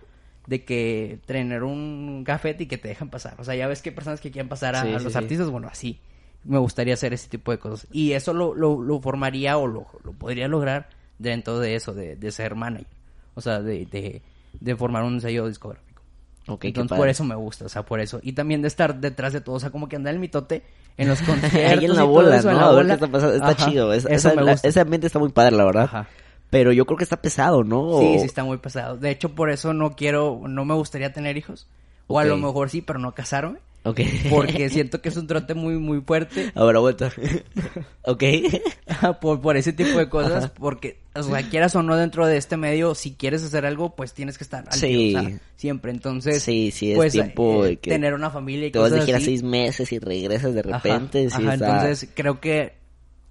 de 0.48 0.64
que 0.64 1.20
tener 1.26 1.62
un 1.64 2.24
gafet 2.24 2.60
y 2.62 2.68
que 2.68 2.78
te 2.78 2.88
dejan 2.88 3.10
pasar. 3.10 3.36
O 3.38 3.44
sea, 3.44 3.54
ya 3.54 3.68
ves 3.68 3.82
que 3.82 3.90
hay 3.90 3.96
personas 3.96 4.22
que 4.22 4.32
quieren 4.32 4.48
pasar 4.50 4.76
a, 4.78 4.82
Sí, 4.84 4.94
a 4.94 4.98
sí, 4.98 5.04
los 5.04 5.14
sí. 5.14 5.20
artistas, 5.20 5.50
bueno, 5.50 5.68
así. 5.70 6.00
Me 6.46 6.58
gustaría 6.58 6.94
hacer 6.96 7.14
ese 7.14 7.30
tipo 7.30 7.52
de 7.52 7.60
cosas. 7.60 7.88
Y 7.92 8.12
eso 8.14 8.34
lo, 8.34 8.54
lo, 8.54 8.82
lo 8.82 9.00
formaría 9.00 9.58
o 9.58 9.68
lo, 9.68 9.86
lo 10.04 10.12
podría 10.14 10.48
lograr 10.48 10.90
dentro 11.20 11.60
de 11.60 11.76
eso, 11.76 11.94
de, 11.94 12.16
de 12.16 12.32
ser 12.32 12.56
manager. 12.56 12.88
O 13.36 13.42
sea, 13.42 13.62
de, 13.62 13.86
de, 13.86 14.22
de 14.60 14.76
formar 14.76 15.04
un 15.04 15.22
sello 15.22 15.48
discográfico. 15.48 16.02
Ok, 16.48 16.60
qué 16.62 16.68
Entonces, 16.70 16.98
por 16.98 17.08
eso 17.08 17.24
me 17.24 17.36
gusta, 17.36 17.66
o 17.66 17.70
sea, 17.70 17.84
por 17.84 18.02
eso. 18.02 18.20
Y 18.22 18.34
también 18.34 18.62
de 18.62 18.68
estar 18.68 19.00
detrás 19.00 19.32
de 19.32 19.40
todo, 19.40 19.56
o 19.56 19.60
sea, 19.62 19.70
como 19.70 19.88
que 19.88 19.96
andar 19.96 20.14
el 20.14 20.20
mitote 20.20 20.64
en 20.98 21.08
los 21.08 21.22
conciertos. 21.24 21.80
Ahí 21.80 21.86
en 21.86 21.96
la 21.96 22.04
bola, 22.04 22.38
eso, 22.38 22.48
¿no? 22.52 22.52
en 22.52 22.58
la 22.58 22.64
a 22.66 22.72
ver 22.72 22.76
bola. 22.84 22.88
qué 22.88 22.94
está 23.06 23.08
pasando. 23.08 23.36
Está 23.36 23.48
Ajá, 23.48 23.66
chido. 23.66 23.94
Es- 23.94 24.06
esa- 24.06 24.36
la- 24.36 24.52
ese 24.62 24.80
ambiente 24.82 25.08
está 25.08 25.20
muy 25.20 25.30
padre, 25.30 25.56
la 25.56 25.64
verdad. 25.66 25.84
Ajá. 25.86 26.08
Pero 26.50 26.72
yo 26.74 26.86
creo 26.86 26.98
que 26.98 27.06
está 27.06 27.22
pesado, 27.22 27.64
¿no? 27.64 27.98
Sí, 28.00 28.20
sí 28.20 28.26
está 28.26 28.44
muy 28.44 28.58
pesado. 28.58 28.98
De 28.98 29.10
hecho, 29.10 29.30
por 29.34 29.50
eso 29.50 29.74
no 29.74 29.96
quiero, 29.96 30.42
no 30.48 30.66
me 30.66 30.74
gustaría 30.76 31.14
tener 31.14 31.38
hijos. 31.38 31.68
O 32.08 32.20
a 32.20 32.26
lo 32.26 32.36
mejor 32.38 32.70
sí, 32.70 32.82
pero 32.82 33.00
no 33.00 33.14
casarme. 33.14 33.60
Ok. 33.86 34.00
Porque 34.30 34.70
siento 34.70 35.02
que 35.02 35.10
es 35.10 35.18
un 35.18 35.28
trote 35.28 35.54
muy, 35.54 35.78
muy 35.78 36.02
fuerte. 36.02 36.52
Ahora 36.56 36.80
vuelta. 36.80 37.12
ok. 38.04 38.24
por, 39.22 39.42
por 39.42 39.58
ese 39.58 39.74
tipo 39.74 39.98
de 39.98 40.10
cosas. 40.10 40.50
Porque, 40.52 41.00
o 41.16 41.24
sea, 41.24 41.42
quieras 41.50 41.76
o 41.76 41.84
no 41.84 41.96
dentro 41.98 42.26
de 42.28 42.38
este 42.38 42.56
medio, 42.58 42.96
si 42.96 43.12
quieres 43.14 43.44
hacer 43.44 43.66
algo, 43.66 43.96
pues 43.96 44.14
tienes 44.14 44.38
que 44.38 44.44
estar 44.46 44.64
al 44.68 44.74
Sí. 44.80 44.88
tiro, 44.88 45.20
o 45.20 45.24
sea, 45.24 45.40
siempre. 45.56 45.92
Entonces, 45.92 46.42
Sí, 46.44 46.72
sí, 46.72 46.92
es 46.92 46.98
pues, 46.98 47.12
tiempo 47.14 47.66
eh, 47.66 47.78
que 47.78 47.90
tener 47.90 48.14
una 48.14 48.30
familia 48.30 48.68
y 48.68 48.72
Te 48.72 48.80
vas 48.80 48.92
de 48.92 49.00
cosas 49.00 49.16
así. 49.16 49.26
seis 49.26 49.44
meses 49.44 49.92
y 49.92 50.00
regresas 50.00 50.54
de 50.54 50.62
Ajá, 50.62 50.72
repente. 50.78 51.30
sí, 51.30 51.36
ajá, 51.44 51.54
entonces 51.56 52.10
creo 52.16 52.40
que 52.40 52.74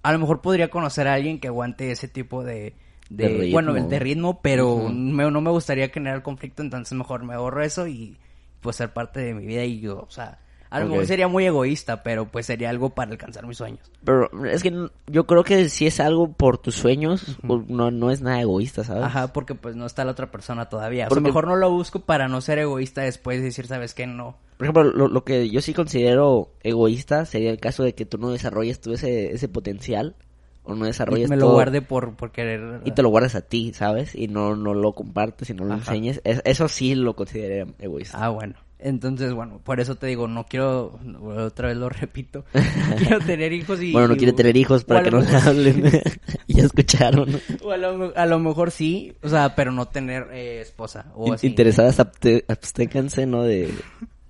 a 0.03 0.11
lo 0.11 0.19
mejor 0.19 0.41
podría 0.41 0.69
conocer 0.69 1.07
a 1.07 1.13
alguien 1.13 1.39
que 1.39 1.47
aguante 1.47 1.91
ese 1.91 2.07
tipo 2.07 2.43
de, 2.43 2.73
de, 3.09 3.49
bueno, 3.51 3.75
el 3.75 3.87
de 3.89 3.99
ritmo, 3.99 4.39
pero 4.41 4.89
me- 4.89 5.31
no 5.31 5.41
me 5.41 5.49
gustaría 5.49 5.89
generar 5.89 6.21
conflicto, 6.23 6.61
entonces 6.61 6.95
mejor 6.97 7.23
me 7.23 7.33
ahorro 7.33 7.63
eso 7.63 7.87
y 7.87 8.17
pues 8.59 8.75
ser 8.77 8.91
parte 8.93 9.19
de 9.21 9.33
mi 9.33 9.45
vida 9.45 9.63
y 9.65 9.79
yo, 9.79 9.99
o 10.07 10.11
sea, 10.11 10.39
a 10.73 10.79
lo 10.79 10.87
mejor 10.87 11.05
sería 11.05 11.27
muy 11.27 11.45
egoísta, 11.45 12.03
pero 12.03 12.25
pues 12.25 12.45
sería 12.45 12.69
algo 12.69 12.89
para 12.89 13.11
alcanzar 13.11 13.45
mis 13.47 13.57
sueños. 13.57 13.91
Pero 14.03 14.29
es 14.45 14.63
que 14.63 14.87
yo 15.07 15.25
creo 15.27 15.43
que 15.43 15.69
si 15.69 15.85
es 15.87 15.99
algo 15.99 16.31
por 16.33 16.57
tus 16.57 16.75
sueños, 16.75 17.37
o 17.47 17.63
no, 17.67 17.91
no 17.91 18.11
es 18.11 18.21
nada 18.21 18.41
egoísta, 18.41 18.83
¿sabes? 18.83 19.03
Ajá, 19.03 19.31
porque 19.33 19.55
pues 19.55 19.75
no 19.75 19.85
está 19.85 20.03
la 20.03 20.11
otra 20.11 20.31
persona 20.31 20.69
todavía. 20.69 21.05
O 21.05 21.09
Porque- 21.09 21.21
sea, 21.21 21.27
mejor 21.27 21.47
no 21.47 21.55
lo 21.55 21.69
busco 21.71 21.99
para 21.99 22.27
no 22.27 22.41
ser 22.41 22.59
egoísta 22.59 23.01
después 23.01 23.39
y 23.39 23.43
decir, 23.43 23.67
¿sabes 23.67 23.93
qué? 23.93 24.07
No. 24.07 24.35
Por 24.57 24.65
ejemplo, 24.65 24.83
lo, 24.83 25.07
lo 25.07 25.23
que 25.23 25.49
yo 25.49 25.61
sí 25.61 25.73
considero 25.73 26.49
egoísta 26.63 27.25
sería 27.25 27.51
el 27.51 27.59
caso 27.59 27.83
de 27.83 27.93
que 27.93 28.05
tú 28.05 28.17
no 28.17 28.31
desarrolles 28.31 28.81
tú 28.81 28.93
ese, 28.93 29.31
ese 29.33 29.47
potencial 29.47 30.15
o 30.63 30.75
no 30.75 30.85
Y 30.85 30.87
desarrolles 30.87 31.29
me 31.29 31.35
lo 31.35 31.41
todo 31.47 31.53
guarde 31.55 31.81
por, 31.81 32.15
por 32.15 32.31
querer... 32.31 32.79
y 32.85 32.91
te 32.91 33.01
lo 33.01 33.09
guardas 33.09 33.35
a 33.35 33.41
ti, 33.41 33.73
¿sabes? 33.73 34.15
Y 34.15 34.27
no, 34.29 34.55
no 34.55 34.73
lo 34.73 34.93
compartes 34.93 35.49
y 35.49 35.53
no 35.53 35.65
lo 35.65 35.73
Ajá. 35.73 35.91
enseñes. 35.91 36.21
Es- 36.23 36.41
eso 36.45 36.67
sí 36.69 36.95
lo 36.95 37.15
consideraría 37.15 37.73
egoísta. 37.79 38.17
Ah, 38.23 38.29
bueno. 38.29 38.55
Entonces, 38.85 39.33
bueno, 39.33 39.61
por 39.63 39.79
eso 39.79 39.95
te 39.95 40.07
digo, 40.07 40.27
no 40.27 40.45
quiero, 40.45 40.99
otra 41.37 41.69
vez 41.69 41.77
lo 41.77 41.87
repito, 41.87 42.43
quiero 42.97 43.19
tener 43.21 43.53
hijos 43.53 43.81
y... 43.81 43.93
bueno, 43.93 44.09
no 44.09 44.17
quiere 44.17 44.33
tener 44.33 44.57
hijos 44.57 44.83
para 44.83 45.03
que 45.03 45.09
no 45.09 45.21
le 45.21 45.35
hablen. 45.37 45.83
ya 46.47 46.63
escucharon. 46.63 47.39
O 47.63 47.71
a 47.71 47.77
lo, 47.77 48.13
a 48.13 48.25
lo 48.25 48.39
mejor 48.39 48.71
sí, 48.71 49.13
o 49.23 49.29
sea, 49.29 49.55
pero 49.55 49.71
no 49.71 49.87
tener 49.87 50.27
eh, 50.33 50.59
esposa 50.61 51.05
o 51.15 51.31
así. 51.31 51.47
Interesadas, 51.47 51.97
absténganse, 51.99 53.25
¿no? 53.25 53.43
De... 53.43 53.73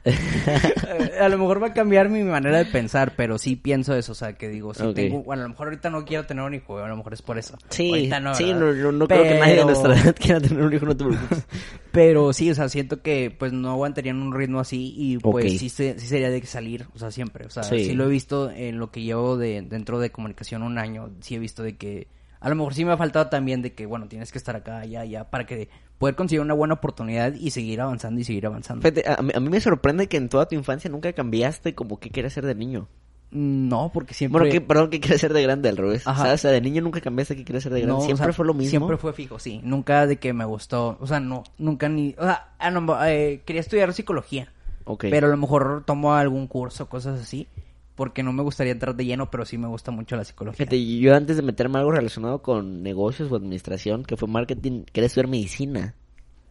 A 1.19 1.29
lo 1.29 1.37
mejor 1.37 1.61
va 1.63 1.67
a 1.67 1.73
cambiar 1.73 2.09
mi 2.09 2.23
manera 2.23 2.57
de 2.57 2.65
pensar, 2.65 3.13
pero 3.15 3.37
sí 3.37 3.55
pienso 3.55 3.95
eso, 3.95 4.11
o 4.11 4.15
sea, 4.15 4.33
que 4.33 4.49
digo, 4.49 4.73
si 4.73 4.93
tengo, 4.93 5.23
bueno, 5.23 5.41
a 5.41 5.45
lo 5.45 5.49
mejor 5.49 5.67
ahorita 5.67 5.89
no 5.89 6.03
quiero 6.05 6.25
tener 6.25 6.43
un 6.43 6.53
hijo, 6.53 6.77
a 6.79 6.87
lo 6.87 6.97
mejor 6.97 7.13
es 7.13 7.21
por 7.21 7.37
eso. 7.37 7.57
Sí, 7.69 7.89
Ahorita 7.89 8.19
no, 8.19 8.35
sí, 8.35 8.51
no, 8.53 8.73
no, 8.73 8.91
no 8.91 9.07
creo 9.07 9.23
que 9.23 9.39
nadie 9.39 9.55
de 9.55 9.65
nuestra 9.65 9.95
edad 9.97 10.15
quiera 10.19 10.41
tener 10.41 10.63
un 10.63 10.73
hijo, 10.73 10.85
no 10.85 10.97
te 10.97 11.05
preocupes. 11.05 11.43
Pero 11.91 12.33
sí, 12.33 12.49
o 12.51 12.55
sea, 12.55 12.67
siento 12.69 13.01
que 13.01 13.33
pues 13.37 13.53
no 13.53 13.69
aguantarían 13.71 14.21
un 14.21 14.33
ritmo 14.33 14.59
así 14.59 14.93
y 14.97 15.17
pues 15.19 15.45
Ok. 15.53 15.59
sí, 15.59 15.69
se- 15.69 15.99
sí 15.99 16.07
sería 16.07 16.29
de 16.29 16.43
salir, 16.45 16.87
o 16.95 16.99
sea, 16.99 17.11
siempre. 17.11 17.45
O 17.45 17.49
sea, 17.49 17.63
Sí. 17.63 17.85
sí. 17.85 17.93
lo 17.93 18.05
he 18.05 18.09
visto 18.09 18.49
en 18.51 18.79
lo 18.79 18.91
que 18.91 19.01
llevo 19.01 19.37
de, 19.37 19.61
dentro 19.61 19.99
de 19.99 20.11
comunicación 20.11 20.63
un 20.63 20.77
año, 20.79 21.11
sí 21.21 21.35
he 21.35 21.39
visto 21.39 21.63
de 21.63 21.77
que 21.77 22.07
a 22.39 22.49
lo 22.49 22.55
mejor 22.55 22.73
sí 22.73 22.83
me 22.83 22.91
ha 22.91 22.97
faltado 22.97 23.27
también 23.29 23.61
de 23.61 23.73
que, 23.73 23.85
bueno, 23.85 24.07
tienes 24.07 24.31
que 24.33 24.37
estar 24.37 24.55
acá, 24.57 24.79
allá, 24.79 24.99
allá, 25.01 25.29
para 25.29 25.45
que 25.45 25.69
poder 26.03 26.15
conseguir 26.15 26.41
una 26.41 26.53
buena 26.53 26.73
oportunidad 26.73 27.33
y 27.33 27.51
seguir 27.51 27.79
avanzando 27.79 28.19
y 28.19 28.25
seguir 28.25 28.45
avanzando. 28.45 28.85
A, 28.85 29.21
mí, 29.21 29.31
a 29.33 29.39
mí 29.39 29.47
me 29.47 29.61
sorprende 29.61 30.07
que 30.07 30.17
en 30.17 30.27
toda 30.27 30.49
tu 30.49 30.53
infancia 30.53 30.89
nunca 30.89 31.13
cambiaste 31.13 31.75
como 31.75 31.97
que 31.97 32.09
quieres 32.09 32.33
ser 32.33 32.45
de 32.45 32.55
niño. 32.55 32.89
No, 33.31 33.89
porque 33.93 34.13
siempre... 34.13 34.41
Bueno, 34.41 34.51
que, 34.51 34.59
perdón, 34.59 34.89
que 34.89 34.99
quieres 34.99 35.21
ser 35.21 35.31
de 35.31 35.41
grande 35.41 35.69
al 35.69 35.77
revés. 35.77 36.05
Ajá. 36.05 36.33
O 36.33 36.37
sea, 36.37 36.51
de 36.51 36.59
niño 36.59 36.81
nunca 36.81 36.99
cambiaste 36.99 37.37
que 37.37 37.45
quieres 37.45 37.63
ser 37.63 37.71
de 37.71 37.79
grande. 37.79 37.93
No, 37.93 37.99
o 37.99 38.05
Siempre 38.05 38.25
sea, 38.25 38.33
fue 38.33 38.45
lo 38.45 38.53
mismo. 38.53 38.69
Siempre 38.71 38.97
fue 38.97 39.13
fijo, 39.13 39.39
sí. 39.39 39.61
Nunca 39.63 40.05
de 40.05 40.17
que 40.17 40.33
me 40.33 40.43
gustó. 40.43 40.97
O 40.99 41.07
sea, 41.07 41.21
no, 41.21 41.45
nunca 41.57 41.87
ni. 41.87 42.15
O 42.17 42.23
sea, 42.23 42.49
eh, 43.07 43.41
quería 43.45 43.61
estudiar 43.61 43.93
psicología. 43.93 44.51
Ok. 44.83 45.05
Pero 45.09 45.27
a 45.27 45.29
lo 45.29 45.37
mejor 45.37 45.83
tomo 45.85 46.15
algún 46.15 46.47
curso, 46.47 46.89
cosas 46.89 47.21
así. 47.21 47.47
Porque 47.95 48.23
no 48.23 48.33
me 48.33 48.41
gustaría 48.41 48.73
entrar 48.73 48.95
de 48.95 49.05
lleno, 49.05 49.29
pero 49.29 49.45
sí 49.45 49.57
me 49.57 49.67
gusta 49.67 49.91
mucho 49.91 50.15
la 50.15 50.23
psicología. 50.23 50.57
Fíjate, 50.57 50.99
yo 50.99 51.15
antes 51.15 51.37
de 51.37 51.43
meterme 51.43 51.77
algo 51.77 51.91
relacionado 51.91 52.41
con 52.41 52.81
negocios 52.81 53.31
o 53.31 53.35
administración, 53.35 54.03
que 54.03 54.17
fue 54.17 54.27
marketing, 54.27 54.83
quería 54.91 55.07
estudiar 55.07 55.27
medicina. 55.27 55.93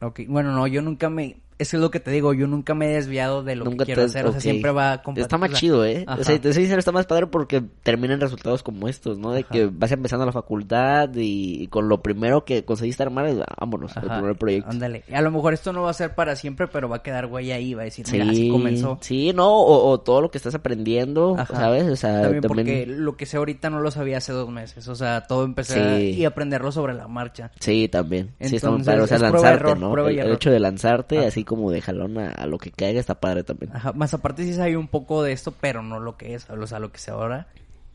Ok, 0.00 0.20
Bueno, 0.28 0.52
no, 0.52 0.66
yo 0.66 0.82
nunca 0.82 1.10
me. 1.10 1.36
Eso 1.62 1.76
es 1.76 1.80
lo 1.80 1.90
que 1.90 2.00
te 2.00 2.10
digo, 2.10 2.34
yo 2.34 2.46
nunca 2.46 2.74
me 2.74 2.86
he 2.90 2.94
desviado 2.94 3.42
de 3.42 3.56
lo 3.56 3.64
Nunca 3.64 3.84
que 3.84 3.86
quiero 3.94 4.02
te- 4.02 4.06
hacer. 4.06 4.26
O 4.26 4.32
sea, 4.32 4.40
siempre 4.40 4.70
va 4.72 4.92
a 4.92 5.02
compa- 5.02 5.20
Está 5.20 5.38
más 5.38 5.52
chido, 5.52 5.84
¿eh? 5.84 6.04
ajá. 6.06 6.20
O 6.20 6.24
sea, 6.24 6.40
te 6.40 6.52
sincero, 6.52 6.78
está 6.78 6.92
más 6.92 7.06
padre 7.06 7.26
porque 7.28 7.62
terminan 7.82 8.20
resultados 8.20 8.62
como 8.62 8.88
estos, 8.88 9.18
¿no? 9.18 9.32
De 9.32 9.40
Ajá. 9.40 9.48
que 9.50 9.66
vas 9.66 9.92
empezando 9.92 10.26
la 10.26 10.32
facultad 10.32 11.08
y 11.14 11.66
con 11.68 11.88
lo 11.88 12.02
primero 12.02 12.44
que 12.44 12.64
conseguiste 12.64 13.02
armar, 13.02 13.26
es, 13.26 13.38
vámonos, 13.60 13.96
el 13.96 14.04
Ajá, 14.04 14.18
primer 14.18 14.36
proyecto. 14.36 14.70
Ándale. 14.70 15.04
A 15.12 15.20
lo 15.22 15.30
mejor 15.30 15.54
esto 15.54 15.72
no 15.72 15.82
va 15.82 15.90
a 15.90 15.94
ser 15.94 16.14
para 16.14 16.36
siempre, 16.36 16.66
pero 16.68 16.88
va 16.88 16.96
a 16.96 17.02
quedar 17.02 17.26
güey 17.26 17.52
ahí. 17.52 17.74
Va 17.74 17.82
a 17.82 17.84
decir, 17.84 18.06
Sí, 18.06 18.12
mira, 18.18 18.30
así 18.30 18.48
comenzó. 18.50 18.98
sí, 19.00 19.32
no, 19.32 19.48
o, 19.48 19.90
o 19.90 20.00
todo 20.00 20.20
lo 20.20 20.30
que 20.30 20.38
estás 20.38 20.54
aprendiendo. 20.54 21.36
¿sabes? 21.52 21.84
O 21.88 21.96
sea, 21.96 22.22
también, 22.22 22.42
también, 22.42 22.66
porque 22.66 22.86
lo 22.86 23.16
que 23.16 23.26
sé 23.26 23.36
ahorita 23.36 23.70
no 23.70 23.80
lo 23.80 23.90
sabía 23.90 24.18
hace 24.18 24.32
dos 24.32 24.48
meses. 24.50 24.88
O 24.88 24.94
sea, 24.94 25.22
todo 25.26 25.44
empecé 25.44 25.80
a- 25.80 25.96
Sí. 25.98 26.10
y 26.18 26.24
aprenderlo 26.24 26.72
sobre 26.72 26.94
la 26.94 27.06
marcha. 27.08 27.50
Sí, 27.60 27.88
también. 27.88 28.34
sí, 28.40 28.56
está 28.56 28.70
muy 28.70 28.80
Entonces, 28.80 28.86
padre. 28.86 29.02
O 29.02 29.06
sea, 29.06 29.18
y 29.18 29.20
lanzarte, 29.20 29.70
error, 29.70 29.78
¿no? 29.78 30.10
y 30.10 30.18
El, 30.18 30.26
el 30.26 30.32
hecho 30.32 30.50
de 30.50 30.60
lanzarte, 30.60 31.18
así 31.26 31.44
como 31.54 31.70
de 31.70 31.80
jalón 31.80 32.18
a, 32.18 32.30
a 32.30 32.46
lo 32.46 32.58
que 32.58 32.70
caiga 32.70 32.98
está 33.00 33.20
padre 33.20 33.44
también. 33.44 33.74
Ajá, 33.76 33.92
más 33.92 34.14
aparte 34.14 34.44
sí 34.44 34.54
sabía 34.54 34.78
un 34.78 34.88
poco 34.88 35.22
de 35.22 35.32
esto, 35.32 35.52
pero 35.60 35.82
no 35.82 36.00
lo 36.00 36.16
que 36.16 36.34
es, 36.34 36.48
o 36.50 36.66
sea, 36.66 36.78
lo 36.78 36.90
que 36.92 36.98
sé 36.98 37.10
ahora. 37.10 37.48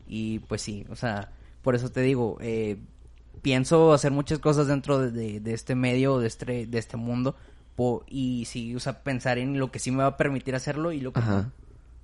Y 0.06 0.38
pues 0.40 0.62
sí, 0.62 0.86
o 0.90 0.96
sea, 0.96 1.32
por 1.62 1.74
eso 1.74 1.90
te 1.90 2.00
digo, 2.00 2.38
eh, 2.40 2.78
pienso 3.42 3.92
hacer 3.92 4.10
muchas 4.12 4.38
cosas 4.38 4.66
dentro 4.68 4.98
de, 4.98 5.10
de- 5.10 5.40
de 5.40 5.54
este 5.54 5.74
medio, 5.74 6.18
de 6.18 6.26
este, 6.28 6.66
de 6.66 6.78
este 6.78 6.96
mundo. 6.96 7.36
po- 7.76 8.04
y 8.08 8.44
sí, 8.46 8.74
o 8.74 8.80
sea, 8.80 9.02
pensar 9.02 9.38
en 9.38 9.58
lo 9.58 9.70
que 9.70 9.78
sí 9.78 9.90
me 9.90 9.98
va 9.98 10.06
a 10.06 10.16
permitir 10.16 10.54
hacerlo 10.54 10.92
y 10.92 11.00
lo 11.00 11.12
que 11.12 11.20
Ajá. 11.20 11.42
no. 11.42 11.52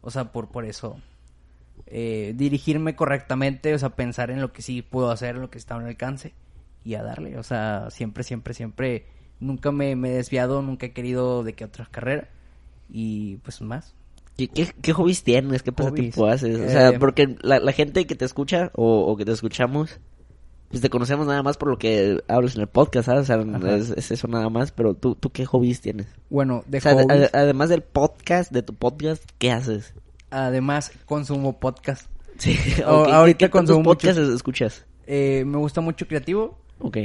O 0.02 0.10
sea, 0.10 0.32
por, 0.32 0.48
por 0.48 0.64
eso. 0.64 0.98
eh, 1.86 2.32
dirigirme 2.36 2.94
correctamente, 2.96 3.74
o 3.74 3.78
sea, 3.78 3.90
pensar 3.90 4.30
en 4.30 4.40
lo 4.40 4.52
que 4.52 4.62
sí 4.62 4.82
puedo 4.82 5.10
hacer, 5.10 5.34
en 5.36 5.42
lo 5.42 5.50
que 5.50 5.58
está 5.58 5.74
a 5.74 5.78
mi 5.80 5.88
alcance 5.88 6.32
y 6.84 6.94
a 6.94 7.02
darle. 7.02 7.38
O 7.38 7.42
sea, 7.42 7.88
siempre, 7.90 8.22
siempre, 8.24 8.54
siempre. 8.54 9.06
Nunca 9.44 9.72
me, 9.72 9.94
me 9.96 10.10
he 10.10 10.16
desviado, 10.16 10.62
nunca 10.62 10.86
he 10.86 10.92
querido 10.92 11.42
de 11.44 11.52
que 11.52 11.64
otra 11.64 11.86
carrera. 11.90 12.28
Y 12.90 13.36
pues 13.38 13.60
más. 13.60 13.94
¿Qué, 14.36 14.48
qué, 14.48 14.72
qué 14.82 14.92
hobbies 14.92 15.22
tienes? 15.22 15.62
¿Qué 15.62 15.70
pasatiempo 15.72 16.22
Hobbies. 16.22 16.34
haces? 16.34 16.60
O 16.60 16.68
sea, 16.70 16.88
Eh, 16.90 16.98
porque 16.98 17.36
la, 17.42 17.58
la 17.60 17.72
gente 17.72 18.06
que 18.06 18.14
te 18.14 18.24
escucha 18.24 18.70
o, 18.74 19.00
o 19.02 19.16
que 19.16 19.24
te 19.24 19.32
escuchamos, 19.32 20.00
pues 20.70 20.80
te 20.82 20.90
conocemos 20.90 21.26
nada 21.28 21.42
más 21.42 21.56
por 21.56 21.68
lo 21.68 21.78
que 21.78 22.20
hablas 22.26 22.56
en 22.56 22.62
el 22.62 22.66
podcast, 22.66 23.06
¿sabes? 23.06 23.22
O 23.30 23.60
sea, 23.60 23.76
es, 23.76 23.90
es 23.90 24.10
eso 24.10 24.26
nada 24.26 24.48
más, 24.48 24.72
pero 24.72 24.94
tú, 24.94 25.14
¿tú 25.14 25.30
qué 25.30 25.44
hobbies 25.46 25.80
tienes? 25.80 26.06
Bueno, 26.30 26.64
de 26.66 26.78
o 26.78 26.80
sea, 26.80 26.94
hobbies, 26.94 27.08
ade- 27.08 27.30
además 27.32 27.68
del 27.68 27.82
podcast, 27.82 28.50
de 28.50 28.62
tu 28.62 28.74
podcast, 28.74 29.22
¿qué 29.38 29.52
haces? 29.52 29.94
además 30.30 30.90
consumo 31.06 31.60
podcast. 31.60 32.08
Sí, 32.38 32.56
O- 32.86 33.02
ok, 33.02 33.06
¿qué- 33.06 33.12
ahorita 33.12 33.38
¿qué, 33.38 33.50
consumo 33.50 33.78
mucho- 33.80 33.90
podcasts 34.08 34.18
escuchas? 34.34 34.84
Eh, 35.06 35.44
me 35.46 35.58
gusta 35.58 35.80
mucho 35.80 36.08
creativo 36.08 36.58
Ok. 36.80 36.96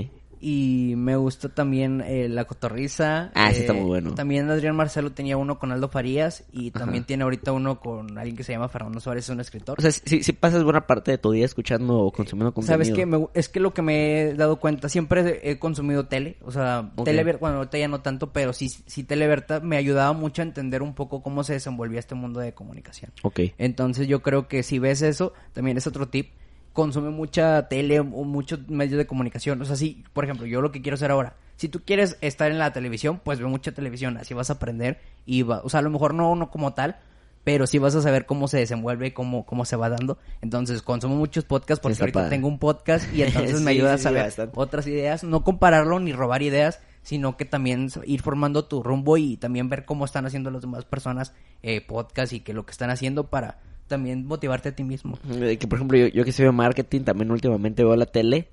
Y 0.41 0.93
me 0.95 1.15
gusta 1.17 1.49
también 1.49 2.01
eh, 2.01 2.29
La 2.29 2.45
Cotorriza. 2.45 3.31
Ah, 3.35 3.49
ese 3.49 3.59
eh, 3.59 3.61
está 3.61 3.73
muy 3.73 3.85
bueno. 3.85 4.13
También 4.15 4.49
Adrián 4.49 4.75
Marcelo 4.75 5.11
tenía 5.11 5.37
uno 5.37 5.59
con 5.59 5.71
Aldo 5.71 5.89
Farías 5.89 6.43
y 6.51 6.69
Ajá. 6.69 6.79
también 6.79 7.03
tiene 7.03 7.23
ahorita 7.23 7.51
uno 7.51 7.79
con 7.79 8.17
alguien 8.17 8.35
que 8.37 8.43
se 8.43 8.53
llama 8.53 8.69
Fernando 8.69 8.99
Suárez, 8.99 9.25
es 9.25 9.29
un 9.29 9.39
escritor. 9.41 9.77
O 9.77 9.81
sea, 9.81 9.91
si, 9.91 10.23
si 10.23 10.31
pasas 10.33 10.63
buena 10.63 10.87
parte 10.87 11.11
de 11.11 11.17
tu 11.17 11.31
día 11.31 11.45
escuchando 11.45 11.97
o 11.99 12.11
consumiendo 12.11 12.53
contenido. 12.53 12.73
¿Sabes 12.73 12.91
qué? 12.91 13.05
Me- 13.05 13.27
es 13.33 13.49
que 13.49 13.59
lo 13.59 13.73
que 13.73 13.81
me 13.81 14.21
he 14.21 14.33
dado 14.35 14.59
cuenta, 14.59 14.87
siempre 14.89 15.41
he 15.49 15.59
consumido 15.59 16.07
tele, 16.07 16.37
o 16.41 16.51
sea, 16.51 16.91
Ok. 16.95 17.05
tele, 17.05 17.23
ver- 17.23 17.37
bueno, 17.39 17.57
ahorita 17.57 17.77
ya 17.77 17.87
no 17.87 18.01
tanto, 18.01 18.31
pero 18.31 18.53
sí, 18.53 18.69
sí 18.69 19.03
Televerta 19.03 19.59
me 19.59 19.77
ayudaba 19.77 20.13
mucho 20.13 20.41
a 20.41 20.45
entender 20.45 20.81
un 20.81 20.93
poco 20.95 21.21
cómo 21.21 21.43
se 21.43 21.53
desenvolvía 21.53 21.99
este 21.99 22.15
mundo 22.15 22.39
de 22.39 22.53
comunicación. 22.53 23.11
Ok. 23.23 23.41
Entonces 23.57 24.07
yo 24.07 24.21
creo 24.21 24.47
que 24.47 24.63
si 24.63 24.79
ves 24.79 25.01
eso, 25.01 25.33
también 25.53 25.77
es 25.77 25.85
otro 25.87 26.07
tip. 26.07 26.31
Consume 26.79 27.09
mucha 27.09 27.67
tele 27.67 27.99
o 27.99 28.05
muchos 28.05 28.69
medios 28.69 28.97
de 28.97 29.05
comunicación. 29.05 29.61
O 29.61 29.65
sea, 29.65 29.75
sí, 29.75 30.03
por 30.13 30.23
ejemplo, 30.23 30.45
yo 30.45 30.61
lo 30.61 30.71
que 30.71 30.81
quiero 30.81 30.95
hacer 30.95 31.11
ahora. 31.11 31.35
Si 31.57 31.67
tú 31.67 31.81
quieres 31.83 32.17
estar 32.21 32.49
en 32.49 32.57
la 32.57 32.71
televisión, 32.71 33.19
pues 33.21 33.39
ve 33.39 33.45
mucha 33.47 33.73
televisión. 33.73 34.15
Así 34.15 34.33
vas 34.33 34.49
a 34.49 34.53
aprender 34.53 34.99
y 35.25 35.41
va, 35.41 35.59
o 35.63 35.69
sea, 35.69 35.81
a 35.81 35.83
lo 35.83 35.89
mejor 35.89 36.13
no, 36.13 36.33
no 36.35 36.49
como 36.49 36.73
tal, 36.73 36.95
pero 37.43 37.67
sí 37.67 37.79
vas 37.79 37.95
a 37.95 38.01
saber 38.01 38.25
cómo 38.25 38.47
se 38.47 38.57
desenvuelve, 38.59 39.13
cómo, 39.13 39.45
cómo 39.45 39.65
se 39.65 39.75
va 39.75 39.89
dando. 39.89 40.17
Entonces, 40.41 40.81
consumo 40.81 41.15
muchos 41.15 41.43
podcasts 41.43 41.81
porque 41.81 41.93
Está 41.93 42.05
ahorita 42.05 42.19
padre. 42.21 42.29
tengo 42.29 42.47
un 42.47 42.59
podcast 42.59 43.13
y 43.13 43.23
entonces 43.23 43.57
Sí, 43.57 43.63
me 43.65 43.71
ayuda 43.71 43.89
sí, 43.89 43.93
a 43.95 43.97
sí, 43.97 44.03
saber 44.35 44.51
otras 44.55 44.87
ideas. 44.87 45.25
No 45.25 45.43
compararlo 45.43 45.99
ni 45.99 46.13
robar 46.13 46.41
ideas, 46.43 46.79
sino 47.01 47.35
que 47.35 47.43
también 47.43 47.89
ir 48.05 48.21
formando 48.21 48.65
tu 48.65 48.83
rumbo 48.83 49.17
y 49.17 49.35
también 49.35 49.67
ver 49.67 49.83
cómo 49.83 50.05
están 50.05 50.25
haciendo 50.25 50.51
las 50.51 50.61
demás 50.61 50.85
personas 50.85 51.33
eh, 51.61 51.81
podcast 51.81 52.31
y 52.31 52.39
que 52.39 52.53
lo 52.53 52.65
que 52.65 52.71
están 52.71 52.89
haciendo 52.89 53.27
para 53.29 53.59
también 53.89 54.25
motivarte 54.25 54.69
a 54.69 54.71
ti 54.75 54.85
mismo. 54.85 55.19
Que 55.59 55.67
por 55.67 55.77
ejemplo, 55.79 55.97
yo, 55.97 56.07
yo 56.07 56.23
que 56.23 56.29
estudio 56.29 56.53
marketing, 56.53 57.01
también 57.01 57.29
últimamente 57.31 57.83
veo 57.83 57.95
la 57.97 58.05
tele, 58.05 58.47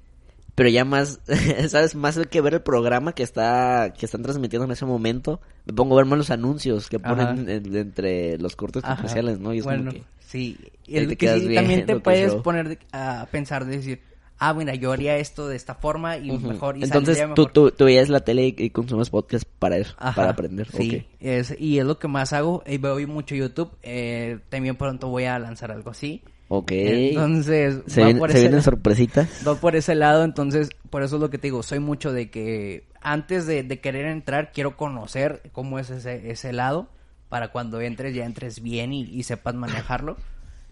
pero 0.57 0.68
ya 0.68 0.85
más, 0.85 1.20
¿sabes? 1.68 1.94
Más 1.94 2.18
que 2.29 2.40
ver 2.40 2.55
el 2.55 2.62
programa 2.62 3.12
que 3.12 3.22
está, 3.22 3.92
que 3.96 4.07
están 4.07 4.22
transmitiendo 4.22 4.64
en 4.64 4.72
ese 4.72 4.85
momento, 4.87 5.40
me 5.66 5.72
pongo 5.75 5.94
a 5.94 5.99
ver 5.99 6.07
más 6.07 6.18
los 6.18 6.31
anuncios 6.31 6.88
que 6.88 6.99
ponen 6.99 7.49
en- 7.49 7.77
entre 7.77 8.38
los 8.38 8.57
cortes 8.57 8.83
comerciales, 8.96 9.38
¿no? 9.38 9.55
Y 9.55 9.59
es 9.59 9.64
bueno, 9.64 9.90
como 9.92 9.92
que, 9.92 10.03
sí. 10.27 10.57
Te 10.87 11.16
que 11.16 11.27
sí, 11.38 11.55
también 11.55 11.87
te 11.87 11.96
puedes 12.01 12.35
poner 12.42 12.68
de- 12.70 12.79
a 12.92 13.29
pensar, 13.31 13.64
de 13.66 13.77
decir, 13.77 14.01
ah, 14.38 14.53
mira, 14.55 14.75
yo 14.75 14.92
haría 14.92 15.16
esto 15.16 15.49
de 15.49 15.57
esta 15.57 15.75
forma 15.75 16.16
y 16.18 16.31
Ujú. 16.31 16.49
mejor. 16.49 16.77
Y 16.77 16.85
Entonces, 16.85 17.22
tú, 17.35 17.46
tú, 17.46 17.70
tú 17.70 17.85
veías 17.87 18.09
la 18.09 18.20
tele 18.20 18.46
y, 18.49 18.55
y 18.57 18.70
consumes 18.70 19.11
podcast 19.11 19.44
para 19.59 19.77
eso, 19.77 19.94
Ajá, 19.99 20.14
para 20.14 20.31
aprender. 20.31 20.68
Sí, 20.70 21.07
es, 21.20 21.55
y 21.59 21.79
es 21.79 21.85
lo 21.87 21.99
que 21.99 22.09
más 22.09 22.33
hago. 22.33 22.62
Y 22.66 22.79
veo 22.79 22.99
mucho 23.09 23.35
YouTube. 23.35 23.70
eh, 23.83 24.38
también 24.49 24.77
pronto 24.77 25.09
voy 25.09 25.25
a 25.25 25.38
lanzar 25.38 25.70
algo 25.72 25.90
así. 25.90 26.22
Ok. 26.49 26.70
Entonces, 26.72 27.81
se, 27.87 28.01
va 28.01 28.07
viene- 28.07 28.20
por 28.20 28.31
se 28.31 28.37
ese 28.37 28.42
vienen 28.44 28.59
lado. 28.61 28.70
sorpresitas. 28.70 29.29
Va 29.49 29.57
por 29.57 29.75
ese 29.75 29.94
lado, 29.96 30.22
entonces, 30.22 30.70
por 30.90 31.03
eso 31.03 31.16
es 31.16 31.22
lo 31.22 31.29
que 31.31 31.38
te 31.38 31.49
digo. 31.49 31.62
Soy 31.64 31.81
mucho 31.81 32.12
de 32.12 32.31
que 32.31 32.85
antes 33.01 33.46
de, 33.46 33.62
de 33.64 33.81
querer 33.81 34.07
entrar, 34.07 34.53
quiero 34.53 34.77
conocer 34.77 35.42
cómo 35.53 35.79
es 35.81 35.90
ese, 35.90 36.31
ese 36.31 36.53
lado. 36.53 36.88
Para 37.29 37.51
cuando 37.51 37.81
entres, 37.81 38.14
ya 38.14 38.25
entres 38.25 38.62
bien 38.62 38.92
y, 38.92 39.03
y 39.03 39.25
sepas 39.25 39.57
manejarlo. 39.57 40.16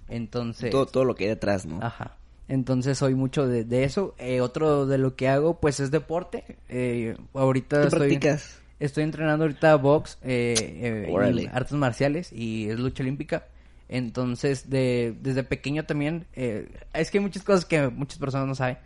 Entonces. 0.09 0.71
Todo, 0.71 0.87
todo 0.87 1.05
lo 1.05 1.15
que 1.17 1.25
hay 1.25 1.31
detrás, 1.31 1.67
¿no? 1.67 1.81
Ajá. 1.83 2.17
Entonces 2.49 2.99
soy 2.99 3.15
mucho 3.15 3.47
de, 3.47 3.65
de 3.65 3.85
eso. 3.85 4.15
Eh, 4.19 4.41
otro 4.41 4.87
de 4.87 4.99
lo 4.99 5.17
que 5.17 5.29
hago, 5.29 5.61
pues 5.61 5.81
es 5.81 5.91
deporte. 5.91 6.45
Eh, 6.69 7.17
ahorita 7.33 7.81
¿Qué 7.81 7.87
estoy, 7.87 7.99
practicas? 8.01 8.59
estoy 8.81 9.05
entrenando 9.05 9.45
ahorita 9.45 9.77
box, 9.77 10.19
eh, 10.23 11.07
eh, 11.09 11.43
y 11.43 11.47
artes 11.47 11.73
marciales 11.73 12.33
y 12.33 12.69
es 12.69 12.79
lucha 12.79 13.03
olímpica. 13.03 13.47
Entonces, 13.89 14.71
de, 14.71 15.15
desde 15.23 15.43
pequeño 15.45 15.85
también, 15.85 16.27
eh, 16.35 16.69
es 16.93 17.11
que 17.11 17.19
hay 17.19 17.25
muchas 17.25 17.43
cosas 17.45 17.65
que 17.65 17.89
muchas 17.89 18.19
personas 18.19 18.47
no 18.49 18.55
saben. 18.55 18.79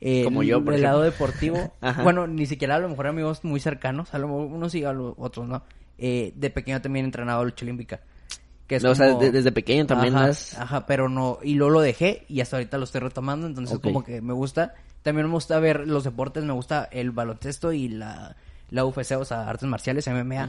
Eh, 0.00 0.24
Como 0.24 0.42
yo, 0.42 0.62
por 0.64 0.72
Del 0.74 0.82
lado 0.82 1.02
deportivo, 1.02 1.74
bueno, 2.02 2.26
ni 2.26 2.46
siquiera 2.46 2.76
a 2.76 2.78
lo 2.78 2.88
mejor 2.88 3.06
amigos 3.06 3.44
muy 3.44 3.60
cercanos, 3.60 4.12
a 4.14 4.18
lo 4.18 4.28
mejor 4.28 4.46
unos 4.46 4.72
sí, 4.72 4.84
a 4.84 4.92
lo- 4.92 5.14
otros 5.18 5.48
no. 5.48 5.62
Eh, 5.98 6.32
de 6.36 6.50
pequeño 6.50 6.80
también 6.82 7.04
he 7.04 7.08
entrenado 7.08 7.44
lucha 7.44 7.64
olímpica. 7.64 8.00
Que 8.66 8.76
es 8.76 8.84
o 8.84 8.94
sea, 8.94 9.14
de- 9.14 9.30
desde 9.30 9.52
pequeño 9.52 9.86
también 9.86 10.14
Ajá, 10.14 10.26
has... 10.26 10.58
Ajá, 10.58 10.86
pero 10.86 11.08
no, 11.08 11.38
y 11.42 11.54
luego 11.54 11.74
lo 11.74 11.80
dejé 11.80 12.24
y 12.28 12.40
hasta 12.40 12.56
ahorita 12.56 12.78
lo 12.78 12.84
estoy 12.84 13.00
retomando, 13.02 13.46
entonces 13.46 13.78
como 13.78 14.04
que 14.04 14.20
me 14.22 14.32
gusta. 14.32 14.74
También 15.02 15.26
me 15.26 15.32
gusta 15.34 15.58
ver 15.58 15.86
los 15.86 16.04
deportes, 16.04 16.44
me 16.44 16.54
gusta 16.54 16.88
el 16.90 17.10
baloncesto 17.10 17.72
y 17.72 17.88
la, 17.88 18.36
la 18.70 18.86
UFC, 18.86 19.12
o 19.18 19.24
sea, 19.26 19.48
artes 19.48 19.68
marciales, 19.68 20.08
MMA. 20.08 20.48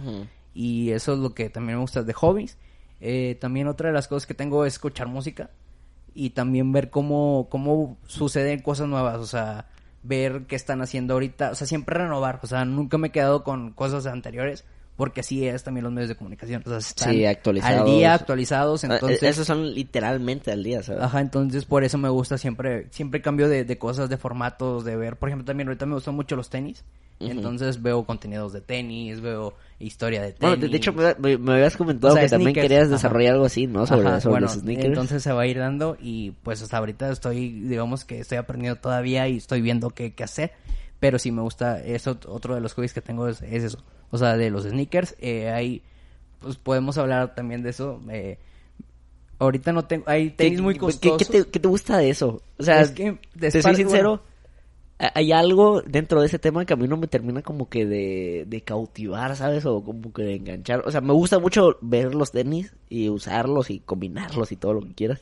Y 0.53 0.91
eso 0.91 1.13
es 1.13 1.19
lo 1.19 1.33
que 1.33 1.49
también 1.49 1.77
me 1.77 1.81
gusta 1.81 2.03
de 2.03 2.13
hobbies. 2.13 2.57
Eh, 3.01 3.37
también 3.41 3.67
otra 3.67 3.89
de 3.89 3.93
las 3.93 4.07
cosas 4.07 4.25
que 4.25 4.33
tengo 4.33 4.65
es 4.65 4.75
escuchar 4.75 5.07
música 5.07 5.49
y 6.13 6.29
también 6.29 6.71
ver 6.71 6.89
cómo, 6.89 7.47
cómo 7.49 7.97
suceden 8.07 8.61
cosas 8.61 8.87
nuevas, 8.87 9.17
o 9.17 9.25
sea, 9.25 9.67
ver 10.01 10.43
qué 10.47 10.55
están 10.55 10.81
haciendo 10.81 11.15
ahorita, 11.15 11.51
o 11.51 11.55
sea, 11.55 11.67
siempre 11.67 11.97
renovar, 11.97 12.39
o 12.41 12.47
sea, 12.47 12.63
nunca 12.63 12.97
me 12.97 13.09
he 13.09 13.11
quedado 13.11 13.43
con 13.43 13.73
cosas 13.73 14.05
anteriores. 14.05 14.63
Porque 14.95 15.19
así 15.19 15.45
es 15.45 15.63
también 15.63 15.83
los 15.83 15.91
medios 15.91 16.07
de 16.09 16.15
comunicación. 16.15 16.61
O 16.65 16.69
sea, 16.69 16.77
están 16.77 17.11
Sí, 17.13 17.25
actualizados. 17.25 17.79
al 17.79 17.85
día, 17.85 18.13
actualizados. 18.13 18.83
Ah, 18.85 18.93
Entonces, 18.93 19.23
Esos 19.23 19.45
son 19.45 19.73
literalmente 19.73 20.51
al 20.51 20.63
día, 20.63 20.83
¿sabes? 20.83 21.03
Ajá, 21.03 21.19
entonces 21.19 21.65
por 21.65 21.83
eso 21.83 21.97
me 21.97 22.07
gusta 22.09 22.37
siempre, 22.37 22.87
siempre 22.91 23.21
cambio 23.21 23.49
de, 23.49 23.65
de 23.65 23.77
cosas, 23.77 24.09
de 24.09 24.15
formatos, 24.17 24.85
de 24.85 24.95
ver. 24.95 25.17
Por 25.17 25.29
ejemplo, 25.29 25.45
también 25.45 25.67
ahorita 25.67 25.85
me 25.85 25.95
gustan 25.95 26.15
mucho 26.15 26.35
los 26.37 26.49
tenis. 26.49 26.83
Entonces 27.19 27.81
veo 27.81 28.03
contenidos 28.05 28.51
de 28.51 28.59
tenis, 28.61 29.21
veo 29.21 29.53
historia 29.79 30.21
de 30.21 30.33
tenis. 30.33 30.57
Bueno, 30.57 30.67
de, 30.69 30.77
hecho, 30.77 30.91
me, 30.93 31.53
habías 31.53 31.77
comentado 31.77 32.13
O 32.13 32.15
sea, 32.15 32.23
que 32.25 32.29
también 32.29 32.53
querías 32.53 32.83
ajá. 32.83 32.91
desarrollar 32.91 33.33
algo 33.33 33.45
así, 33.45 33.67
¿no? 33.67 33.87
Sobre, 33.87 34.07
Ajá, 34.07 34.19
sobre 34.19 34.31
bueno, 34.33 34.47
los 34.47 34.55
sneakers. 34.55 34.87
entonces 34.87 35.23
se 35.23 35.31
va 35.31 35.43
a 35.43 35.47
ir 35.47 35.57
dando 35.57 35.95
y 35.99 36.31
pues 36.43 36.61
hasta 36.61 36.77
ahorita 36.77 37.09
estoy, 37.11 37.51
digamos 37.51 38.03
que 38.03 38.19
estoy 38.19 38.37
aprendiendo 38.37 38.79
todavía 38.79 39.29
y 39.29 39.37
estoy 39.37 39.61
viendo 39.61 39.89
qué, 39.91 40.13
qué 40.13 40.23
hacer. 40.25 40.51
Pero 40.99 41.19
sí 41.19 41.31
me 41.31 41.41
gusta, 41.41 41.81
eso 41.83 42.17
otro 42.27 42.55
de 42.55 42.61
los 42.61 42.73
hobbies 42.73 42.93
que 42.93 43.01
tengo 43.01 43.27
es, 43.27 43.41
es 43.41 43.63
eso. 43.63 43.79
O 44.11 44.17
sea, 44.17 44.37
de 44.37 44.49
los 44.49 44.63
sneakers, 44.63 45.15
eh, 45.19 45.49
hay, 45.49 45.81
pues 46.39 46.55
podemos 46.57 46.97
hablar 46.97 47.35
también 47.35 47.61
de 47.63 47.71
eso. 47.71 48.01
Eh, 48.09 48.39
ahorita 49.39 49.73
no 49.73 49.83
tengo, 49.85 50.05
hay 50.07 50.29
¿Qué- 50.31 50.35
tenis 50.45 50.61
muy 50.61 50.75
costosos. 50.77 51.17
¿qué, 51.17 51.25
qué 51.25 51.43
te, 51.43 51.49
qué 51.51 51.59
te 51.59 51.67
gusta 51.67 51.97
de 51.97 52.09
eso? 52.09 52.41
O 52.57 52.63
sea, 52.63 52.81
Es 52.81 52.91
que 52.91 53.19
de 53.33 53.51
te 53.51 53.61
soy 53.61 53.75
sincero, 53.75 54.09
bueno. 54.09 54.21
a- 54.99 55.11
hay 55.19 55.31
algo 55.33 55.81
dentro 55.81 56.21
de 56.21 56.27
ese 56.27 56.39
tema 56.39 56.65
que 56.65 56.73
a 56.73 56.77
mí 56.77 56.87
no 56.87 56.95
me 56.97 57.07
termina 57.07 57.41
como 57.41 57.67
que 57.67 57.85
de, 57.85 58.45
de 58.47 58.61
cautivar, 58.61 59.35
¿sabes? 59.35 59.65
O 59.65 59.83
como 59.83 60.13
que 60.13 60.23
de 60.23 60.35
enganchar. 60.35 60.83
O 60.87 60.91
sea, 60.91 61.01
me 61.01 61.11
gusta 61.13 61.39
mucho 61.39 61.77
ver 61.81 62.15
los 62.15 62.31
tenis 62.31 62.73
y 62.89 63.09
usarlos 63.09 63.69
y 63.69 63.79
combinarlos 63.79 64.51
y 64.53 64.55
todo 64.55 64.73
lo 64.75 64.81
que 64.81 64.93
quieras. 64.93 65.21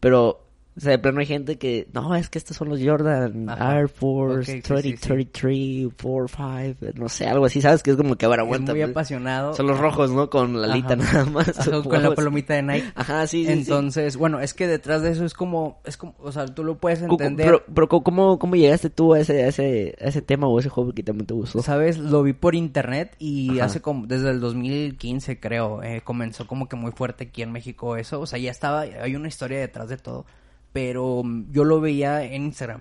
Pero, 0.00 0.40
o 0.80 0.82
sea, 0.82 0.92
de 0.92 0.98
plano 0.98 1.20
hay 1.20 1.26
gente 1.26 1.58
que, 1.58 1.88
no, 1.92 2.14
es 2.14 2.30
que 2.30 2.38
estos 2.38 2.56
son 2.56 2.70
los 2.70 2.80
Jordan 2.82 3.50
Ajá. 3.50 3.80
Air 3.80 3.88
Force 3.90 4.50
Ok, 4.50 4.56
sí, 4.56 4.62
30, 4.62 4.82
sí, 4.82 4.96
sí. 4.96 5.08
33, 5.08 5.92
45, 6.02 6.98
no 6.98 7.08
sé, 7.10 7.26
algo 7.26 7.44
así, 7.44 7.60
¿sabes? 7.60 7.82
Que 7.82 7.90
es 7.90 7.98
como 7.98 8.16
que, 8.16 8.24
Es 8.24 8.32
aguanta. 8.32 8.72
muy 8.72 8.80
apasionado. 8.80 9.52
Son 9.52 9.66
los 9.66 9.78
rojos, 9.78 10.10
¿no? 10.10 10.30
Con 10.30 10.58
la 10.58 10.72
alita 10.72 10.96
nada 10.96 11.26
más. 11.26 11.58
Ajá, 11.58 11.82
con 11.82 12.02
la 12.02 12.14
palomita 12.14 12.54
de 12.54 12.62
Nike. 12.62 12.92
Ajá, 12.94 13.26
sí, 13.26 13.44
sí, 13.44 13.52
sí. 13.52 13.58
Entonces, 13.58 14.16
bueno, 14.16 14.40
es 14.40 14.54
que 14.54 14.66
detrás 14.66 15.02
de 15.02 15.10
eso 15.10 15.26
es 15.26 15.34
como, 15.34 15.82
es 15.84 15.98
como, 15.98 16.14
o 16.18 16.32
sea, 16.32 16.46
tú 16.46 16.64
lo 16.64 16.78
puedes 16.78 17.02
entender. 17.02 17.44
Pero, 17.44 17.62
pero 17.74 17.88
¿cómo, 18.02 18.38
¿cómo 18.38 18.56
llegaste 18.56 18.88
tú 18.88 19.12
a 19.12 19.20
ese, 19.20 19.44
a 19.44 19.48
ese, 19.48 19.94
a 20.00 20.04
ese 20.04 20.22
tema 20.22 20.46
o 20.48 20.58
ese 20.58 20.70
juego 20.70 20.94
que 20.94 21.02
también 21.02 21.26
te 21.26 21.34
gustó? 21.34 21.60
¿Sabes? 21.60 21.98
Lo 21.98 22.22
vi 22.22 22.32
por 22.32 22.54
internet 22.54 23.14
y 23.18 23.58
Ajá. 23.58 23.66
hace 23.66 23.82
como, 23.82 24.06
desde 24.06 24.30
el 24.30 24.40
2015 24.40 25.38
creo, 25.40 25.82
eh, 25.82 26.00
comenzó 26.02 26.46
como 26.46 26.70
que 26.70 26.76
muy 26.76 26.92
fuerte 26.92 27.24
aquí 27.24 27.42
en 27.42 27.52
México 27.52 27.96
eso. 27.96 28.18
O 28.18 28.24
sea, 28.26 28.38
ya 28.38 28.50
estaba, 28.50 28.80
hay 28.80 29.14
una 29.14 29.28
historia 29.28 29.58
detrás 29.58 29.90
de 29.90 29.98
todo. 29.98 30.24
Pero 30.72 31.22
mm, 31.24 31.52
yo 31.52 31.64
lo 31.64 31.80
veía 31.80 32.24
en 32.24 32.44
Instagram. 32.44 32.80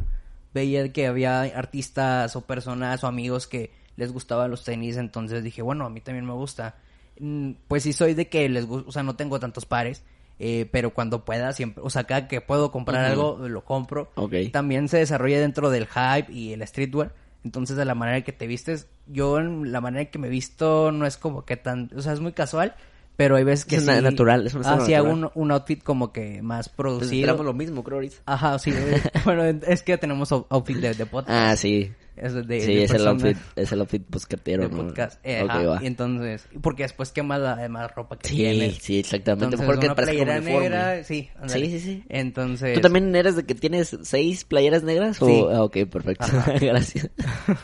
Veía 0.54 0.92
que 0.92 1.08
había 1.08 1.42
artistas 1.42 2.36
o 2.36 2.42
personas 2.42 3.04
o 3.04 3.08
amigos 3.08 3.48
que 3.48 3.72
les 3.96 4.12
gustaban 4.12 4.50
los 4.50 4.64
tenis, 4.64 4.98
entonces 4.98 5.44
dije, 5.44 5.62
bueno, 5.62 5.86
a 5.86 5.90
mí 5.90 6.02
también 6.02 6.26
me 6.26 6.34
gusta. 6.34 6.76
Mm, 7.20 7.52
Pues 7.68 7.84
sí 7.84 7.94
soy 7.94 8.14
de 8.14 8.28
que 8.30 8.48
les 8.50 8.66
gusta, 8.66 8.90
o 8.90 8.92
sea, 8.92 9.04
no 9.04 9.16
tengo 9.16 9.40
tantos 9.40 9.66
pares, 9.66 10.04
eh, 10.40 10.68
pero 10.72 10.94
cuando 10.94 11.26
pueda 11.26 11.52
siempre, 11.52 11.84
o 11.86 11.90
sea, 11.90 12.06
cada 12.06 12.28
que 12.28 12.40
puedo 12.40 12.72
comprar 12.72 13.04
algo, 13.06 13.38
lo 13.48 13.66
compro. 13.66 14.12
Ok. 14.16 14.34
También 14.54 14.88
se 14.88 14.98
desarrolla 14.98 15.40
dentro 15.40 15.70
del 15.70 15.86
hype 15.86 16.32
y 16.32 16.54
el 16.54 16.66
streetwear. 16.66 17.14
Entonces, 17.44 17.78
de 17.78 17.86
la 17.86 17.96
manera 17.96 18.18
en 18.18 18.24
que 18.24 18.34
te 18.34 18.48
vistes, 18.48 18.88
yo 19.08 19.38
en 19.40 19.72
la 19.72 19.82
manera 19.82 20.04
en 20.04 20.08
que 20.10 20.20
me 20.20 20.30
visto 20.30 20.92
no 20.92 21.06
es 21.06 21.18
como 21.18 21.46
que 21.46 21.58
tan, 21.58 21.90
o 21.96 22.02
sea, 22.02 22.14
es 22.14 22.20
muy 22.22 22.32
casual, 22.34 22.76
pero 23.20 23.36
hay 23.36 23.44
veces 23.44 23.66
que 23.66 23.76
Es 23.76 23.82
sí- 23.86 24.02
natural, 24.02 24.48
es 24.48 24.54
un 24.54 24.62
estilo 24.62 24.86
sí, 24.86 24.94
hago 24.94 25.08
natural. 25.10 25.32
un, 25.36 25.44
un 25.44 25.52
outfit 25.52 25.84
como 25.84 26.14
que 26.14 26.42
más 26.42 26.70
Pues 26.70 26.76
producido. 26.78 27.26
tenemos 27.26 27.46
lo 27.46 27.52
mismo, 27.54 27.84
creo 27.84 27.98
ahorita. 27.98 28.16
Ajá, 28.26 28.58
sí. 28.60 28.72
bueno, 29.26 29.44
es 29.44 29.84
que 29.84 29.98
tenemos 29.98 30.32
out- 30.32 30.46
outfit 30.50 30.78
de, 30.78 30.94
de 30.94 31.06
podcast. 31.06 31.30
Ah, 31.30 31.58
sí. 31.58 31.92
Es 32.16 32.34
de, 32.34 32.60
sí, 32.62 32.76
de 32.76 32.84
es 32.84 32.92
el 32.92 33.08
outfit, 33.08 33.38
es 33.56 33.72
el 33.72 33.80
outfit 33.80 34.04
buscatero, 34.10 34.64
de 34.64 34.70
¿no? 34.76 34.88
podcast. 34.88 35.20
Eh, 35.24 35.42
Ok, 35.44 35.50
ajá, 35.50 35.64
va. 35.64 35.80
Y 35.84 35.88
entonces, 35.88 36.48
porque 36.62 36.84
después 36.84 37.12
quemas 37.12 37.40
la 37.40 37.56
demás 37.56 37.90
ropa 37.96 38.18
que 38.18 38.28
Sí, 38.28 38.36
tienes. 38.36 38.76
sí, 38.76 39.00
exactamente. 39.00 39.46
Entonces, 39.46 39.68
Mejor 39.68 39.80
que 39.80 39.86
una 39.88 39.96
playera 39.96 40.40
negra, 40.42 41.04
sí. 41.04 41.30
Sí, 41.48 41.66
sí, 41.70 41.80
sí. 41.80 42.04
Entonces... 42.10 42.74
¿Tú 42.76 42.82
también 42.82 43.16
eres 43.16 43.36
de 43.38 43.46
que 43.46 43.56
tienes 43.56 43.98
seis 44.04 44.44
playeras 44.44 44.84
negras? 44.84 45.22
O... 45.22 45.28
Sí. 45.28 45.46
Ah, 45.52 45.64
ok, 45.64 45.78
perfecto. 45.90 46.26
Gracias. 46.62 47.10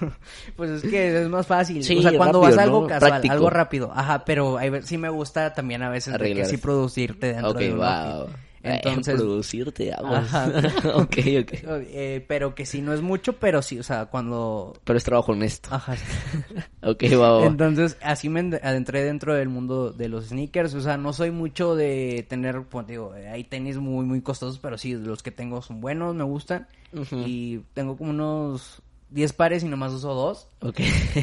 pues 0.55 0.71
es 0.71 0.81
que 0.83 1.21
es 1.21 1.27
más 1.27 1.45
fácil. 1.47 1.83
Sí, 1.83 1.97
o 1.97 2.01
sea, 2.01 2.15
cuando 2.15 2.41
rápido, 2.41 2.55
vas 2.55 2.57
a 2.57 2.63
algo 2.63 2.81
¿no? 2.81 2.87
casual, 2.87 3.09
Práctico. 3.11 3.33
algo 3.33 3.49
rápido. 3.49 3.91
Ajá, 3.93 4.23
pero 4.25 4.57
sí 4.83 4.97
me 4.97 5.09
gusta 5.09 5.53
también 5.53 5.83
a 5.83 5.89
veces 5.89 6.17
de 6.17 6.33
que 6.33 6.45
sí 6.45 6.57
producirte 6.57 7.27
dentro 7.33 7.49
ok, 7.51 7.57
de 7.57 7.71
un 7.73 7.77
wow. 7.79 7.85
outfit. 7.87 8.37
Entonces, 8.73 9.15
producirte. 9.15 9.93
Ajá. 9.93 10.47
ok, 10.95 11.17
ok. 11.41 11.51
eh, 11.63 12.25
pero 12.27 12.55
que 12.55 12.65
sí 12.65 12.81
no 12.81 12.93
es 12.93 13.01
mucho, 13.01 13.33
pero 13.33 13.61
sí, 13.61 13.79
o 13.79 13.83
sea, 13.83 14.05
cuando... 14.07 14.73
Pero 14.83 14.97
es 14.97 15.03
trabajo 15.03 15.31
honesto. 15.33 15.69
Ajá. 15.71 15.95
Ok, 16.81 17.03
va. 17.19 17.45
Entonces, 17.45 17.97
así 18.01 18.29
me 18.29 18.43
ent- 18.43 18.59
adentré 18.61 19.03
dentro 19.03 19.33
del 19.33 19.49
mundo 19.49 19.91
de 19.91 20.07
los 20.07 20.25
sneakers. 20.27 20.75
O 20.75 20.81
sea, 20.81 20.97
no 20.97 21.13
soy 21.13 21.31
mucho 21.31 21.75
de 21.75 22.23
tener, 22.29 22.61
pues 22.63 22.85
digo, 22.85 23.15
eh, 23.15 23.27
hay 23.27 23.43
tenis 23.43 23.77
muy, 23.77 24.05
muy 24.05 24.21
costosos, 24.21 24.59
pero 24.59 24.77
sí, 24.77 24.93
los 24.93 25.23
que 25.23 25.31
tengo 25.31 25.63
son 25.63 25.81
buenos, 25.81 26.13
me 26.13 26.23
gustan. 26.23 26.67
Y 27.25 27.57
tengo 27.73 27.97
como 27.97 28.11
unos 28.11 28.81
10 29.15 29.33
pares 29.33 29.63
y 29.63 29.67
nomás 29.67 29.93
uso 29.93 30.13
dos. 30.13 30.47
Ok. 30.61 30.77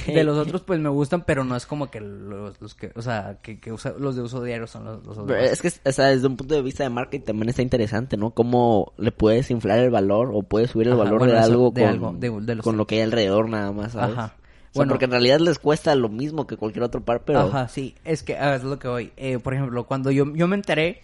De 0.07 0.25
los 0.25 0.37
otros, 0.39 0.63
pues 0.63 0.81
me 0.81 0.89
gustan, 0.89 1.23
pero 1.25 1.45
no 1.45 1.55
es 1.55 1.67
como 1.67 1.91
que 1.91 2.01
los, 2.01 2.61
los 2.61 2.75
que, 2.75 2.91
o 2.97 3.03
sea, 3.03 3.39
que, 3.43 3.61
que 3.61 3.71
usa- 3.73 3.95
los 3.99 4.17
de 4.17 4.23
uso 4.23 4.43
diario 4.43 4.67
son 4.67 4.85
los, 4.85 5.05
los 5.05 5.19
Pero 5.19 5.39
otros. 5.39 5.51
es 5.53 5.61
que, 5.63 5.89
o 5.89 5.93
sea, 5.93 6.07
desde 6.07 6.27
un 6.27 6.37
punto 6.37 6.55
de 6.55 6.63
vista 6.63 6.83
de 6.83 6.89
marketing 6.91 7.25
también 7.27 7.51
está 7.51 7.63
interesante, 7.63 8.17
¿no? 8.17 8.31
Cómo 8.31 8.93
le 8.97 9.13
puedes 9.13 9.51
inflar 9.51 9.79
el 9.79 9.91
valor 9.91 10.31
o 10.33 10.43
puedes 10.43 10.71
subir 10.71 10.89
el 10.89 10.95
Ajá, 10.95 11.05
valor 11.05 11.19
bueno, 11.21 11.35
de 11.35 11.39
algo 11.39 11.71
de 11.71 11.83
con, 11.83 11.91
algo, 11.91 12.13
de- 12.19 12.31
de 12.41 12.55
los- 12.57 12.65
con 12.65 12.77
lo 12.77 12.87
que 12.87 12.97
hay 12.97 13.01
alrededor 13.03 13.49
nada 13.49 13.71
más, 13.73 13.93
¿sabes? 13.93 14.17
Ajá. 14.17 14.25
O 14.25 14.39
sea, 14.75 14.81
Bueno. 14.81 14.91
porque 14.93 15.05
en 15.05 15.11
realidad 15.11 15.39
les 15.41 15.59
cuesta 15.59 15.95
lo 15.95 16.09
mismo 16.09 16.47
que 16.47 16.57
cualquier 16.57 16.85
otro 16.85 17.05
par, 17.05 17.25
pero... 17.27 17.41
Ajá, 17.41 17.69
sí, 17.69 17.95
es 18.05 18.23
que 18.23 18.39
ah, 18.39 18.55
es 18.57 18.65
lo 18.65 18.79
que 18.79 18.89
voy. 18.89 19.13
Eh, 19.19 19.39
por 19.39 19.53
ejemplo, 19.53 19.85
cuando 19.87 20.11
yo, 20.11 20.25
yo 20.35 20.49
me 20.49 20.57
enteré 20.57 21.03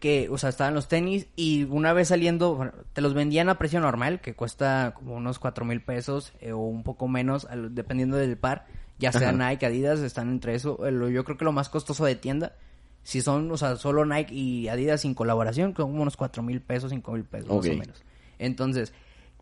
que, 0.00 0.28
o 0.30 0.38
sea, 0.38 0.50
estaban 0.50 0.74
los 0.74 0.88
tenis 0.88 1.26
y 1.36 1.64
una 1.64 1.92
vez 1.92 2.08
saliendo, 2.08 2.54
bueno, 2.54 2.72
te 2.92 3.00
los 3.00 3.14
vendían 3.14 3.48
a 3.48 3.58
precio 3.58 3.80
normal, 3.80 4.20
que 4.20 4.34
cuesta 4.34 4.92
como 4.94 5.14
unos 5.14 5.38
cuatro 5.38 5.64
mil 5.64 5.80
pesos 5.82 6.32
eh, 6.40 6.52
o 6.52 6.58
un 6.58 6.82
poco 6.82 7.08
menos, 7.08 7.44
al- 7.46 7.74
dependiendo 7.74 8.16
del 8.16 8.36
par. 8.36 8.66
Ya 8.98 9.12
sea 9.12 9.28
Ajá. 9.30 9.50
Nike, 9.50 9.66
Adidas, 9.66 10.00
están 10.00 10.30
entre 10.30 10.54
eso. 10.54 10.78
Eh, 10.86 11.12
yo 11.12 11.24
creo 11.24 11.36
que 11.36 11.44
lo 11.44 11.52
más 11.52 11.68
costoso 11.68 12.04
de 12.06 12.14
tienda, 12.16 12.54
si 13.02 13.20
son, 13.20 13.50
o 13.50 13.56
sea, 13.56 13.76
solo 13.76 14.04
Nike 14.06 14.34
y 14.34 14.68
Adidas 14.68 15.02
sin 15.02 15.14
colaboración, 15.14 15.74
son 15.76 15.90
como 15.90 16.02
unos 16.02 16.16
cuatro 16.16 16.42
mil 16.42 16.60
pesos, 16.62 16.90
cinco 16.90 17.12
mil 17.12 17.24
pesos, 17.24 17.48
más 17.48 17.58
o 17.58 17.78
menos. 17.78 18.02
Entonces, 18.38 18.92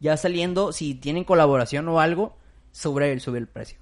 ya 0.00 0.16
saliendo, 0.16 0.72
si 0.72 0.94
tienen 0.94 1.24
colaboración 1.24 1.88
o 1.88 2.00
algo, 2.00 2.36
sube 2.72 3.12
el, 3.12 3.20
sube 3.20 3.38
el 3.38 3.46
precio. 3.46 3.78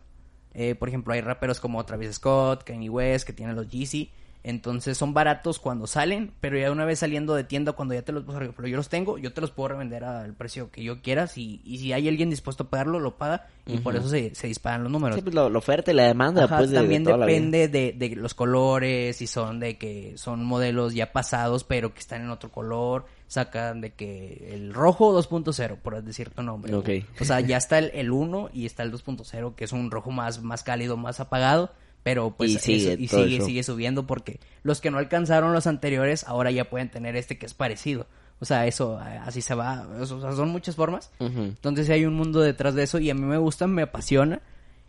Eh, 0.55 0.75
por 0.75 0.89
ejemplo, 0.89 1.15
hay 1.15 1.23
raperos 1.23 1.59
como 1.61 1.83
Travis 1.87 2.17
Scott, 2.17 2.65
Kanye 2.65 2.91
West, 2.91 3.27
que 3.27 3.33
tienen 3.33 3.57
los 3.57 3.69
Yeezy. 3.69 4.11
Entonces 4.45 4.99
son 4.99 5.15
baratos 5.15 5.61
cuando 5.61 5.87
salen, 5.87 6.33
pero 6.41 6.59
ya 6.59 6.73
una 6.73 6.85
vez 6.85 6.99
saliendo 6.99 7.35
de 7.35 7.45
tienda, 7.45 7.73
cuando 7.73 7.95
ya 7.95 8.03
te 8.03 8.11
los, 8.11 8.25
ejemplo, 8.29 8.67
yo 8.67 8.77
los 8.77 8.89
tengo, 8.89 9.17
yo 9.17 9.33
te 9.33 9.41
los 9.41 9.53
puedo 9.53 9.69
revender 9.69 10.03
al 10.03 10.35
precio 10.35 10.71
que 10.73 10.83
yo 10.83 11.01
quiera. 11.01 11.29
Si, 11.29 11.61
y 11.65 11.79
si 11.79 11.93
hay 11.93 12.09
alguien 12.09 12.29
dispuesto 12.29 12.65
a 12.65 12.69
pagarlo, 12.69 12.99
lo 12.99 13.17
paga. 13.17 13.47
Y 13.67 13.79
por 13.79 13.95
eso 13.95 14.09
se, 14.09 14.35
se 14.35 14.49
disparan 14.49 14.83
los 14.83 14.91
números. 14.91 15.15
Sí, 15.15 15.23
pues 15.23 15.35
la, 15.35 15.49
la 15.49 15.59
oferta 15.59 15.93
y 15.93 15.95
la 15.95 16.09
demanda, 16.09 16.45
Ajá, 16.45 16.59
pues, 16.59 16.71
de, 16.71 16.77
de 16.77 16.81
también 16.81 17.05
depende 17.05 17.69
de, 17.69 17.93
de 17.93 18.17
los 18.17 18.35
colores, 18.35 19.17
si 19.17 19.29
son 19.29 19.61
de 19.61 19.79
que 19.79 20.15
son 20.17 20.45
modelos 20.45 20.93
ya 20.95 21.13
pasados, 21.13 21.63
pero 21.63 21.95
que 21.95 22.01
están 22.01 22.23
en 22.23 22.31
otro 22.31 22.51
color. 22.51 23.05
Sacan 23.29 23.81
de 23.81 23.93
que 23.93 24.51
el 24.53 24.75
rojo 24.75 25.17
2.0, 25.17 25.77
por 25.79 26.03
decir 26.03 26.31
tu 26.31 26.43
nombre. 26.43 26.75
Ok. 26.75 26.89
O 27.21 27.25
sea, 27.25 27.41
ya 27.41 27.57
está 27.57 27.79
el, 27.79 27.91
el 27.95 28.11
1 28.11 28.51
y 28.53 28.67
está 28.67 28.83
el 28.83 28.93
2.0, 28.93 29.55
que 29.55 29.65
es 29.65 29.73
un 29.73 29.91
rojo 29.91 30.11
más, 30.11 30.43
más 30.43 30.65
cálido, 30.65 30.97
más 30.97 31.21
apagado. 31.21 31.71
Pero 32.03 32.35
pues 32.37 32.51
Y 32.51 32.59
sigue 32.59 32.93
eso- 32.95 33.03
y 33.03 33.09
sigue, 33.09 33.37
eso. 33.37 33.47
sigue 33.47 33.63
subiendo 33.63 34.07
porque 34.07 34.41
los 34.65 34.81
que 34.81 34.91
no 34.91 34.99
alcanzaron 34.99 35.53
los 35.53 35.67
anteriores 35.67 36.25
ahora 36.25 36.51
ya 36.51 36.69
pueden 36.69 36.91
tener 36.91 37.15
este 37.17 37.39
que 37.39 37.47
es 37.47 37.55
parecido. 37.55 38.07
O 38.41 38.45
sea, 38.45 38.67
eso, 38.67 38.99
así 38.99 39.41
se 39.41 39.55
va. 39.55 39.87
O 40.01 40.05
sea, 40.05 40.33
son 40.33 40.49
muchas 40.49 40.75
formas. 40.75 41.13
Entonces 41.21 41.89
hay 41.91 42.05
un 42.05 42.15
mundo 42.15 42.41
detrás 42.41 42.75
de 42.75 42.83
eso 42.83 42.99
y 42.99 43.09
a 43.09 43.15
mí 43.15 43.21
me 43.23 43.39
gusta, 43.39 43.69
me 43.69 43.83
apasiona. 43.83 44.41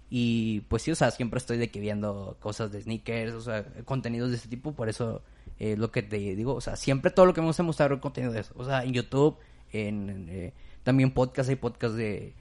Y 0.10 0.62
pues 0.62 0.82
sí, 0.84 0.92
o 0.92 0.96
sea, 0.96 1.12
siempre 1.12 1.38
estoy 1.38 1.58
de 1.58 1.70
que 1.70 1.80
viendo 1.80 2.38
cosas 2.40 2.72
de 2.72 2.82
sneakers, 2.82 3.34
o 3.34 3.42
sea, 3.42 3.64
contenidos 3.86 4.30
de 4.32 4.38
este 4.38 4.48
tipo, 4.50 4.74
por 4.74 4.90
eso 4.90 5.22
eh, 5.60 5.76
lo 5.78 5.92
que 5.92 6.02
te 6.04 6.18
digo, 6.18 6.54
o 6.56 6.62
sea, 6.62 6.76
siempre 6.76 7.10
todo 7.12 7.26
lo 7.28 7.34
que 7.34 7.42
me 7.42 7.48
gusta 7.48 7.62
mostrar 7.64 8.00
contenido 8.00 8.34
de 8.34 8.42
eso. 8.42 8.54
O 8.58 8.66
sea, 8.66 8.84
en 8.84 8.94
YouTube, 8.94 9.38
en, 9.72 10.10
en, 10.10 10.30
eh, 10.30 10.54
también 10.84 11.12
podcast, 11.12 11.50
hay 11.50 11.56
podcast 11.56 11.96
de... 11.96 12.34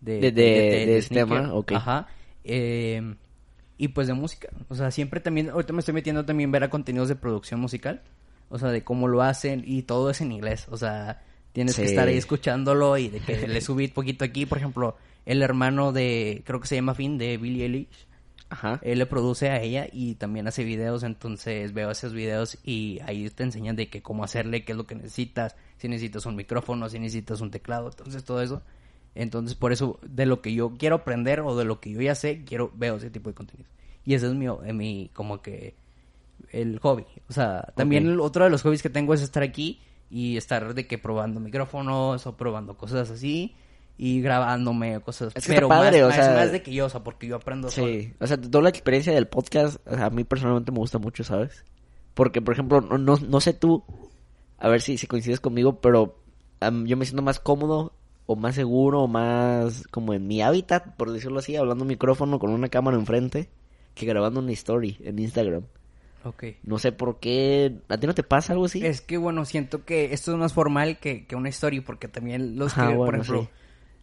De, 0.00 0.20
De- 0.20 0.32
de- 0.32 0.86
de 0.86 0.98
este 0.98 1.14
tema, 1.16 1.52
ok. 1.54 1.72
Ajá. 1.72 2.06
Eh, 2.44 3.14
y 3.78 3.88
pues 3.88 4.08
de 4.08 4.12
música. 4.12 4.48
O 4.68 4.74
sea, 4.74 4.90
siempre 4.90 5.20
también, 5.20 5.50
ahorita 5.50 5.72
me 5.72 5.78
estoy 5.78 5.94
metiendo 5.94 6.24
también 6.24 6.50
ver 6.50 6.64
a 6.64 6.70
contenidos 6.70 7.08
de 7.08 7.14
producción 7.14 7.60
musical. 7.60 8.02
O 8.50 8.58
sea, 8.58 8.70
de 8.70 8.82
cómo 8.82 9.08
lo 9.08 9.22
hacen 9.22 9.62
y 9.64 9.82
todo 9.82 10.10
es 10.10 10.20
en 10.20 10.32
inglés. 10.32 10.66
O 10.70 10.76
sea, 10.76 11.22
tienes 11.52 11.76
que 11.76 11.84
estar 11.84 12.08
ahí 12.08 12.16
escuchándolo 12.16 12.98
y 12.98 13.08
de 13.08 13.20
que 13.20 13.46
le 13.46 13.60
subí 13.60 13.88
poquito 13.88 14.24
aquí. 14.24 14.46
Por 14.46 14.58
ejemplo, 14.58 14.96
el 15.24 15.42
hermano 15.42 15.92
de, 15.92 16.42
creo 16.44 16.60
que 16.60 16.66
se 16.66 16.74
llama 16.74 16.94
Finn, 16.94 17.18
de 17.18 17.36
Billie 17.36 17.64
Eilish. 17.64 18.06
Ajá. 18.50 18.80
Él 18.82 18.98
le 18.98 19.06
produce 19.06 19.50
a 19.50 19.60
ella 19.60 19.86
y 19.92 20.14
también 20.14 20.48
hace 20.48 20.64
videos, 20.64 21.02
entonces 21.02 21.74
veo 21.74 21.90
esos 21.90 22.14
videos 22.14 22.56
y 22.64 22.98
ahí 23.04 23.28
te 23.28 23.42
enseñan 23.42 23.76
de 23.76 23.90
que 23.90 24.00
cómo 24.00 24.24
hacerle, 24.24 24.64
qué 24.64 24.72
es 24.72 24.78
lo 24.78 24.86
que 24.86 24.94
necesitas, 24.94 25.54
si 25.76 25.86
necesitas 25.86 26.24
un 26.24 26.34
micrófono, 26.34 26.88
si 26.88 26.98
necesitas 26.98 27.42
un 27.42 27.50
teclado, 27.50 27.90
entonces 27.90 28.24
todo 28.24 28.40
eso. 28.40 28.62
Entonces 29.14 29.54
por 29.56 29.72
eso 29.72 29.98
de 30.02 30.26
lo 30.26 30.40
que 30.42 30.54
yo 30.54 30.74
quiero 30.78 30.96
aprender 30.96 31.40
o 31.40 31.56
de 31.56 31.64
lo 31.64 31.80
que 31.80 31.90
yo 31.90 32.00
ya 32.00 32.14
sé, 32.14 32.44
quiero 32.44 32.70
veo 32.74 32.96
ese 32.96 33.10
tipo 33.10 33.30
de 33.30 33.34
contenido. 33.34 33.68
Y 34.04 34.14
ese 34.14 34.26
es 34.28 34.34
mi, 34.34 34.46
eh, 34.46 34.72
mi 34.72 35.10
como 35.12 35.42
que 35.42 35.74
el 36.50 36.78
hobby. 36.78 37.04
O 37.28 37.32
sea, 37.32 37.72
también 37.76 38.06
el- 38.06 38.20
otro 38.20 38.44
de 38.44 38.50
los 38.50 38.62
hobbies 38.62 38.82
que 38.82 38.90
tengo 38.90 39.12
es 39.14 39.22
estar 39.22 39.42
aquí 39.42 39.80
y 40.10 40.36
estar 40.36 40.72
de 40.74 40.86
que 40.86 40.98
probando 40.98 41.40
micrófonos 41.40 42.26
o 42.26 42.36
probando 42.36 42.76
cosas 42.76 43.10
así 43.10 43.54
y 43.98 44.20
grabándome 44.22 44.96
o 44.96 45.02
cosas 45.02 45.32
Es 45.34 45.46
que 45.46 45.54
pero 45.54 45.68
padre, 45.68 46.02
más, 46.02 46.14
o 46.14 46.16
más- 46.16 46.26
sea- 46.26 46.34
más 46.36 46.52
de 46.52 46.62
que 46.62 46.72
yo, 46.72 46.86
o 46.86 46.88
sea, 46.88 47.02
porque 47.02 47.26
yo 47.26 47.36
aprendo 47.36 47.68
solo. 47.70 47.88
Sí, 47.88 48.14
o 48.20 48.26
sea, 48.26 48.40
toda 48.40 48.62
la 48.62 48.70
experiencia 48.70 49.12
del 49.12 49.26
podcast, 49.26 49.78
o 49.86 49.96
sea, 49.96 50.06
a 50.06 50.10
mí 50.10 50.22
personalmente 50.24 50.70
me 50.70 50.78
gusta 50.78 50.98
mucho, 50.98 51.24
¿sabes? 51.24 51.64
Porque, 52.14 52.40
por 52.40 52.54
ejemplo, 52.54 52.80
no, 52.80 52.96
no, 52.96 53.16
no 53.16 53.40
sé 53.40 53.52
tú, 53.52 53.82
a 54.58 54.68
ver 54.68 54.80
si, 54.80 54.96
si 54.98 55.06
coincides 55.08 55.40
conmigo, 55.40 55.80
pero 55.80 56.16
yo 56.84 56.96
me 56.96 57.04
siento 57.04 57.22
más 57.22 57.40
cómodo 57.40 57.92
o 58.30 58.36
más 58.36 58.54
seguro 58.54 59.00
o 59.00 59.08
más 59.08 59.88
como 59.90 60.12
en 60.12 60.26
mi 60.26 60.42
hábitat, 60.42 60.94
por 60.96 61.10
decirlo 61.10 61.38
así, 61.38 61.56
hablando 61.56 61.84
un 61.84 61.88
micrófono 61.88 62.38
con 62.38 62.50
una 62.50 62.68
cámara 62.68 62.98
enfrente, 62.98 63.48
que 63.94 64.04
grabando 64.04 64.40
una 64.40 64.52
story 64.52 64.98
en 65.02 65.18
Instagram. 65.18 65.62
Ok. 66.24 66.44
No 66.62 66.78
sé 66.78 66.92
por 66.92 67.20
qué, 67.20 67.78
¿a 67.88 67.96
ti 67.96 68.06
no 68.06 68.12
te 68.14 68.22
pasa 68.22 68.52
algo 68.52 68.66
así? 68.66 68.84
Es 68.84 69.00
que, 69.00 69.16
bueno, 69.16 69.46
siento 69.46 69.86
que 69.86 70.12
esto 70.12 70.32
es 70.32 70.36
más 70.36 70.52
formal 70.52 70.98
que, 70.98 71.24
que 71.24 71.36
una 71.36 71.48
story, 71.48 71.80
porque 71.80 72.06
también 72.06 72.58
los 72.58 72.74
que, 72.74 72.82
Ajá, 72.82 72.94
por 72.96 73.14
ejemplo, 73.14 73.42
sí. 73.44 73.48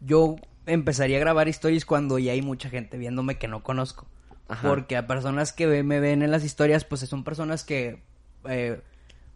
yo 0.02 0.38
empezaría 0.66 1.18
a 1.18 1.20
grabar 1.20 1.48
stories 1.48 1.86
cuando 1.86 2.18
ya 2.18 2.32
hay 2.32 2.42
mucha 2.42 2.72
gente 2.72 2.98
viéndome 2.98 3.38
que 3.38 3.48
no 3.48 3.62
conozco. 3.62 4.08
Ajá. 4.48 4.68
Porque 4.68 4.98
a 4.98 5.06
personas 5.06 5.54
que 5.54 5.84
me 5.84 6.00
ven 6.00 6.24
en 6.24 6.32
las 6.32 6.44
historias, 6.44 6.84
pues 6.84 7.02
son 7.02 7.24
personas 7.24 7.64
que 7.64 8.02
eh, 8.50 8.82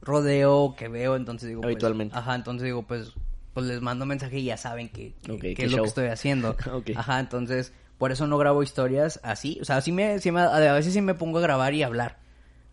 rodeo, 0.01 0.73
que 0.75 0.87
veo, 0.87 1.15
entonces 1.15 1.47
digo, 1.47 1.61
pues, 1.61 1.73
Habitualmente. 1.73 2.17
ajá, 2.17 2.33
entonces 2.33 2.65
digo, 2.65 2.81
pues, 2.81 3.13
pues 3.53 3.65
les 3.65 3.81
mando 3.81 4.05
mensaje 4.05 4.39
y 4.39 4.45
ya 4.45 4.57
saben 4.57 4.89
que, 4.89 5.13
que- 5.23 5.31
Ok, 5.31 5.41
qué 5.41 5.53
qué 5.55 5.65
es 5.65 5.71
lo 5.71 5.83
que 5.83 5.87
estoy 5.89 6.07
haciendo. 6.07 6.55
Ajá, 6.95 7.19
entonces, 7.19 7.73
por 7.97 8.11
eso 8.11 8.27
no 8.27 8.37
grabo 8.37 8.63
historias 8.63 9.19
así. 9.23 9.57
O 9.61 9.65
sea, 9.65 9.81
sí 9.81 9.91
me, 9.91 10.19
sí 10.19 10.31
me- 10.31 10.41
a 10.41 10.73
veces 10.73 10.93
sí 10.93 11.01
me 11.01 11.13
pongo 11.15 11.39
a 11.39 11.41
grabar 11.41 11.73
y 11.73 11.83
hablar. 11.83 12.17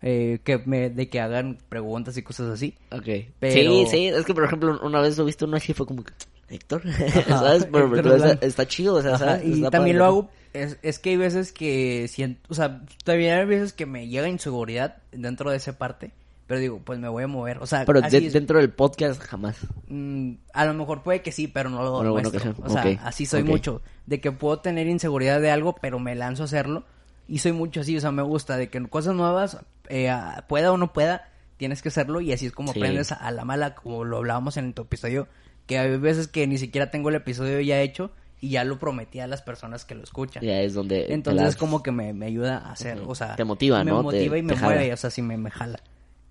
eh, 0.01 0.39
que 0.43 0.59
me, 0.59 0.89
de 0.91 1.09
que 1.09 1.19
hagan 1.19 1.57
preguntas 1.69 2.15
y 2.17 2.21
cosas 2.21 2.49
así. 2.51 2.75
Ok. 2.91 3.07
Pero- 3.39 3.53
Sí, 3.53 3.85
sí, 3.89 4.07
es 4.07 4.25
que 4.25 4.33
por 4.35 4.43
ejemplo 4.43 4.79
una 4.83 5.01
vez 5.01 5.17
lo 5.17 5.25
viste 5.25 5.45
uno 5.45 5.57
así 5.57 5.73
fue 5.73 5.87
como 5.87 6.03
que, 6.03 6.13
Héctor, 6.49 6.83
¿sabes? 7.27 7.65
Pero, 7.65 7.87
Héctor 7.95 8.03
pero 8.19 8.37
está, 8.41 8.67
chido, 8.67 8.93
o 8.95 9.01
sea, 9.01 9.15
Ajá, 9.15 9.25
¿sabes? 9.25 9.45
y 9.47 9.53
Está 9.53 9.71
también 9.71 9.95
padre. 9.97 9.97
lo 9.97 10.05
hago, 10.05 10.29
es, 10.53 10.77
es 10.83 10.99
que 10.99 11.09
hay 11.09 11.17
veces 11.17 11.51
que 11.51 12.07
siento, 12.09 12.39
o 12.49 12.53
sea, 12.53 12.83
también 13.03 13.33
hay 13.39 13.45
veces 13.45 13.73
que 13.73 13.85
me 13.87 14.07
llega 14.07 14.29
inseguridad 14.29 14.97
dentro 15.11 15.49
de 15.51 15.57
esa 15.57 15.77
parte, 15.79 16.11
Pero 16.47 16.59
digo, 16.61 16.79
pues 16.83 16.97
me 16.97 17.09
voy 17.09 17.23
a 17.23 17.27
mover. 17.27 17.57
O 17.57 17.65
sea, 17.67 17.83
Pero 17.85 17.99
así 18.03 18.19
de- 18.21 18.27
es. 18.27 18.33
dentro 18.33 18.57
del 18.59 18.69
podcast 18.71 19.21
jamás. 19.21 19.57
Mm, 19.89 20.35
a 20.53 20.65
lo 20.65 20.73
mejor 20.73 21.03
puede 21.03 21.21
que 21.21 21.31
sí, 21.33 21.47
pero 21.47 21.69
no 21.69 21.83
lo 21.83 22.11
bueno, 22.11 22.29
sí. 22.31 22.37
O 22.63 22.69
sea, 22.69 22.83
así 23.03 23.25
soy 23.25 23.43
mucho. 23.43 23.81
De 24.05 24.21
que 24.21 24.31
puedo 24.31 24.59
tener 24.59 24.87
inseguridad 24.87 25.41
de 25.41 25.51
algo, 25.51 25.75
pero 25.81 25.99
me 25.99 26.15
lanzo 26.15 26.43
a 26.43 26.45
hacerlo. 26.45 26.85
Y 27.27 27.39
soy 27.39 27.51
mucho 27.51 27.81
así, 27.81 27.97
o 27.97 27.99
sea, 27.99 28.11
me 28.13 28.21
gusta 28.23 28.55
de 28.55 28.69
que 28.69 28.81
cosas 28.87 29.13
nuevas, 29.13 29.57
eh, 29.89 30.09
pueda 30.47 30.71
o 30.71 30.77
no 30.77 30.93
pueda, 30.93 31.27
tienes 31.57 31.81
que 31.81 31.89
hacerlo. 31.89 32.21
Y 32.21 32.31
así 32.31 32.45
es 32.45 32.53
como 32.53 32.71
Sí. 32.71 32.79
aprendes 32.79 33.11
a, 33.11 33.29
la 33.31 33.43
mala, 33.43 33.75
como 33.75 34.05
lo 34.05 34.17
hablábamos 34.17 34.55
en 34.55 34.73
tu 34.73 34.83
episodio. 34.83 35.27
Que 35.65 35.77
hay 35.79 35.97
veces 35.97 36.29
que 36.29 36.47
ni 36.47 36.57
siquiera 36.57 36.89
tengo 36.91 37.09
el 37.09 37.15
episodio 37.15 37.59
ya 37.59 37.81
hecho 37.81 38.11
y 38.39 38.51
ya 38.51 38.63
lo 38.63 38.79
prometí 38.79 39.19
a 39.19 39.27
las 39.27 39.41
personas 39.41 39.83
que 39.83 39.95
lo 39.95 40.03
escuchan. 40.03 40.41
Ya 40.41 40.61
es 40.61 40.73
donde... 40.73 41.11
Entonces 41.13 41.43
las- 41.43 41.55
como 41.57 41.83
que 41.83 41.91
me, 41.91 42.13
me 42.13 42.27
ayuda 42.27 42.59
a 42.59 42.71
hacer, 42.71 43.01
o 43.05 43.13
sea... 43.15 43.35
Te 43.35 43.43
motiva, 43.43 43.83
me 43.83 43.91
¿no? 43.91 44.01
motiva 44.03 44.35
Te- 44.35 44.39
y 44.39 44.43
me 44.43 44.53
te 44.53 44.59
jala. 44.59 44.75
mueve, 44.75 44.93
o 44.93 44.97
sea, 44.97 45.09
sí 45.09 45.21
me, 45.21 45.35
me 45.35 45.51
jala. 45.51 45.81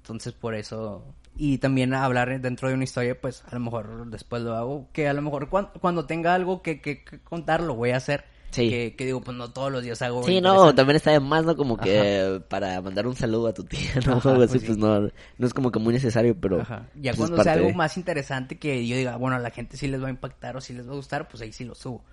Entonces 0.06 0.34
por 0.34 0.54
eso... 0.54 1.04
Y 1.36 1.58
también 1.58 1.92
hablar 1.92 2.40
dentro 2.40 2.68
de 2.68 2.74
una 2.74 2.84
historia, 2.84 3.20
pues 3.20 3.42
a 3.50 3.54
lo 3.54 3.60
mejor 3.60 4.06
después 4.08 4.40
lo 4.42 4.54
hago. 4.54 4.88
Que 4.92 5.08
a 5.08 5.12
lo 5.12 5.20
mejor 5.20 5.50
cuan- 5.50 5.70
cuando, 5.80 6.06
tenga 6.06 6.32
algo 6.32 6.62
que, 6.62 6.80
que, 6.80 7.02
que 7.02 7.18
contar 7.18 7.60
lo 7.60 7.74
voy 7.74 7.90
a 7.90 7.96
hacer. 7.96 8.24
Sí. 8.50 8.70
Que, 8.70 8.94
que 8.94 9.04
digo, 9.04 9.20
pues 9.20 9.36
no 9.36 9.50
todos 9.50 9.72
los 9.72 9.82
días 9.82 10.00
hago... 10.02 10.22
Sí, 10.22 10.40
no, 10.40 10.72
también 10.76 10.94
está 10.96 11.10
de 11.10 11.18
más, 11.18 11.44
¿no? 11.44 11.56
Como 11.56 11.76
que 11.76 12.40
para 12.48 12.80
mandar 12.80 13.08
un 13.08 13.16
saludo 13.16 13.48
a 13.48 13.52
tu 13.52 13.64
tía, 13.64 13.90
¿no? 14.06 14.14
Ajá, 14.14 14.30
así, 14.30 14.36
pues 14.46 14.50
sí. 14.52 14.58
pues 14.68 14.78
no, 14.78 15.00
no 15.00 15.46
es 15.46 15.52
como 15.52 15.72
que 15.72 15.80
muy 15.80 15.92
necesario, 15.92 16.36
pero... 16.40 16.60
Ajá. 16.60 16.86
Ya 16.94 17.10
pues, 17.12 17.28
cuando 17.28 17.42
sea 17.42 17.54
algo 17.54 17.66
de- 17.66 17.74
más 17.74 17.96
interesante 17.96 18.58
que 18.60 18.86
yo 18.86 18.96
diga, 18.96 19.16
bueno, 19.16 19.36
a 19.36 19.40
la 19.40 19.50
gente 19.50 19.76
sí 19.76 19.88
les 19.88 20.00
va 20.00 20.06
a 20.06 20.10
impactar 20.10 20.56
o 20.56 20.60
sí 20.60 20.72
les 20.72 20.88
va 20.88 20.92
a 20.92 20.96
gustar, 20.96 21.26
pues 21.28 21.42
ahí 21.42 21.52
sí 21.52 21.64
lo 21.64 21.74
subo. 21.74 22.04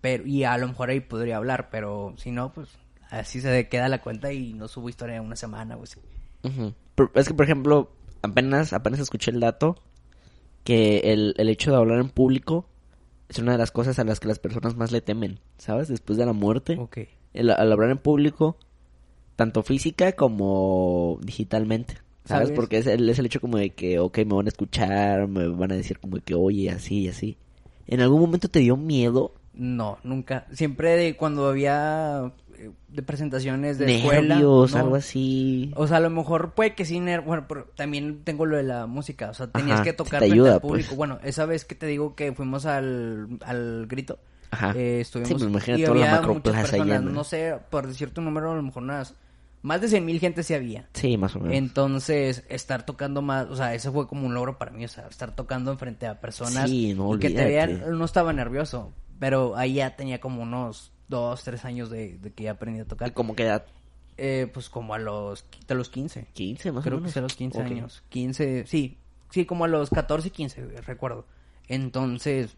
Pero, 0.00 0.26
y 0.26 0.44
a 0.44 0.56
lo 0.56 0.66
mejor 0.66 0.88
ahí 0.88 1.00
podría 1.00 1.36
hablar, 1.36 1.68
pero 1.70 2.14
si 2.16 2.30
no, 2.32 2.52
pues 2.54 2.70
así 3.10 3.40
se 3.42 3.68
queda 3.68 3.88
la 3.88 4.00
cuenta 4.00 4.32
y 4.32 4.54
no 4.54 4.66
subo 4.66 4.88
historia 4.88 5.16
en 5.16 5.22
una 5.24 5.36
semana 5.36 5.76
o 5.76 5.82
así. 5.84 6.00
Es 7.14 7.28
que, 7.28 7.34
por 7.34 7.44
ejemplo, 7.44 7.90
apenas, 8.22 8.72
apenas 8.72 9.00
escuché 9.00 9.30
el 9.30 9.40
dato 9.40 9.76
que 10.64 11.12
el, 11.12 11.34
el 11.36 11.48
hecho 11.48 11.70
de 11.70 11.76
hablar 11.76 12.00
en 12.00 12.08
público 12.08 12.66
es 13.28 13.38
una 13.38 13.52
de 13.52 13.58
las 13.58 13.70
cosas 13.70 13.98
a 13.98 14.04
las 14.04 14.20
que 14.20 14.28
las 14.28 14.38
personas 14.38 14.76
más 14.76 14.92
le 14.92 15.00
temen, 15.00 15.40
¿sabes? 15.58 15.88
Después 15.88 16.18
de 16.18 16.26
la 16.26 16.32
muerte. 16.32 16.76
Ok. 16.78 16.98
El, 17.32 17.50
al 17.50 17.72
hablar 17.72 17.90
en 17.90 17.98
público, 17.98 18.56
tanto 19.36 19.62
física 19.62 20.12
como 20.12 21.18
digitalmente. 21.22 21.94
¿Sabes? 22.24 22.48
¿Sabes? 22.48 22.56
Porque 22.56 22.78
es 22.78 22.86
el, 22.86 23.08
es 23.08 23.18
el 23.18 23.26
hecho 23.26 23.40
como 23.40 23.58
de 23.58 23.70
que, 23.70 23.98
ok, 23.98 24.18
me 24.18 24.34
van 24.34 24.46
a 24.46 24.48
escuchar, 24.48 25.28
me 25.28 25.48
van 25.48 25.72
a 25.72 25.76
decir 25.76 25.98
como 25.98 26.16
de 26.16 26.22
que, 26.22 26.34
oye, 26.34 26.70
así 26.70 27.00
y 27.00 27.08
así. 27.08 27.36
¿En 27.86 28.00
algún 28.00 28.20
momento 28.20 28.48
te 28.48 28.60
dio 28.60 28.76
miedo? 28.78 29.34
No, 29.52 29.98
nunca. 30.04 30.46
Siempre 30.52 30.96
de 30.96 31.16
cuando 31.16 31.48
había 31.48 32.32
de 32.88 33.02
presentaciones 33.02 33.78
de 33.78 33.96
escuela. 33.96 34.34
Nervios, 34.36 34.72
no. 34.72 34.78
algo 34.78 34.96
así. 34.96 35.72
O 35.76 35.86
sea, 35.86 35.98
a 35.98 36.00
lo 36.00 36.10
mejor 36.10 36.52
puede 36.54 36.74
que 36.74 36.84
sí, 36.84 37.00
bueno, 37.24 37.46
pero 37.48 37.64
también 37.76 38.22
tengo 38.24 38.46
lo 38.46 38.56
de 38.56 38.62
la 38.62 38.86
música, 38.86 39.30
o 39.30 39.34
sea, 39.34 39.46
tenías 39.48 39.76
Ajá, 39.80 39.84
que 39.84 39.92
tocar 39.92 40.20
te 40.20 40.26
frente 40.26 40.34
ayuda, 40.34 40.54
al 40.54 40.60
público. 40.60 40.88
pues. 40.88 40.96
Bueno, 40.96 41.18
esa 41.24 41.46
vez 41.46 41.64
que 41.64 41.74
te 41.74 41.86
digo 41.86 42.14
que 42.14 42.32
fuimos 42.32 42.66
al, 42.66 43.28
al 43.44 43.86
grito, 43.88 44.18
Ajá. 44.50 44.72
eh, 44.76 45.00
estuvimos 45.00 45.28
Sí, 45.28 45.34
pues 45.34 45.44
imagínate 45.50 45.82
y 45.82 45.84
toda 45.86 45.94
había 46.16 46.22
muchas 46.22 46.54
personas, 46.70 47.02
no 47.02 47.24
sé, 47.24 47.56
por 47.70 47.86
decir 47.86 48.10
tu 48.10 48.20
número, 48.20 48.52
a 48.52 48.54
lo 48.56 48.62
mejor 48.62 48.82
unas, 48.82 49.14
más 49.62 49.80
de 49.80 49.88
100 49.88 50.04
mil 50.04 50.20
gente 50.20 50.42
sí 50.42 50.52
había. 50.54 50.88
Sí, 50.92 51.16
más 51.16 51.34
o 51.36 51.40
menos. 51.40 51.54
Entonces, 51.56 52.44
estar 52.48 52.84
tocando 52.84 53.22
más, 53.22 53.46
o 53.48 53.56
sea, 53.56 53.74
ese 53.74 53.90
fue 53.90 54.06
como 54.06 54.26
un 54.26 54.34
logro 54.34 54.58
para 54.58 54.70
mí, 54.70 54.84
o 54.84 54.88
sea, 54.88 55.06
estar 55.08 55.34
tocando 55.34 55.72
enfrente 55.72 56.06
a 56.06 56.20
personas 56.20 56.68
Sí, 56.68 56.94
no 56.94 57.14
y 57.16 57.18
que 57.18 57.30
te 57.30 57.44
vean, 57.46 57.82
no 57.98 58.04
estaba 58.04 58.32
nervioso, 58.32 58.92
pero 59.18 59.56
ahí 59.56 59.74
ya 59.74 59.96
tenía 59.96 60.20
como 60.20 60.42
unos 60.42 60.92
dos, 61.08 61.42
tres 61.44 61.64
años 61.64 61.90
de, 61.90 62.18
de 62.18 62.30
que 62.32 62.44
ya 62.44 62.52
aprendí 62.52 62.80
a 62.80 62.84
¿Y 62.84 62.86
tocar. 62.86 63.12
como 63.12 63.34
que 63.36 63.44
edad? 63.44 63.64
Eh, 64.16 64.48
pues 64.52 64.68
como 64.70 64.94
a 64.94 64.98
los, 64.98 65.44
a 65.68 65.74
los 65.74 65.88
15. 65.90 66.26
15 66.32 66.72
más 66.72 66.84
Creo 66.84 66.96
o 66.96 66.98
que 66.98 67.02
menos. 67.02 67.12
fue 67.12 67.20
a 67.20 67.22
los 67.24 67.34
15 67.34 67.58
Ok. 67.58 67.64
años. 67.66 68.02
15, 68.10 68.64
sí, 68.66 68.96
sí, 69.30 69.44
como 69.44 69.64
a 69.64 69.68
los 69.68 69.90
14 69.90 70.28
y 70.28 70.30
15, 70.30 70.66
recuerdo. 70.86 71.26
Entonces, 71.68 72.56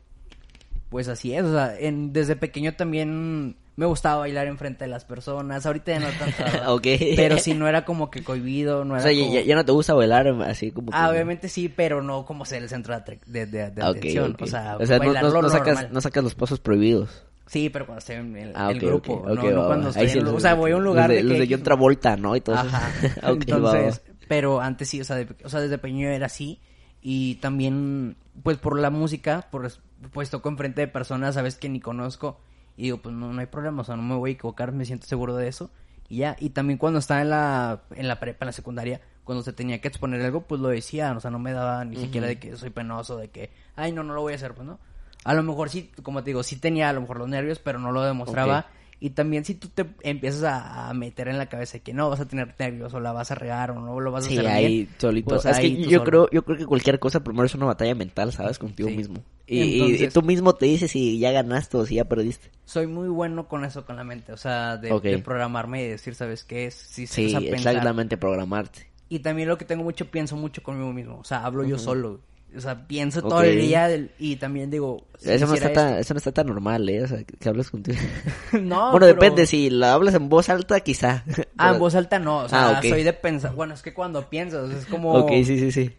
pues 0.91 1.09
así 1.09 1.33
es, 1.35 1.45
o 1.45 1.53
sea, 1.53 1.77
en, 1.79 2.13
desde 2.13 2.37
pequeño 2.37 2.75
también 2.75 3.57
me 3.77 3.85
gustaba 3.87 4.21
bailar 4.21 4.47
enfrente 4.47 4.85
de 4.85 4.89
las 4.91 5.05
personas, 5.05 5.67
ahorita 5.67 5.93
ya 5.93 6.01
no 6.01 6.09
tanto, 6.19 6.37
¿verdad? 6.45 6.73
Ok. 6.75 6.87
pero 7.17 7.39
si 7.39 7.55
no 7.55 7.69
era 7.69 7.85
como 7.85 8.11
que 8.11 8.23
cohibido, 8.25 8.85
no 8.85 8.95
O 8.95 8.97
era 8.97 9.03
sea, 9.05 9.13
ya, 9.13 9.21
como... 9.23 9.35
ya- 9.35 9.41
ya 9.43 9.55
no 9.55 9.65
te 9.65 9.73
gusta 9.73 9.95
bailar 9.95 10.29
así 10.43 10.71
como 10.71 10.91
que... 10.93 10.97
Ah, 10.97 11.11
obviamente 11.11 11.49
sí, 11.49 11.69
pero 11.69 12.03
no 12.03 12.25
como 12.25 12.45
ser 12.45 12.63
el 12.63 12.69
centro 12.69 12.99
de, 12.99 13.47
de, 13.47 13.71
de- 13.71 13.83
atención, 13.83 14.37
o 14.41 14.47
sea, 14.47 14.77
bailar 14.77 15.23
no- 15.25 15.31
lo 15.31 15.43
no 15.43 15.49
sacas, 15.51 15.91
no 15.91 16.01
sacas 16.01 16.25
los 16.25 16.35
pasos 16.35 16.61
prohibidos. 16.61 17.26
Sí, 17.47 17.71
pero 17.71 17.87
cuando 17.87 17.99
estoy 18.01 18.17
en 18.17 18.37
el, 18.37 18.53
Ah, 18.57 18.71
el 18.73 18.81
grupo, 18.81 19.23
no, 19.27 19.35
no 19.35 19.61
va, 19.61 19.67
cuando 19.69 19.89
estoy 19.91 20.09
sí 20.09 20.19
en, 20.19 20.25
los- 20.25 20.35
o 20.35 20.41
sea, 20.41 20.55
voy 20.55 20.73
a 20.73 20.77
un 20.77 20.85
lugar 20.85 21.09
los 21.09 21.17
de, 21.17 21.23
los 21.23 21.39
de 21.39 21.47
que- 21.49 21.55
John 21.55 21.63
Travolta, 21.63 22.17
¿no? 22.17 22.35
Y 22.37 22.41
todo 22.41 22.57
eso. 22.57 22.67
Ajá. 22.67 22.91
Ok, 23.33 23.45
va, 23.51 23.59
va. 23.59 23.79
Entonces, 23.79 24.03
pero 24.29 24.61
antes 24.61 24.89
sí, 24.89 25.01
o 25.01 25.05
sea, 25.05 25.17
de- 25.17 25.29
o 25.45 25.49
sea, 25.49 25.61
desde 25.61 25.79
pequeño 25.79 26.09
era 26.09 26.27
así. 26.27 26.61
Y 27.01 27.37
también, 27.37 28.17
pues 28.43 28.57
por 28.59 28.79
la 28.81 28.91
música, 28.91 29.47
por, 29.51 29.71
pues 30.13 30.29
toco 30.31 30.49
enfrente 30.49 30.81
de 30.81 30.89
personas, 30.89 31.35
sabes, 31.37 31.55
que 31.57 31.69
ni 31.69 31.79
conozco. 31.81 32.41
Y 32.77 32.83
digo, 32.85 32.99
pues 32.99 33.15
no, 33.15 33.33
no 33.33 33.41
hay 33.41 33.47
problema, 33.47 33.83
o 33.83 33.85
sea, 33.85 33.97
no 33.97 34.03
me 34.03 34.17
voy 34.17 34.31
a 34.31 34.35
equivocar, 34.35 34.73
me 34.73 34.85
siento 34.85 35.07
seguro 35.07 35.37
de 35.37 35.47
eso. 35.49 35.71
Y 36.09 36.19
ya, 36.19 36.37
y 36.41 36.51
también 36.51 36.79
cuando 36.79 36.99
estaba 36.99 37.23
en 37.23 37.31
la, 37.31 37.83
en 37.95 38.09
la 38.09 38.19
prepa, 38.21 38.45
en 38.45 38.47
la 38.47 38.53
secundaria, 38.53 39.01
cuando 39.25 39.43
se 39.45 39.53
tenía 39.53 39.81
que 39.81 39.89
exponer 39.89 40.21
algo, 40.23 40.43
pues 40.43 40.61
lo 40.61 40.69
decía, 40.69 41.13
o 41.17 41.21
sea, 41.21 41.31
no 41.31 41.39
me 41.39 41.53
daba 41.53 41.85
ni 41.85 41.97
siquiera 41.97 42.27
de 42.27 42.39
que 42.39 42.57
soy 42.57 42.71
penoso, 42.71 43.17
de 43.17 43.29
que, 43.29 43.51
ay, 43.77 43.93
no, 43.93 44.03
no 44.03 44.15
lo 44.15 44.21
voy 44.23 44.33
a 44.33 44.37
hacer, 44.37 44.53
pues 44.55 44.67
no. 44.67 44.79
A 45.27 45.35
lo 45.35 45.43
mejor 45.43 45.70
sí, 45.70 45.91
como 46.05 46.22
te 46.22 46.31
digo, 46.31 46.45
sí 46.45 46.55
tenía 46.55 46.89
a 46.89 46.93
lo 46.93 47.01
mejor 47.01 47.18
los 47.18 47.29
nervios, 47.29 47.59
pero 47.59 47.81
no 47.81 47.91
lo 47.91 48.03
demostraba. 48.03 48.66
Y 49.01 49.11
también 49.11 49.45
si 49.45 49.57
tú 49.57 49.68
te 49.68 49.85
empiezas 50.05 50.45
a, 50.45 50.95
meter 50.95 51.27
en 51.27 51.37
la 51.37 51.47
cabeza 51.47 51.81
que 51.81 51.93
no 51.93 52.09
vas 52.09 52.20
a 52.20 52.29
tener 52.29 52.55
nervios 52.59 52.95
o 52.95 53.01
la 53.01 53.11
vas 53.11 53.33
a 53.33 53.35
regar 53.35 53.72
o 53.72 53.74
no 53.74 53.99
lo 53.99 54.12
vas 54.12 54.24
a 54.24 54.29
Sí, 54.29 54.39
hacer 54.39 54.47
ahí 54.47 54.85
bien, 54.85 54.89
solito. 54.99 55.29
pues 55.31 55.45
es 55.45 55.57
ahí 55.57 55.74
que 55.77 55.83
yo 55.83 55.99
solo. 55.99 56.05
creo, 56.05 56.31
yo 56.31 56.45
creo 56.45 56.57
que 56.59 56.64
cualquier 56.64 57.01
cosa 57.01 57.24
primero 57.24 57.45
es 57.45 57.55
una 57.57 57.66
batalla 57.66 57.95
mental, 57.97 58.33
¿sabes? 58.33 58.59
Contigo 58.59 58.89
Sí. 58.89 58.97
mismo. 58.97 59.16
Y, 59.49 59.72
Entonces- 59.74 60.01
y 60.03 60.09
tú 60.14 60.22
mismo 60.22 60.55
te 60.55 60.66
dices 60.66 60.93
si 60.93 61.18
ya 61.18 61.33
ganaste 61.33 61.77
o 61.77 61.85
si 61.85 61.97
ya 61.97 62.05
perdiste. 62.05 62.51
Soy 62.64 62.87
muy 62.87 63.09
bueno 63.09 63.49
con 63.49 63.64
eso, 63.64 63.85
con 63.85 63.97
la 63.97 64.05
mente. 64.05 64.33
O 64.33 64.37
sea, 64.37 64.77
de, 64.77 65.18
programarme 65.24 65.83
y 65.83 65.89
decir, 65.89 66.14
¿sabes 66.14 66.45
qué 66.45 66.66
es? 66.66 66.74
Sí, 66.74 67.09
Sí, 67.09 67.35
pensar. 67.51 67.74
exactamente, 67.74 68.16
programarte. 68.16 68.87
Y 69.09 69.18
también 69.18 69.49
lo 69.49 69.59
que 69.59 69.64
tengo 69.64 69.83
mucho, 69.83 70.09
pienso 70.09 70.37
mucho 70.37 70.62
conmigo 70.62 70.93
mismo. 70.93 71.18
O 71.18 71.24
sea, 71.24 71.45
hablo 71.45 71.64
yo 71.64 71.79
solo. 71.79 72.20
O 72.57 72.61
sea, 72.61 72.87
pienso 72.87 73.21
todo 73.23 73.43
el 73.43 73.59
día 73.59 73.89
del- 73.89 74.11
y 74.19 74.37
también 74.37 74.71
digo... 74.71 75.05
si 75.19 75.31
eso, 75.31 75.47
no 75.47 75.55
está 75.55 75.73
tan, 75.73 75.95
eso 75.99 76.15
no 76.15 76.19
está 76.19 76.33
tan 76.33 76.47
normal, 76.47 76.89
¿eh? 76.89 77.03
O 77.03 77.09
sea, 77.09 77.23
que, 77.23 77.49
hables 77.49 77.71
contigo. 77.71 77.99
no, 78.53 78.93
bueno, 78.93 78.93
pero- 78.93 79.07
depende, 79.07 79.47
si 79.47 79.69
la 79.69 79.93
hablas 79.93 80.15
en 80.15 80.29
voz 80.29 80.49
alta, 80.49 80.81
quizá. 80.81 81.25
Ah, 81.59 81.73
en 81.73 81.79
voz 81.81 81.95
alta 81.95 82.19
no. 82.19 82.39
O 82.39 82.49
sea, 82.49 82.69
Ah, 82.69 82.79
ok. 82.79 82.87
soy 82.89 83.03
de 83.03 83.13
pensar... 83.13 83.55
Bueno, 83.55 83.75
es 83.75 83.83
que 83.83 83.93
cuando 83.93 84.29
piensas 84.31 84.71
es 84.71 84.87
como... 84.87 85.13
Ok, 85.13 85.31
sí, 85.45 85.59
sí, 85.59 85.71
sí. 85.73 85.91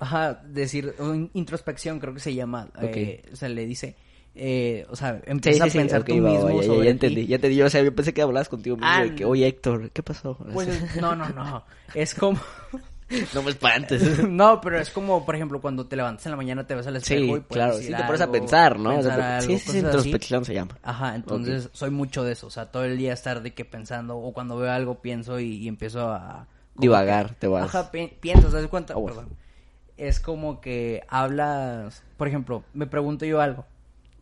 Ajá, 0.00 0.34
decir, 0.46 0.94
o 0.98 1.14
in- 1.14 1.30
introspección 1.34 2.00
creo 2.00 2.14
que 2.14 2.20
se 2.20 2.34
llama, 2.34 2.68
eh, 2.80 3.22
le 3.42 3.66
dice, 3.66 3.96
eh, 4.34 4.86
o 4.88 4.96
sea, 4.96 5.16
Sí, 5.16 5.30
empieza 5.30 5.64
sí, 5.64 5.70
sí, 5.72 5.78
a 5.78 5.80
pensar 5.82 6.04
tú 6.04 6.22
va, 6.22 6.30
mismo 6.30 6.48
ya, 6.50 6.56
ya, 6.56 6.62
sobre 6.62 6.78
ya 6.78 6.84
ti. 6.84 6.90
entendí, 6.90 7.26
ya 7.26 7.36
entendí, 7.36 7.60
o 7.62 7.68
sea, 7.70 7.82
yo 7.82 7.94
pensé 7.94 8.14
que 8.14 8.22
hablabas 8.22 8.48
contigo 8.48 8.76
mismo 8.76 8.90
Ah, 8.90 9.02
de 9.02 9.14
que, 9.14 9.24
no. 9.24 9.28
oye, 9.30 9.46
Héctor, 9.46 9.90
¿qué 9.90 10.02
pasó? 10.02 10.38
Pues 10.54 10.68
es- 10.68 10.96
no, 10.96 11.14
no, 11.14 11.28
no, 11.28 11.64
es 11.94 12.14
como, 12.14 12.40
no 13.34 13.42
me 13.42 13.50
espantes. 13.50 14.02
no, 14.28 14.60
pero 14.60 14.78
es 14.78 14.90
como, 14.90 15.24
por 15.24 15.34
ejemplo, 15.34 15.60
cuando 15.60 15.86
te 15.86 15.96
levantas 15.96 16.26
en 16.26 16.30
la 16.32 16.36
mañana 16.36 16.66
te 16.66 16.74
ves 16.74 16.86
al 16.86 16.96
espejo 16.96 17.36
y 17.36 17.40
sí, 17.40 17.44
puedes 17.48 17.48
claro, 17.54 17.74
decir 17.76 17.86
sí, 17.88 17.94
te 17.94 18.04
pones 18.04 18.20
a 18.20 18.30
pensar, 18.32 18.78
¿no? 18.78 18.90
O 18.90 18.92
sea, 19.02 19.10
pensar 19.10 19.20
algo, 19.20 19.58
sí, 19.58 19.58
sí, 19.58 19.78
introspección 19.78 20.44
se 20.44 20.54
llama. 20.54 20.78
Ajá, 20.82 21.14
entonces 21.14 21.70
soy 21.72 21.90
mucho 21.90 22.24
de 22.24 22.32
eso, 22.32 22.46
o 22.46 22.50
sea, 22.50 22.66
todo 22.70 22.84
el 22.84 22.96
día 22.96 23.12
estar 23.12 23.42
de 23.42 23.52
que 23.54 23.64
pensando, 23.64 24.16
o 24.18 24.32
cuando 24.32 24.56
veo 24.56 24.70
algo 24.72 25.00
pienso 25.02 25.38
y, 25.40 25.56
y 25.56 25.68
empiezo 25.68 26.08
a... 26.10 26.46
Divagar, 26.76 27.28
que- 27.30 27.34
te 27.34 27.46
vas. 27.48 27.64
Ajá, 27.66 27.90
pi- 27.90 28.12
piensas, 28.20 28.50
¿te 28.52 28.56
das 28.60 28.66
cuenta? 28.68 28.94
Perdón. 28.94 29.28
Es 29.96 30.20
como 30.20 30.60
que 30.60 31.02
hablas, 31.08 32.02
por 32.16 32.28
ejemplo, 32.28 32.64
me 32.72 32.86
pregunto 32.86 33.26
yo 33.26 33.40
algo 33.40 33.66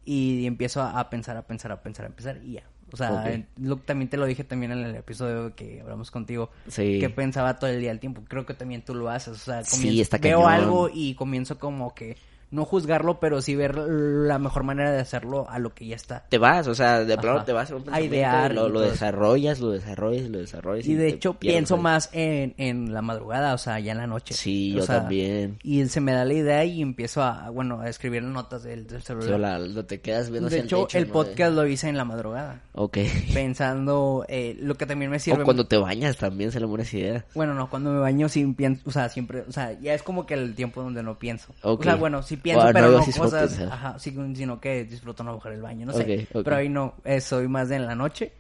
y 0.05 0.47
empiezo 0.47 0.83
a, 0.83 0.99
a 0.99 1.11
pensar, 1.11 1.37
a 1.37 1.43
pensar, 1.47 1.71
a 1.73 1.83
pensar, 1.83 2.07
a 2.07 2.09
pensar 2.11 2.41
y 2.43 2.55
ya. 2.55 2.63
O 2.93 2.97
sea, 2.97 3.13
Ok. 3.21 3.27
en- 3.27 3.47
lo- 3.59 3.77
también 3.77 4.09
te 4.09 4.17
lo 4.17 4.25
dije 4.27 4.45
también 4.45 4.73
en 4.73 4.79
el 4.79 4.97
episodio 4.97 5.55
que 5.55 5.81
hablamos 5.83 6.11
contigo, 6.11 6.51
Sí. 6.69 6.99
que 7.01 7.11
pensaba 7.11 7.59
todo 7.59 7.69
el 7.71 7.81
día 7.81 7.91
al 7.91 8.01
tiempo. 8.01 8.23
Creo 8.27 8.47
que 8.47 8.55
también 8.55 8.83
tú 8.83 8.95
lo 8.95 9.11
haces, 9.11 9.35
o 9.35 9.37
sea, 9.37 9.63
Sí, 9.65 9.77
comienzo- 9.77 10.03
está 10.03 10.19
veo 10.19 10.43
cañón. 10.43 10.53
algo 10.53 10.91
y 10.93 11.15
comienzo 11.15 11.59
como 11.59 11.95
que 11.95 12.17
no 12.51 12.65
juzgarlo, 12.65 13.21
pero 13.21 13.41
sí 13.43 13.55
ver 13.57 13.77
la 13.77 14.39
mejor 14.39 14.63
manera 14.65 14.91
de 14.93 15.01
hacerlo 15.01 15.47
a 15.51 15.59
lo 15.59 15.75
que 15.75 15.87
ya 15.87 15.97
está. 15.97 16.25
Te 16.29 16.39
vas, 16.39 16.67
o 16.67 16.75
sea, 16.75 17.05
de 17.05 17.17
plano 17.19 17.45
te 17.45 17.53
vas 17.53 17.71
a 17.71 17.77
un 17.77 17.83
pensamiento, 17.83 18.15
idear 18.17 18.55
lo, 18.55 18.81
desarrollas, 18.81 19.61
lo 19.61 19.71
desarrollas, 19.71 20.29
lo 20.29 20.39
desarrollas. 20.39 20.87
Y 20.87 20.95
de 20.95 21.09
hecho 21.09 21.35
pienso 21.35 21.77
ahí. 21.77 21.81
más 21.83 22.11
en, 22.13 22.55
en 22.57 22.93
la 22.95 23.03
madrugada, 23.03 23.55
o 23.55 23.59
sea, 23.59 23.79
ya 23.81 23.93
en 23.93 23.99
la 23.99 24.07
noche. 24.07 24.35
Sí, 24.35 24.73
O 24.75 24.79
yo 24.81 24.87
sea, 24.87 25.01
también. 25.01 25.59
Y 25.63 25.85
se 25.87 26.01
me 26.01 26.13
da 26.13 26.25
la 26.25 26.35
idea 26.35 26.65
y 26.65 26.81
empiezo 26.83 27.23
a, 27.23 27.51
bueno, 27.51 27.81
a 27.81 27.89
escribir 27.89 28.23
notas 28.23 28.63
del, 28.63 28.87
del 28.87 29.01
Sí, 29.01 29.07
celular. 29.09 29.33
hola, 29.35 29.59
lo 29.59 29.85
te 29.85 30.01
quedas 30.01 30.31
viendo 30.31 30.49
de 30.49 30.61
hecho, 30.61 30.83
techo, 30.87 30.99
el 30.99 31.07
¿no? 31.09 31.13
podcast 31.13 31.53
lo 31.55 31.67
hice 31.67 31.89
en 31.89 31.97
la 31.97 32.05
madrugada, 32.05 32.63
Ok. 32.73 32.99
pensando 33.35 34.25
eh, 34.29 34.57
lo 34.61 34.75
que 34.77 34.87
también 34.87 35.11
me 35.11 35.19
sirve. 35.19 35.43
O 35.43 35.45
cuando 35.45 35.67
te 35.67 35.77
bañas 35.77 36.17
también 36.17 36.51
se 36.53 36.61
le 36.61 36.67
buenas 36.67 36.93
ideas. 36.95 37.25
Bueno, 37.35 37.55
no, 37.55 37.71
cuando 37.71 37.91
me 37.93 37.99
baño 38.01 38.29
sí 38.29 38.45
pienso, 38.57 38.83
o 38.87 38.91
sea, 38.93 39.09
siempre, 39.09 39.45
o 39.49 39.53
sea, 39.53 39.73
ya 39.81 39.95
es 39.95 40.03
como 40.03 40.27
que 40.27 40.35
el 40.35 40.55
tiempo 40.55 40.83
donde 40.83 41.03
no 41.03 41.19
pienso. 41.19 41.55
Ok. 41.63 41.81
O 41.81 41.85
sea, 41.85 41.95
bueno, 41.97 42.23
sí 42.23 42.37
pienso, 42.39 42.61
Bueno, 42.63 42.73
pero 42.73 42.91
no 42.93 43.05
cosas, 43.13 43.59
ajá, 43.61 43.99
sí, 43.99 44.17
sino 44.35 44.61
que 44.61 44.85
disfruto 44.85 45.25
no 45.25 45.35
bajar 45.37 45.53
el 45.53 45.63
baño, 45.63 45.87
no 45.87 45.93
sé. 45.93 46.27
Pero 46.43 46.57
ahí 46.57 46.69
no, 46.69 46.95
eh, 47.05 47.21
soy 47.21 47.49
más 47.49 47.69
de 47.69 47.77
en 47.77 47.87
la 47.87 47.95
noche. 47.95 48.33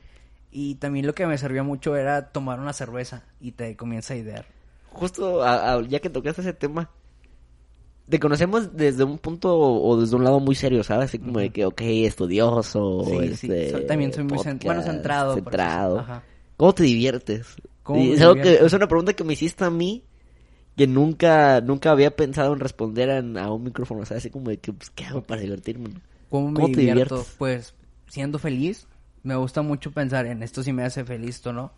Y 0.50 0.76
también 0.76 1.06
lo 1.06 1.14
que 1.14 1.26
me 1.26 1.36
servía 1.38 1.62
mucho 1.62 1.96
era 1.96 2.30
tomar 2.32 2.58
una 2.60 2.72
cerveza 2.72 3.24
y 3.40 3.52
te 3.52 3.76
comienza 3.76 4.14
a 4.14 4.16
idear. 4.16 4.46
justo 4.90 5.42
a- 5.42 5.74
a- 5.74 5.82
ya 5.82 6.00
que 6.00 6.10
tocaste 6.10 6.40
ese 6.42 6.52
tema, 6.52 6.90
te 8.08 8.18
conocemos 8.18 8.74
desde 8.74 9.04
un 9.04 9.18
punto 9.18 9.54
o 9.58 10.00
desde 10.00 10.16
un 10.16 10.24
lado 10.24 10.40
muy 10.40 10.54
serio, 10.54 10.82
¿sabes? 10.82 11.06
Así 11.10 11.18
como 11.18 11.40
de 11.40 11.50
que, 11.50 11.66
ok, 11.66 11.80
estudioso, 11.82 13.04
Sí, 13.04 13.34
sí, 13.36 13.46
este, 13.48 13.80
también 13.86 14.12
soy 14.12 14.24
muy 14.24 14.38
bueno, 14.62 14.82
centrado, 14.82 15.98
ajá. 15.98 16.22
¿Cómo 16.56 16.74
te 16.74 16.84
diviertes? 16.84 17.56
¿Cómo 17.82 18.04
Y 18.04 18.08
me 18.08 18.14
es, 18.14 18.20
algo 18.22 18.34
que, 18.40 18.48
divierto? 18.48 18.66
es 18.66 18.72
una 18.72 18.88
pregunta 18.88 19.12
que 19.12 19.24
me 19.24 19.34
hiciste 19.34 19.64
a 19.64 19.70
mí 19.70 20.07
que 20.78 20.86
nunca 20.86 21.60
nunca 21.60 21.90
había 21.90 22.16
pensado 22.16 22.54
en 22.54 22.60
responder 22.60 23.10
a 23.10 23.52
un 23.52 23.64
micrófono, 23.64 24.02
o 24.02 24.06
sea, 24.06 24.16
así 24.18 24.30
como 24.30 24.50
de 24.50 24.58
que, 24.60 24.72
pues, 24.72 24.90
¿qué 24.90 25.04
hago 25.06 25.22
para 25.22 25.42
divertirme? 25.42 25.90
¿Cómo 26.30 26.50
me 26.50 26.60
¿Cómo 26.60 26.70
te 26.70 26.80
divierto? 26.80 27.16
diviertes? 27.20 27.34
Pues 27.38 27.74
siendo 28.06 28.38
feliz. 28.38 28.88
Me 29.22 29.36
gusta 29.36 29.62
mucho 29.62 29.92
pensar 29.92 30.26
en 30.26 30.42
esto 30.42 30.62
si 30.62 30.72
me 30.72 30.84
hace 30.84 31.04
feliz, 31.04 31.36
esto 31.36 31.52
no. 31.52 31.72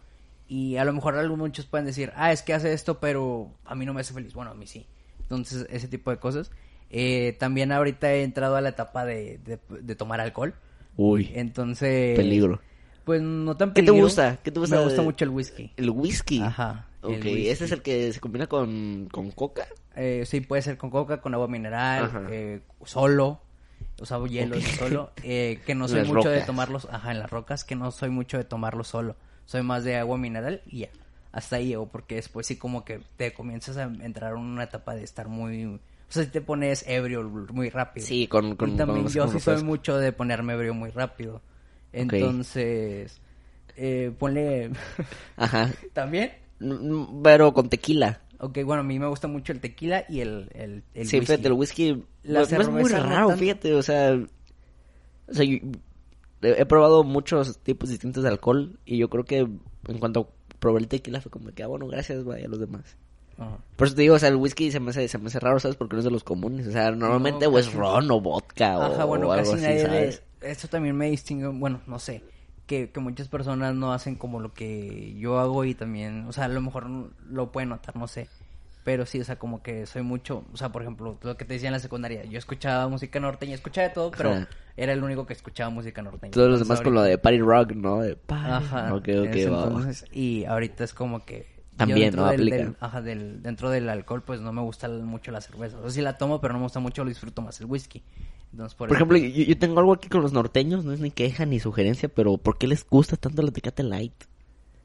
Y 0.49 0.77
a 0.77 0.85
lo 0.85 0.93
mejor 0.93 1.17
algunos 1.17 1.47
muchos 1.49 1.67
pueden 1.67 1.87
decir, 1.87 2.13
ah, 2.17 2.33
es 2.33 2.43
que 2.43 2.55
hace 2.55 2.73
esto, 2.73 3.01
pero 3.01 3.57
a 3.65 3.75
mí 3.75 3.87
no 3.87 3.95
me 3.95 4.01
hace 4.03 4.13
feliz. 4.15 4.35
Bueno, 4.35 4.51
a 4.51 4.55
mí 4.55 4.67
sí. 4.67 4.87
Entonces, 5.23 5.67
ese 5.71 5.89
tipo 5.89 6.11
de 6.11 6.19
cosas. 6.19 6.51
Eh, 6.91 7.37
también 7.39 7.73
ahorita 7.73 8.13
he 8.13 8.25
entrado 8.25 8.57
a 8.57 8.61
la 8.61 8.71
etapa 8.71 9.05
de, 9.05 9.39
de, 9.45 9.59
de 9.83 9.97
tomar 9.97 10.21
alcohol. 10.21 10.55
Uy, 10.97 11.31
Entonces... 11.35 12.17
peligro. 12.17 12.61
Pues 13.05 13.23
no 13.23 13.57
tan 13.57 13.73
¿Qué 13.73 13.83
te 13.83 13.93
peligro. 13.93 14.05
gusta? 14.05 14.39
¿Qué 14.43 14.51
te 14.51 14.61
gusta 14.61 14.77
Me 14.77 14.83
gusta 14.83 15.03
mucho 15.03 15.25
el 15.25 15.31
whisky. 15.31 15.73
El 15.77 15.91
whisky. 15.91 16.41
Ajá. 16.41 16.90
Ok, 17.03 17.25
ese 17.25 17.65
es 17.65 17.73
el 17.73 17.83
que 17.83 18.13
se 18.13 18.21
combina 18.21 18.47
con, 18.47 19.09
con 19.11 19.31
coca. 19.31 19.67
Eh, 19.97 20.25
sí, 20.27 20.41
puede 20.41 20.63
ser 20.63 20.77
con 20.79 20.91
coca, 20.91 21.21
con 21.21 21.35
agua 21.35 21.49
mineral, 21.49 22.23
eh, 22.31 22.61
solo, 22.85 23.41
o 24.01 24.07
sea, 24.07 24.25
hielo 24.27 24.61
solo, 24.61 25.11
eh, 25.23 25.61
que 25.67 25.75
no 25.75 25.89
soy 25.89 26.01
las 26.01 26.09
mucho 26.09 26.31
de 26.31 26.43
tomarlos, 26.43 26.87
ajá, 26.91 27.11
en 27.11 27.19
las 27.19 27.31
rocas, 27.31 27.65
que 27.65 27.75
no 27.75 27.91
soy 27.91 28.11
mucho 28.11 28.39
de 28.39 28.45
tomarlo 28.45 28.85
solo, 28.85 29.17
soy 29.47 29.63
más 29.63 29.85
de 29.85 29.97
agua 29.97 30.17
mineral 30.17 30.63
y 30.67 30.81
ya, 30.81 30.89
hasta 31.33 31.57
ahí 31.57 31.69
llego, 31.69 31.87
porque 31.89 32.17
después 32.17 32.47
sí 32.47 32.57
como 32.57 32.85
que 32.85 33.01
te 33.17 33.33
comienzas 33.33 33.77
a 33.77 33.85
entrar 33.85 34.33
en 34.33 34.39
una 34.39 34.65
etapa 34.65 34.95
de 34.95 35.03
estar 35.05 35.29
muy, 35.29 35.65
o 35.65 35.79
sea, 36.09 36.25
si 36.25 36.31
te 36.31 36.41
pones 36.41 36.85
ebrio 36.87 37.23
muy 37.53 37.69
rápido. 37.71 38.07
Sí, 38.07 38.27
con... 38.29 38.57
con 38.57 38.71
y 38.71 38.77
también 38.77 39.07
con- 39.07 39.15
yo 39.15 39.23
con 39.25 39.33
sí 39.33 39.41
soy 39.41 39.63
mucho 39.63 39.99
de 39.99 40.13
ponerme 40.13 40.53
ebrio 40.55 40.75
muy 40.75 40.91
rápido, 40.91 41.43
entonces, 41.93 43.21
eh, 43.77 44.13
ponle, 44.19 44.71
Ajá. 45.37 45.71
también, 45.93 46.33
Pero 47.23 47.53
con 47.55 47.69
tequila. 47.69 48.21
ok, 48.39 48.59
bueno, 48.65 48.81
a 48.81 48.85
mí 48.85 48.99
me 48.99 49.07
gusta 49.09 49.29
mucho 49.29 49.53
el 49.53 49.61
tequila 49.61 50.05
y 50.09 50.21
el, 50.21 50.51
el, 50.55 50.85
el 50.95 51.07
sí, 51.07 51.19
whisky. 51.19 51.27
fíjate, 51.33 51.49
el 51.49 51.55
whisky 51.55 52.05
La 52.23 52.41
no, 52.43 52.49
no 52.49 52.61
es 52.63 52.69
muy 52.69 52.83
no 52.83 52.89
raro, 52.89 53.37
fíjate, 53.37 53.75
o 53.75 53.83
sea, 53.83 54.19
o 55.29 55.35
sea, 55.35 55.45
yo- 55.45 55.59
he 56.43 56.65
probado 56.67 57.05
muchos 57.05 57.59
tipos 57.59 57.91
distintos 57.91 58.23
de 58.23 58.31
alcohol 58.31 58.79
y 58.87 58.97
yo 58.99 59.11
creo 59.11 59.25
que 59.25 59.39
en 59.39 59.99
cuanto 59.99 60.33
probé 60.59 60.81
el 60.81 60.89
tequila 60.89 61.21
fue 61.21 61.31
como 61.31 61.51
que, 61.53 61.63
ah, 61.63 61.67
bueno, 61.67 61.87
gracias, 61.87 62.25
vaya, 62.25 62.47
a 62.47 62.49
los 62.49 62.61
demás. 62.61 62.97
Ajá. 63.39 63.59
Por 63.77 63.87
eso 63.87 63.97
te 63.97 64.03
digo, 64.03 64.15
o 64.15 64.19
sea, 64.19 64.29
el 64.29 64.37
whisky 64.37 64.71
se 64.71 64.81
me 64.81 64.91
hace, 64.91 65.09
se 65.09 65.17
me 65.19 65.27
hace 65.29 65.41
raro, 65.41 65.59
¿sabes? 65.61 65.77
Porque 65.77 65.95
no 65.97 66.01
es 66.01 66.05
de 66.05 66.11
los 66.11 66.25
comunes, 66.25 66.67
o 66.67 66.73
sea, 66.73 66.91
normalmente 66.91 67.47
o 67.47 67.59
es 67.59 67.73
ron 67.73 68.11
o 68.11 68.21
vodka 68.21 68.79
o, 68.79 68.83
Ajá, 68.83 69.05
bueno, 69.05 69.29
o 69.29 69.33
algo 69.33 69.53
casi 69.53 69.65
así, 69.65 69.65
nadie 69.65 69.77
de... 69.83 70.13
¿sabes? 70.13 70.23
Esto 70.43 70.69
también 70.69 70.97
me 70.97 71.11
distingue, 71.11 71.47
bueno, 71.49 71.81
no 71.87 71.99
sé, 71.99 72.23
que, 72.71 72.89
que 72.91 73.01
muchas 73.01 73.27
personas 73.27 73.75
no 73.75 73.93
hacen 73.93 74.15
como 74.15 74.39
lo 74.39 74.55
que 74.55 75.17
yo 75.19 75.41
hago 75.41 75.65
y 75.65 75.75
también, 75.75 76.25
o 76.29 76.33
sea, 76.33 76.45
a 76.45 76.49
lo 76.49 76.61
mejor 76.61 76.87
lo 77.29 77.51
pueden 77.51 77.71
notar, 77.71 77.97
no 77.97 78.07
sé. 78.07 78.29
Pero 78.85 79.07
sí, 79.07 79.21
o 79.21 79.25
sea, 79.25 79.37
como 79.41 79.61
que 79.61 79.87
soy 79.87 80.03
mucho, 80.03 80.45
o 80.53 80.57
sea, 80.57 80.71
por 80.71 80.83
ejemplo, 80.83 81.19
lo 81.21 81.37
que 81.37 81.45
te 81.45 81.55
decía 81.55 81.69
en 81.69 81.73
la 81.73 81.81
secundaria, 81.81 82.25
yo 82.27 82.39
escuchaba 82.39 82.87
música 82.87 83.19
norteña, 83.19 83.57
escuchaba 83.57 83.89
de 83.89 83.95
todo, 83.95 84.13
pero 84.13 84.31
Ajá. 84.31 84.49
era 84.77 84.93
el 84.93 85.03
único 85.03 85.27
que 85.27 85.33
escuchaba 85.33 85.69
música 85.71 86.01
norteña. 86.01 86.31
Todos 86.31 86.49
los 86.49 86.61
demás 86.61 86.81
con 86.81 86.95
lo 86.95 87.03
de 87.03 87.19
party 87.19 87.41
rock, 87.41 87.73
¿no? 87.73 88.01
De 88.03 88.15
party. 88.15 88.51
Ajá. 88.67 88.93
Va. 88.93 89.03
entonces, 89.05 90.05
y 90.13 90.45
ahorita 90.45 90.85
es 90.85 90.95
como 90.95 91.25
que... 91.25 91.47
También, 91.77 92.15
¿no? 92.15 92.27
del- 92.27 92.35
Aplica. 92.41 92.57
del- 92.57 92.77
ajá, 92.79 93.03
del, 93.03 93.43
dentro 93.43 93.69
del 93.71 93.89
alcohol, 93.89 94.23
pues 94.23 94.41
no 94.41 94.53
me 94.53 94.61
gusta 94.61 94.89
mucho 94.89 95.33
la 95.33 95.41
cerveza. 95.41 95.77
O 95.79 95.83
sea, 95.83 95.91
sí 95.91 96.03
la 96.03 96.17
tomo, 96.19 96.41
pero 96.41 96.53
no 96.53 96.61
me 96.61 96.65
gusta 96.67 96.79
mucho, 96.79 97.03
lo 97.03 97.09
disfruto 97.09 97.43
más 97.43 97.59
el 97.61 97.67
whisky. 97.67 98.03
Entonces, 98.53 98.75
por, 98.75 98.93
ejemplo, 98.93 99.17
yo, 99.17 99.29
yo 99.29 99.59
tengo 99.59 99.79
algo 99.79 99.93
aquí 99.93 100.09
con 100.09 100.23
los 100.23 100.33
norteños, 100.33 100.85
no 100.85 100.93
es 100.93 101.01
ni 101.01 101.11
queja 101.11 101.47
ni 101.47 101.61
sugerencia, 101.61 102.09
pero 102.09 102.37
¿por 102.37 102.59
qué 102.59 102.67
les 102.67 102.87
gusta 102.89 103.17
tanto 103.17 103.43
la 103.43 103.53
Tecate 103.53 103.83
Light? 103.83 104.15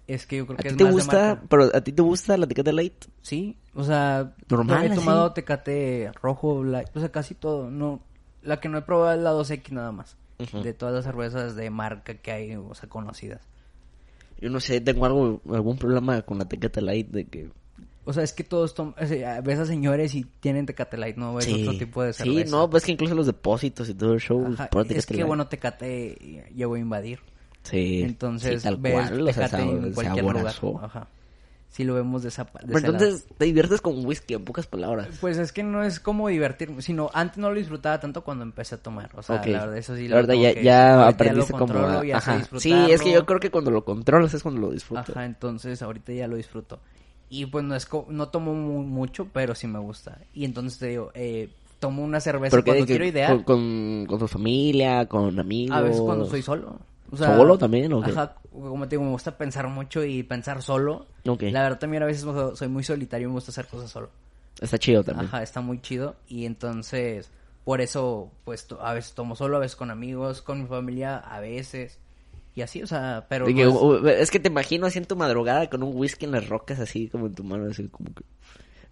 Es 0.07 0.27
que 0.27 0.37
yo 0.37 0.45
creo 0.45 0.59
¿A 0.59 0.61
que 0.61 0.69
ti 0.69 0.73
es 0.73 0.77
te 0.77 0.83
más 0.83 0.93
gusta, 0.93 1.41
pero 1.49 1.63
a 1.73 1.81
ti 1.81 1.91
te 1.91 2.01
gusta 2.01 2.37
la 2.37 2.47
Tecate 2.47 2.73
Light? 2.73 3.05
Sí, 3.21 3.57
o 3.73 3.83
sea, 3.83 4.35
Normal, 4.49 4.83
he 4.83 4.87
así. 4.87 4.95
tomado 4.95 5.33
tecate 5.33 6.11
rojo, 6.21 6.63
light, 6.63 6.89
o 6.95 6.99
sea, 6.99 7.11
casi 7.11 7.33
todo. 7.33 7.71
No, 7.71 8.01
la 8.43 8.59
que 8.59 8.69
no 8.69 8.77
he 8.77 8.81
probado 8.83 9.17
es 9.17 9.23
la 9.23 9.33
2X 9.33 9.71
nada 9.71 9.91
más. 9.91 10.17
De 10.37 10.73
todas 10.73 10.93
las 10.93 11.05
cervezas 11.05 11.55
de 11.55 11.69
marca 11.69 12.15
que 12.15 12.31
hay, 12.31 12.55
o 12.55 12.75
sea, 12.75 12.89
conocidas. 12.89 13.41
Yo 14.39 14.49
no 14.49 14.59
sé, 14.59 14.81
tengo 14.81 15.05
algo, 15.05 15.41
algún 15.49 15.77
problema 15.77 16.21
con 16.21 16.37
la 16.37 16.45
Tecate 16.45 16.81
Light 16.81 17.09
de 17.09 17.25
que... 17.25 17.49
O 18.05 18.13
sea, 18.13 18.23
es 18.23 18.33
que 18.33 18.43
todos 18.43 18.73
toman, 18.75 18.93
o 19.01 19.05
sea, 19.07 19.41
ves 19.41 19.57
a 19.59 19.65
señores 19.65 20.13
y 20.13 20.23
tienen 20.39 20.65
tecate 20.67 20.95
light, 20.97 21.17
no 21.17 21.33
ves 21.35 21.47
otro 21.51 21.75
tipo 21.77 22.03
de 22.03 22.13
cerveza. 22.13 22.45
Sí, 22.45 22.51
no, 22.51 22.69
pues 22.69 22.83
que 22.85 22.91
incluso 22.91 23.15
los 23.15 23.25
depósitos 23.25 23.89
y 23.89 23.95
todo 23.95 24.13
el 24.13 24.19
show, 24.19 24.45
Ajá, 24.53 24.65
es 24.65 24.69
Tecate 24.69 25.01
que 25.07 25.13
Light. 25.15 25.27
bueno, 25.27 25.47
Tecate 25.47 26.45
llegó 26.55 26.75
a 26.75 26.79
invadir. 26.79 27.19
Sí, 27.63 28.03
Entonces, 28.03 28.61
sí, 28.61 28.67
tal 28.67 28.77
ves 28.77 28.93
cual, 28.93 29.21
o 29.21 29.33
sea, 29.33 29.45
Tecate 29.49 29.63
en 29.63 29.93
cualquier 29.93 30.23
lugar. 30.25 30.53
Ajá. 30.83 31.07
Si 31.67 31.83
lo 31.83 31.95
vemos 31.95 32.21
de 32.23 32.29
esa, 32.29 32.43
de 32.45 32.49
Pero 32.67 32.77
ese 32.77 32.87
lado. 32.91 33.03
entonces 33.05 33.27
te 33.37 33.45
diviertes 33.45 33.81
con 33.81 34.05
whisky, 34.05 34.35
en 34.35 34.45
pocas 34.45 34.65
palabras. 34.65 35.09
Pues 35.19 35.37
es 35.37 35.51
que 35.51 35.61
no 35.61 35.83
es 35.83 35.99
como 35.99 36.29
divertirme, 36.29 36.81
sino 36.81 37.09
antes 37.13 37.37
no 37.37 37.49
lo 37.49 37.57
disfrutaba 37.57 37.99
tanto 37.99 38.23
cuando 38.23 38.43
empecé 38.45 38.75
a 38.75 38.77
tomar. 38.77 39.09
O 39.15 39.21
sea, 39.21 39.37
Ok. 39.37 39.47
la 39.47 39.59
verdad, 39.61 39.77
eso 39.77 39.93
sí. 39.95 40.07
La 40.07 40.21
lo 40.21 40.27
verdad, 40.27 40.35
ya, 40.41 40.53
que- 40.53 40.63
ya 40.63 41.07
aprendiste 41.07 41.51
lo 41.51 41.59
como 41.59 41.79
a... 41.79 42.05
ya 42.05 42.17
Ajá. 42.17 42.41
Sí, 42.59 42.71
es 42.71 43.01
que 43.01 43.11
yo 43.11 43.25
creo 43.25 43.39
que 43.41 43.49
cuando 43.51 43.71
lo 43.71 43.83
controlas 43.83 44.33
es 44.33 44.41
cuando 44.43 44.61
lo 44.61 44.71
disfrutas. 44.71 45.09
Ajá, 45.09 45.25
entonces 45.25 45.81
ahorita 45.81 46.13
ya 46.13 46.27
lo 46.27 46.37
disfruto. 46.37 46.79
Y 47.41 47.45
pues 47.47 47.63
no 47.65 47.75
es 47.75 47.87
no 48.09 48.27
tomo 48.29 48.53
mu- 48.53 48.83
mucho, 48.83 49.27
pero 49.33 49.55
sí 49.55 49.67
me 49.67 49.79
gusta. 49.79 50.19
Y 50.33 50.45
entonces 50.45 50.79
te 50.79 50.87
digo, 50.87 51.11
eh, 51.13 51.49
tomo 51.79 52.03
una 52.03 52.19
cerveza 52.19 52.55
cuando 52.63 52.85
que- 52.85 52.93
quiero 52.93 53.05
idear. 53.05 53.31
Con, 53.35 53.43
con, 53.43 54.05
con 54.07 54.19
tu 54.19 54.27
familia, 54.27 55.05
con 55.07 55.39
amigos. 55.39 55.75
A 55.77 55.81
veces 55.81 56.01
cuando 56.01 56.25
soy 56.25 56.41
solo. 56.41 56.79
O 57.11 57.17
sea, 57.17 57.35
¿Solo 57.35 57.57
también, 57.57 57.93
o 57.93 58.01
qué? 58.01 58.11
Ajá, 58.11 58.35
como 58.51 58.87
te 58.87 58.95
digo, 58.95 59.03
me 59.03 59.11
gusta 59.11 59.37
pensar 59.37 59.67
mucho 59.67 60.03
y 60.03 60.23
pensar 60.23 60.61
solo. 60.63 61.05
La 61.51 61.61
verdad 61.63 61.79
también 61.79 62.01
a 62.03 62.05
veces 62.07 62.23
so- 62.23 62.55
soy 62.55 62.67
muy 62.67 62.83
solitario 62.83 63.25
y 63.25 63.29
me 63.29 63.33
gusta 63.35 63.51
hacer 63.51 63.67
cosas 63.67 63.91
solo. 63.91 64.09
Está 64.59 64.77
chido 64.79 65.03
también. 65.03 65.27
Ajá, 65.27 65.43
está 65.43 65.61
muy 65.61 65.81
chido. 65.81 66.15
Y 66.27 66.45
entonces, 66.45 67.29
por 67.63 67.81
eso, 67.81 68.31
pues 68.45 68.65
a 68.81 68.93
veces 68.93 69.13
tomo 69.13 69.35
solo, 69.35 69.57
a 69.57 69.59
veces 69.59 69.75
con 69.75 69.91
amigos, 69.91 70.41
con 70.41 70.61
mi 70.61 70.67
familia, 70.67 71.17
a 71.17 71.39
veces. 71.39 71.99
Y 72.55 72.61
así, 72.61 72.81
o 72.81 72.87
sea, 72.87 73.25
pero... 73.29 73.45
Que, 73.45 73.53
no 73.65 74.07
es- 74.07 74.21
es 74.21 74.31
que 74.31 74.39
te 74.39 74.47
imagino 74.47 74.87
así 74.87 74.97
en 74.97 75.05
tu 75.05 75.15
madrugada 75.15 75.69
con 75.69 75.83
un 75.83 75.95
whisky 75.95 76.25
en 76.25 76.31
las 76.31 76.47
rocas 76.47 76.79
así 76.79 77.09
como 77.09 77.27
en 77.27 77.35
tu 77.35 77.43
mano, 77.43 77.69
así 77.69 77.87
como 77.89 78.13
que 78.13 78.23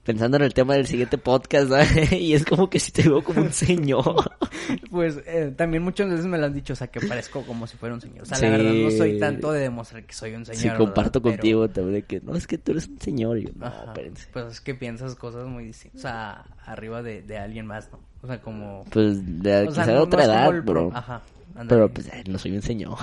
pensando 0.04 0.36
en 0.36 0.44
el 0.44 0.54
tema 0.54 0.74
del 0.74 0.86
siguiente 0.86 1.18
podcast, 1.18 1.70
¿sabes? 1.70 2.12
y 2.12 2.34
es 2.34 2.44
como 2.44 2.70
que 2.70 2.78
si 2.78 2.92
te 2.92 3.04
veo 3.04 3.24
como 3.24 3.42
un 3.42 3.52
señor. 3.54 4.04
Pues 4.90 5.20
eh, 5.26 5.52
también 5.58 5.84
muchas 5.84 6.10
veces 6.10 6.26
me 6.26 6.38
lo 6.38 6.46
han 6.46 6.54
dicho, 6.54 6.72
o 6.74 6.76
sea, 6.76 6.88
que 6.88 7.02
parezco 7.02 7.42
como 7.44 7.68
si 7.68 7.76
fuera 7.76 7.96
un 7.96 8.00
señor. 8.02 8.22
O 8.22 8.26
sea, 8.26 8.38
Sí. 8.38 8.46
la 8.46 8.52
verdad 8.52 8.72
no 8.74 8.92
soy 8.92 9.20
tanto 9.20 9.52
de 9.52 9.60
demostrar 9.62 10.06
que 10.06 10.14
soy 10.14 10.34
un 10.36 10.46
señor. 10.46 10.62
sí, 10.62 10.70
comparto 10.78 11.20
¿verdad? 11.20 11.40
Pero- 11.42 11.60
contigo 11.60 11.70
también 11.70 11.96
de 11.96 12.02
que 12.04 12.22
no, 12.22 12.36
es 12.36 12.48
que 12.48 12.58
tú 12.58 12.72
eres 12.72 12.88
un 12.88 13.00
señor. 13.02 13.40
Y 13.40 13.46
yo, 13.46 13.50
no, 13.58 13.66
Ajá. 13.66 13.94
Pues 14.32 14.46
es 14.46 14.62
que 14.62 14.74
piensas 14.76 15.16
cosas 15.16 15.46
muy 15.48 15.66
distintas. 15.66 16.00
O 16.00 16.02
sea, 16.04 16.46
arriba 16.66 17.02
de, 17.02 17.22
de 17.24 17.38
alguien 17.38 17.66
más, 17.66 17.90
¿no? 17.92 18.00
O 18.22 18.28
sea, 18.28 18.40
como... 18.42 18.86
Pues 18.92 19.18
de 19.42 19.68
o 19.68 19.72
sea, 19.72 19.84
quizá 19.84 19.94
de 19.94 20.00
otra 20.00 20.24
edad, 20.26 20.64
bro. 20.64 20.92
Ajá. 20.94 21.22
Pero 21.68 21.90
pues 21.92 22.10
ay, 22.12 22.24
no 22.28 22.38
soy 22.40 22.52
un 22.56 22.62
señor. 22.62 22.98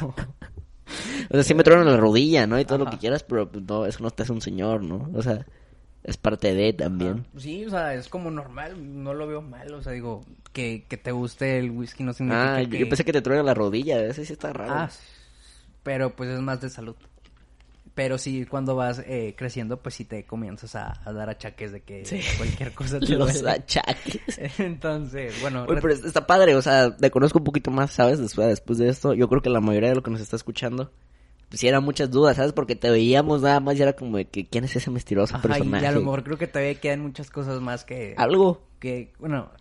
No. 0.00 0.06
o 1.30 1.34
sea, 1.34 1.42
sí 1.42 1.54
me 1.54 1.62
truenan 1.64 1.86
la 1.86 1.96
rodilla, 1.96 2.46
¿no? 2.46 2.58
Y 2.60 2.64
todo 2.64 2.78
lo 2.78 2.90
que 2.90 2.98
quieras, 2.98 3.22
pero 3.22 3.50
pues 3.50 3.64
no, 3.64 3.86
eso 3.86 4.02
no 4.02 4.10
te 4.10 4.22
hace 4.22 4.32
un 4.32 4.40
señor, 4.40 4.82
¿no? 4.82 5.10
O 5.14 5.22
sea, 5.22 5.46
es 6.02 6.16
parte 6.16 6.54
de 6.54 6.72
también. 6.74 7.24
Ah, 7.34 7.38
Sí, 7.40 7.64
o 7.64 7.70
sea, 7.70 7.94
es 7.94 8.08
como 8.08 8.30
normal, 8.30 9.02
no 9.02 9.14
lo 9.14 9.26
veo 9.26 9.40
mal, 9.42 9.72
o 9.74 9.82
sea, 9.82 9.92
digo, 9.92 10.22
que, 10.52 10.84
que 10.88 10.96
te 10.98 11.12
guste 11.12 11.58
el 11.58 11.70
whisky 11.70 12.04
no 12.04 12.12
significa 12.12 12.56
Ah, 12.56 12.62
yo- 12.62 12.70
que... 12.70 12.78
yo 12.78 12.88
pensé 12.88 13.04
que 13.04 13.12
te 13.12 13.22
truenan 13.22 13.46
la 13.46 13.54
rodilla, 13.54 14.04
ese 14.04 14.24
sí 14.24 14.32
está 14.34 14.52
raro. 14.52 14.72
Ah, 14.74 14.90
pero 15.82 16.14
pues 16.14 16.28
es 16.30 16.40
más 16.40 16.60
de 16.60 16.68
salud. 16.70 16.96
Pero 17.94 18.18
sí, 18.18 18.44
cuando 18.44 18.74
vas 18.74 18.98
eh, 19.06 19.34
creciendo, 19.38 19.76
pues 19.80 19.94
sí 19.94 20.04
te 20.04 20.24
comienzas 20.24 20.74
a, 20.74 21.00
a 21.04 21.12
dar 21.12 21.30
achaques 21.30 21.70
de 21.70 21.80
que 21.82 22.04
Sí. 22.04 22.20
cualquier 22.36 22.72
cosa 22.72 22.98
te 23.00 23.06
Los 23.16 23.34
duele. 23.40 23.50
achaques. 23.50 24.20
Entonces, 24.58 25.40
bueno, 25.40 25.64
re- 25.66 25.80
pero 25.80 25.94
está 25.94 26.26
padre, 26.26 26.56
o 26.56 26.62
sea, 26.62 26.96
te 26.96 27.10
conozco 27.12 27.38
un 27.38 27.44
poquito 27.44 27.70
más, 27.70 27.92
¿sabes? 27.92 28.18
Después, 28.18 28.48
después 28.48 28.78
de 28.78 28.88
esto, 28.88 29.14
yo 29.14 29.28
creo 29.28 29.42
que 29.42 29.50
la 29.50 29.60
mayoría 29.60 29.90
de 29.90 29.94
lo 29.94 30.02
que 30.02 30.10
nos 30.10 30.20
está 30.20 30.34
escuchando, 30.34 30.90
pues 31.48 31.60
sí 31.60 31.68
eran 31.68 31.84
muchas 31.84 32.10
dudas, 32.10 32.36
¿sabes? 32.36 32.52
Porque 32.52 32.74
te 32.74 32.90
veíamos 32.90 33.42
nada 33.42 33.60
más 33.60 33.76
y 33.78 33.82
era 33.82 33.92
como 33.92 34.16
de 34.16 34.24
que, 34.24 34.44
¿quién 34.48 34.64
es 34.64 34.74
ese 34.74 34.90
misterioso 34.90 35.36
ajá, 35.36 35.46
y 35.46 35.48
personaje? 35.52 35.86
a 35.86 35.92
lo 35.92 36.00
mejor 36.00 36.24
creo 36.24 36.36
que 36.36 36.48
todavía 36.48 36.74
quedan 36.80 37.00
muchas 37.00 37.30
cosas 37.30 37.60
más 37.60 37.84
que... 37.84 38.14
Algo. 38.16 38.66
que 38.80 39.12
bueno, 39.20 39.52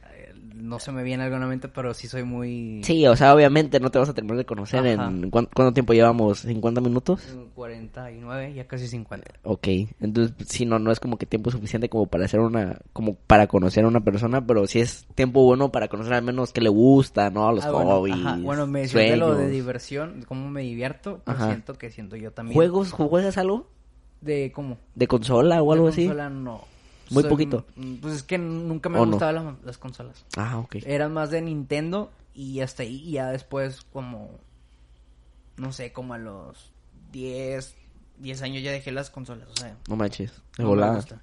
no 0.64 0.80
se 0.80 0.93
me 0.93 1.03
viene 1.03 1.24
algo 1.24 1.36
en 1.36 1.41
la 1.41 1.47
mente, 1.47 1.68
pero 1.68 1.93
sí 1.93 2.07
soy 2.07 2.24
muy... 2.24 2.82
Sí, 2.86 3.05
o 3.05 3.16
sea, 3.18 3.36
obviamente 3.36 3.82
no 3.82 3.91
te 3.91 3.99
vas 3.99 4.07
a 4.07 4.14
terminar 4.14 4.38
de 4.38 4.45
conocer 4.45 4.80
Ajá. 4.80 5.09
en... 5.09 5.30
¿cuán- 5.30 5.49
¿Cuánto 5.53 5.74
tiempo 5.74 5.91
llevamos? 5.93 6.45
¿50 6.45 6.82
minutos? 6.82 7.36
49, 7.53 8.53
ya 8.53 8.66
casi 8.66 8.88
50. 8.88 9.30
Ok, 9.43 9.68
entonces 9.99 10.34
sí, 10.47 10.66
no, 10.66 10.80
no 10.80 10.91
es 10.91 11.01
como 11.01 11.18
que 11.18 11.26
tiempo 11.26 11.51
suficiente 11.51 11.89
como 11.89 12.05
para 12.07 12.26
hacer 12.26 12.39
una, 12.39 12.78
como 12.93 13.16
para 13.16 13.47
conocer 13.47 13.84
a 13.84 13.88
una 13.89 13.99
persona, 13.99 14.45
pero 14.47 14.66
sí 14.66 14.80
es 14.80 15.05
tiempo 15.16 15.43
bueno 15.43 15.70
para 15.72 15.89
conocer 15.89 16.14
al 16.14 16.24
menos 16.24 16.53
qué 16.53 16.61
le 16.61 16.70
gusta, 16.70 17.30
¿no? 17.30 17.51
Los 17.51 17.66
Ah, 17.66 17.72
bueno, 17.72 17.91
hobbies, 17.99 18.16
ajá, 18.26 18.38
bueno, 18.41 18.66
me 18.66 18.80
decías 18.82 19.09
de 19.09 19.18
lo 19.18 19.36
de 19.36 19.49
diversión, 19.49 20.24
cómo 20.28 20.49
me 20.49 20.61
divierto, 20.61 21.22
pues 21.26 21.38
Ajá. 21.38 21.47
siento 21.47 21.74
que 21.78 21.91
siento 21.91 22.16
yo 22.16 22.32
también. 22.32 22.53
¿Juegos? 22.55 22.91
¿Juegas 22.93 23.38
algo? 23.38 23.68
¿De 24.22 24.53
cómo? 24.55 24.78
¿De 24.95 25.07
consola 25.07 25.61
o 25.61 25.74
algo 25.74 25.88
De 25.88 25.91
así? 25.91 26.05
consola, 26.05 26.30
no. 26.30 26.61
Muy 27.10 27.24
Soy- 27.24 27.30
poquito. 27.30 27.66
Pues 28.01 28.14
es 28.16 28.24
que 28.24 28.38
nunca 28.38 28.89
me 28.89 28.99
¿O 28.99 29.04
han 29.04 29.10
no? 29.12 29.20
las, 29.32 29.64
las 29.64 29.78
consolas. 29.78 30.26
Ah, 30.38 30.58
ok. 30.60 30.78
Eran 30.86 31.14
más 31.14 31.30
de 31.32 31.41
Nintendo 31.41 32.12
y 32.34 32.62
hasta 32.62 32.84
ahí. 32.84 32.95
Y 33.06 33.12
ya 33.14 33.30
después, 33.30 33.82
como. 33.93 34.39
No 35.58 35.72
sé, 35.72 35.91
como 35.91 36.14
a 36.14 36.18
los 36.18 36.72
10, 37.12 37.76
10 38.18 38.41
años 38.41 38.64
ya 38.64 38.72
dejé 38.72 38.91
las 38.91 39.10
consolas. 39.10 39.47
O 39.51 39.56
sea, 39.56 39.78
No 39.88 39.95
manches. 39.95 40.32
De 40.58 40.64
no 40.64 40.64
me 40.64 40.70
volada. 40.70 40.95
gusta. 40.95 41.22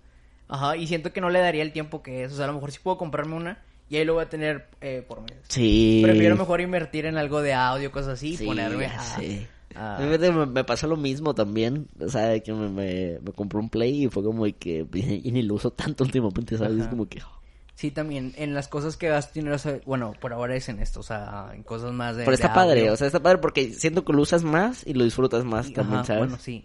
Ajá, 0.48 0.76
y 0.76 0.86
siento 0.86 1.12
que 1.12 1.20
no 1.20 1.30
le 1.30 1.40
daría 1.40 1.62
el 1.62 1.72
tiempo 1.72 2.02
que 2.02 2.24
es. 2.24 2.32
O 2.32 2.36
sea, 2.36 2.44
a 2.44 2.48
lo 2.48 2.54
mejor 2.54 2.72
sí 2.72 2.78
puedo 2.82 2.96
comprarme 2.98 3.34
una 3.36 3.62
y 3.88 3.96
ahí 3.96 4.04
lo 4.04 4.14
voy 4.14 4.22
a 4.24 4.28
tener 4.28 4.68
eh, 4.80 5.04
por 5.06 5.20
meses. 5.20 5.44
Sí. 5.48 6.00
Prefiero 6.04 6.36
mejor 6.36 6.60
invertir 6.60 7.06
en 7.06 7.16
algo 7.16 7.40
de 7.42 7.54
audio, 7.54 7.90
cosas 7.90 8.14
así, 8.14 8.30
y 8.30 8.36
Sí, 8.36 8.46
ponerme 8.46 8.86
a, 8.86 9.00
sé. 9.00 9.48
A- 9.74 9.98
A 9.98 10.06
mí 10.06 10.18
Me, 10.18 10.46
me 10.46 10.64
pasó 10.64 10.86
lo 10.86 10.96
mismo 10.96 11.34
también, 11.34 11.88
o 12.00 12.08
sea, 12.08 12.38
que 12.40 12.52
me, 12.52 12.68
me, 12.68 13.18
me 13.20 13.32
compré 13.32 13.58
un 13.58 13.68
Play 13.70 14.04
y 14.04 14.08
fue 14.08 14.22
como 14.22 14.44
que 14.58 14.86
y 14.92 15.30
ni 15.32 15.42
lo 15.42 15.54
uso 15.54 15.70
tanto 15.72 16.04
últimamente, 16.04 16.56
¿sabes? 16.56 16.74
Es 16.76 16.80
Ajá. 16.82 16.90
como 16.90 17.08
que... 17.08 17.20
oh. 17.22 17.40
Sí, 17.74 17.90
también 17.90 18.34
en 18.36 18.52
las 18.52 18.68
cosas 18.68 18.98
que 18.98 19.08
gasto 19.08 19.32
dinero, 19.34 19.56
bueno, 19.86 20.12
por 20.20 20.34
ahora 20.34 20.54
es 20.54 20.68
en 20.68 20.80
esto, 20.80 21.00
o 21.00 21.02
sea, 21.02 21.50
en 21.54 21.62
cosas 21.62 21.92
más 21.94 22.14
de 22.14 22.24
Pero 22.24 22.34
está 22.34 22.48
de 22.48 22.54
padre, 22.54 22.80
audio. 22.82 22.92
o 22.92 22.96
sea, 22.96 23.06
está 23.06 23.22
padre 23.22 23.38
porque 23.38 23.72
siento 23.72 24.04
que 24.04 24.12
lo 24.12 24.20
usas 24.20 24.44
más 24.44 24.86
y 24.86 24.92
lo 24.92 25.04
disfrutas 25.04 25.44
más 25.46 25.68
Y- 25.68 25.72
también, 25.72 26.00
ajá, 26.00 26.04
¿sabes? 26.04 26.20
Bueno, 26.20 26.38
sí. 26.38 26.64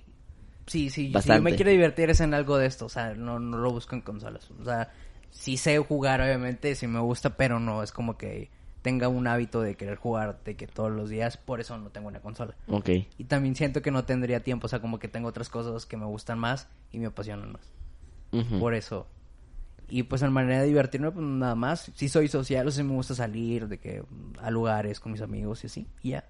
Sí, 0.67 0.89
sí, 0.89 1.13
si 1.21 1.29
yo 1.29 1.41
me 1.41 1.55
quiero 1.55 1.71
divertir 1.71 2.09
es 2.09 2.19
en 2.21 2.33
algo 2.33 2.57
de 2.57 2.65
esto, 2.65 2.87
o 2.87 2.89
sea, 2.89 3.13
no, 3.13 3.39
no 3.39 3.57
lo 3.59 3.71
busco 3.71 3.95
en 3.95 4.01
consolas. 4.01 4.49
O 4.59 4.65
sea, 4.65 4.91
sí 5.29 5.55
sé 5.57 5.77
jugar, 5.77 6.19
obviamente, 6.21 6.73
sí 6.75 6.87
me 6.87 6.99
gusta, 6.99 7.37
pero 7.37 7.59
no 7.59 7.83
es 7.83 7.91
como 7.91 8.17
que 8.17 8.49
tenga 8.85 9.07
un 9.07 9.25
hábito 9.25 9.63
de 9.63 9.73
querer 9.73 9.95
jugar 9.95 10.43
de 10.45 10.55
que 10.55 10.67
todos 10.67 10.91
los 10.91 11.09
días, 11.09 11.37
por 11.37 11.59
eso 11.59 11.75
no 11.75 11.89
tengo 11.89 12.07
una 12.07 12.19
consola. 12.19 12.53
Ok. 12.67 12.89
Y 13.17 13.23
también 13.23 13.55
siento 13.55 13.81
que 13.81 13.89
no 13.89 14.05
tendría 14.05 14.43
tiempo, 14.43 14.67
o 14.67 14.69
sea, 14.69 14.79
como 14.79 14.99
que 14.99 15.07
tengo 15.07 15.27
otras 15.27 15.49
cosas 15.49 15.87
que 15.87 15.97
me 15.97 16.05
gustan 16.05 16.37
más 16.37 16.67
y 16.91 16.99
me 16.99 17.07
apasionan 17.07 17.51
más. 17.51 17.71
Por 18.59 18.75
eso. 18.75 19.07
Y 19.89 20.03
pues 20.03 20.21
en 20.21 20.31
manera 20.31 20.61
de 20.61 20.67
divertirme, 20.67 21.09
pues 21.09 21.25
nada 21.25 21.55
más. 21.55 21.91
Sí 21.95 22.09
soy 22.09 22.27
social, 22.27 22.67
o 22.67 22.69
sea, 22.69 22.83
me 22.83 22.93
gusta 22.93 23.15
salir 23.15 23.67
de 23.67 23.79
que 23.79 24.03
a 24.39 24.51
lugares 24.51 24.99
con 24.99 25.13
mis 25.13 25.21
amigos 25.21 25.63
y 25.63 25.67
así, 25.67 25.87
y 26.03 26.09
ya. 26.11 26.25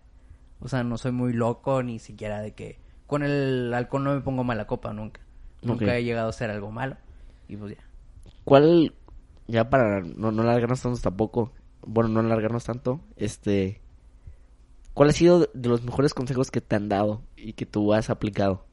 O 0.61 0.69
sea, 0.69 0.81
no 0.85 0.97
soy 0.97 1.11
muy 1.11 1.33
loco 1.33 1.83
ni 1.83 1.99
siquiera 1.99 2.39
de 2.39 2.53
que 2.53 2.79
con 3.05 3.21
el 3.21 3.73
alcohol 3.73 4.05
no 4.05 4.15
me 4.15 4.21
pongo 4.21 4.45
mala 4.45 4.65
copa 4.65 4.93
nunca. 4.93 5.19
Nunca 5.61 5.97
he 5.97 6.05
llegado 6.05 6.27
a 6.27 6.29
hacer 6.29 6.49
algo 6.51 6.71
malo. 6.71 6.95
Y 7.49 7.57
pues 7.57 7.75
ya. 7.75 7.83
¿Cuál, 8.45 8.93
ya 9.45 9.69
para 9.69 9.99
no, 9.99 10.31
no 10.31 10.43
alargarnos 10.43 10.81
tanto 10.81 11.01
tampoco, 11.01 11.51
bueno, 11.85 12.09
no 12.09 12.19
alargarnos 12.19 12.63
tanto, 12.63 12.99
este, 13.15 13.81
¿cuál 14.93 15.09
ha 15.09 15.13
sido 15.13 15.49
de 15.53 15.69
los 15.69 15.83
mejores 15.83 16.13
consejos 16.13 16.51
que 16.51 16.61
te 16.61 16.75
han 16.75 16.89
dado 16.89 17.21
y 17.35 17.53
que 17.53 17.65
tú 17.65 17.93
has 17.93 18.09
aplicado? 18.09 18.65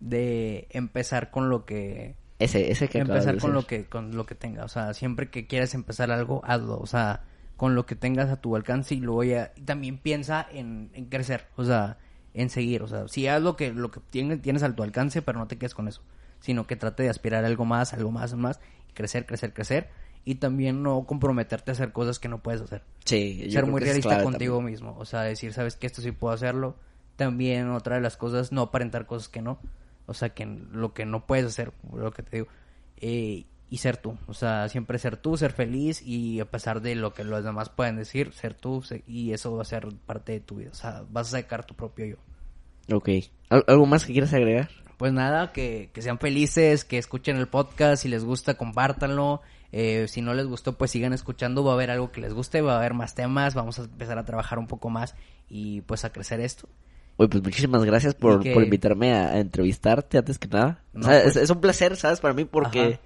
De 0.00 0.66
empezar 0.70 1.30
con 1.30 1.48
lo 1.50 1.64
que 1.64 2.16
Ese, 2.38 2.70
ese 2.70 2.88
que 2.88 2.98
empezar 2.98 3.34
de 3.34 3.40
con 3.40 3.52
lo 3.52 3.66
que 3.66 3.84
con 3.84 4.16
lo 4.16 4.26
que 4.26 4.34
tenga. 4.34 4.64
O 4.64 4.68
sea 4.68 4.94
siempre 4.94 5.30
que 5.30 5.46
quieras 5.46 5.74
empezar 5.74 6.10
algo 6.10 6.42
hazlo. 6.44 6.78
O 6.78 6.86
sea 6.86 7.24
con 7.56 7.74
lo 7.74 7.84
que 7.84 7.96
tengas 7.96 8.30
a 8.30 8.40
tu 8.40 8.56
alcance 8.56 8.94
y 8.94 9.00
luego 9.00 9.24
ya 9.24 9.52
y 9.56 9.60
también 9.62 9.98
piensa 9.98 10.46
en, 10.50 10.90
en 10.94 11.04
crecer. 11.06 11.48
O 11.56 11.64
sea 11.64 11.98
en 12.32 12.48
seguir. 12.48 12.82
O 12.82 12.88
sea 12.88 13.08
si 13.08 13.28
haz 13.28 13.42
lo 13.42 13.56
que 13.56 13.72
lo 13.72 13.90
que 13.90 14.00
tienes, 14.08 14.40
tienes 14.40 14.62
a 14.62 14.74
tu 14.74 14.82
alcance 14.82 15.20
pero 15.20 15.38
no 15.38 15.46
te 15.46 15.58
quedes 15.58 15.74
con 15.74 15.88
eso 15.88 16.02
sino 16.40 16.66
que 16.66 16.76
trate 16.76 17.02
de 17.02 17.10
aspirar 17.10 17.44
a 17.44 17.46
algo 17.46 17.66
más 17.66 17.92
algo 17.92 18.10
más 18.10 18.34
más 18.34 18.60
y 18.88 18.94
crecer 18.94 19.26
crecer 19.26 19.52
crecer 19.52 19.90
y 20.24 20.36
también 20.36 20.82
no 20.82 21.04
comprometerte 21.06 21.70
a 21.70 21.72
hacer 21.72 21.92
cosas 21.92 22.18
que 22.18 22.28
no 22.28 22.42
puedes 22.42 22.60
hacer 22.60 22.82
Sí, 23.04 23.38
yo 23.46 23.52
ser 23.52 23.62
creo 23.62 23.72
muy 23.72 23.80
realista 23.80 24.22
contigo 24.22 24.56
también. 24.56 24.72
mismo. 24.72 24.96
O 24.98 25.04
sea, 25.04 25.22
decir, 25.22 25.52
sabes 25.52 25.76
que 25.76 25.86
esto 25.86 26.02
sí 26.02 26.12
puedo 26.12 26.34
hacerlo. 26.34 26.76
También 27.16 27.70
otra 27.70 27.96
de 27.96 28.02
las 28.02 28.16
cosas, 28.16 28.52
no 28.52 28.62
aparentar 28.62 29.06
cosas 29.06 29.28
que 29.28 29.42
no. 29.42 29.58
O 30.06 30.14
sea, 30.14 30.30
que 30.30 30.46
lo 30.46 30.92
que 30.94 31.04
no 31.06 31.26
puedes 31.26 31.46
hacer, 31.46 31.72
lo 31.92 32.10
que 32.12 32.22
te 32.22 32.36
digo. 32.38 32.48
Eh, 32.98 33.44
y 33.68 33.76
ser 33.78 33.96
tú. 33.96 34.16
O 34.26 34.34
sea, 34.34 34.68
siempre 34.68 34.98
ser 34.98 35.16
tú, 35.16 35.36
ser 35.36 35.52
feliz 35.52 36.02
y 36.02 36.40
a 36.40 36.44
pesar 36.50 36.80
de 36.82 36.94
lo 36.96 37.14
que 37.14 37.24
los 37.24 37.44
demás 37.44 37.68
pueden 37.70 37.96
decir, 37.96 38.32
ser 38.32 38.54
tú 38.54 38.82
y 39.06 39.32
eso 39.32 39.54
va 39.54 39.62
a 39.62 39.64
ser 39.64 39.86
parte 40.06 40.32
de 40.32 40.40
tu 40.40 40.56
vida. 40.56 40.70
O 40.72 40.74
sea, 40.74 41.04
vas 41.10 41.28
a 41.28 41.40
sacar 41.40 41.64
tu 41.64 41.74
propio 41.74 42.04
yo. 42.06 42.96
Ok. 42.96 43.08
¿Al- 43.48 43.64
¿Algo 43.68 43.86
más 43.86 44.04
que 44.04 44.12
quieras 44.12 44.32
agregar? 44.34 44.68
Pues 44.96 45.12
nada, 45.12 45.52
que, 45.52 45.90
que 45.94 46.02
sean 46.02 46.18
felices, 46.18 46.84
que 46.84 46.98
escuchen 46.98 47.36
el 47.36 47.46
podcast, 47.48 48.02
si 48.02 48.08
les 48.08 48.24
gusta, 48.24 48.54
compártanlo. 48.54 49.40
Eh, 49.72 50.06
si 50.08 50.20
no 50.20 50.34
les 50.34 50.46
gustó, 50.46 50.76
pues 50.76 50.90
sigan 50.90 51.12
escuchando, 51.12 51.62
va 51.62 51.72
a 51.72 51.74
haber 51.74 51.90
algo 51.90 52.10
que 52.10 52.20
les 52.20 52.32
guste, 52.34 52.60
va 52.60 52.74
a 52.74 52.78
haber 52.78 52.94
más 52.94 53.14
temas, 53.14 53.54
vamos 53.54 53.78
a 53.78 53.82
empezar 53.84 54.18
a 54.18 54.24
trabajar 54.24 54.58
un 54.58 54.66
poco 54.66 54.90
más 54.90 55.14
y 55.48 55.82
pues 55.82 56.04
a 56.04 56.10
crecer 56.12 56.40
esto. 56.40 56.68
Oye, 57.16 57.28
pues 57.28 57.42
muchísimas 57.42 57.84
gracias 57.84 58.14
por, 58.14 58.42
que- 58.42 58.52
por 58.52 58.64
invitarme 58.64 59.12
a, 59.12 59.38
entrevistarte 59.38 60.18
antes 60.18 60.38
que 60.38 60.48
nada. 60.48 60.82
No, 60.92 61.00
O 61.06 61.10
sea, 61.10 61.22
pues- 61.22 61.36
es, 61.36 61.42
es 61.44 61.50
un 61.50 61.60
placer, 61.60 61.94
¿sabes? 61.96 62.20
Para 62.20 62.34
mí 62.34 62.44
porque 62.44 62.80
Ajá. 62.80 63.00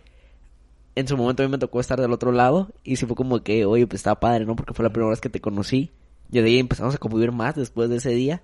en 0.94 1.08
su 1.08 1.16
momento 1.16 1.42
a 1.42 1.46
mí 1.46 1.50
me 1.52 1.58
tocó 1.58 1.80
estar 1.80 2.00
del 2.00 2.12
otro 2.12 2.32
lado 2.32 2.70
y 2.84 2.96
sí 2.96 3.04
fue 3.06 3.16
como 3.16 3.42
que, 3.42 3.66
oye, 3.66 3.86
pues 3.86 4.00
estaba 4.00 4.20
padre, 4.20 4.46
¿no? 4.46 4.56
Porque 4.56 4.72
fue 4.72 4.84
la 4.84 4.90
primera 4.90 5.10
vez 5.10 5.20
que 5.20 5.28
te 5.30 5.40
conocí. 5.40 5.90
Y 6.30 6.40
de 6.40 6.46
ahí 6.48 6.58
empezamos 6.58 6.94
a 6.94 6.98
convivir 6.98 7.32
más 7.32 7.54
después 7.56 7.90
de 7.90 7.96
ese 7.96 8.10
día. 8.10 8.42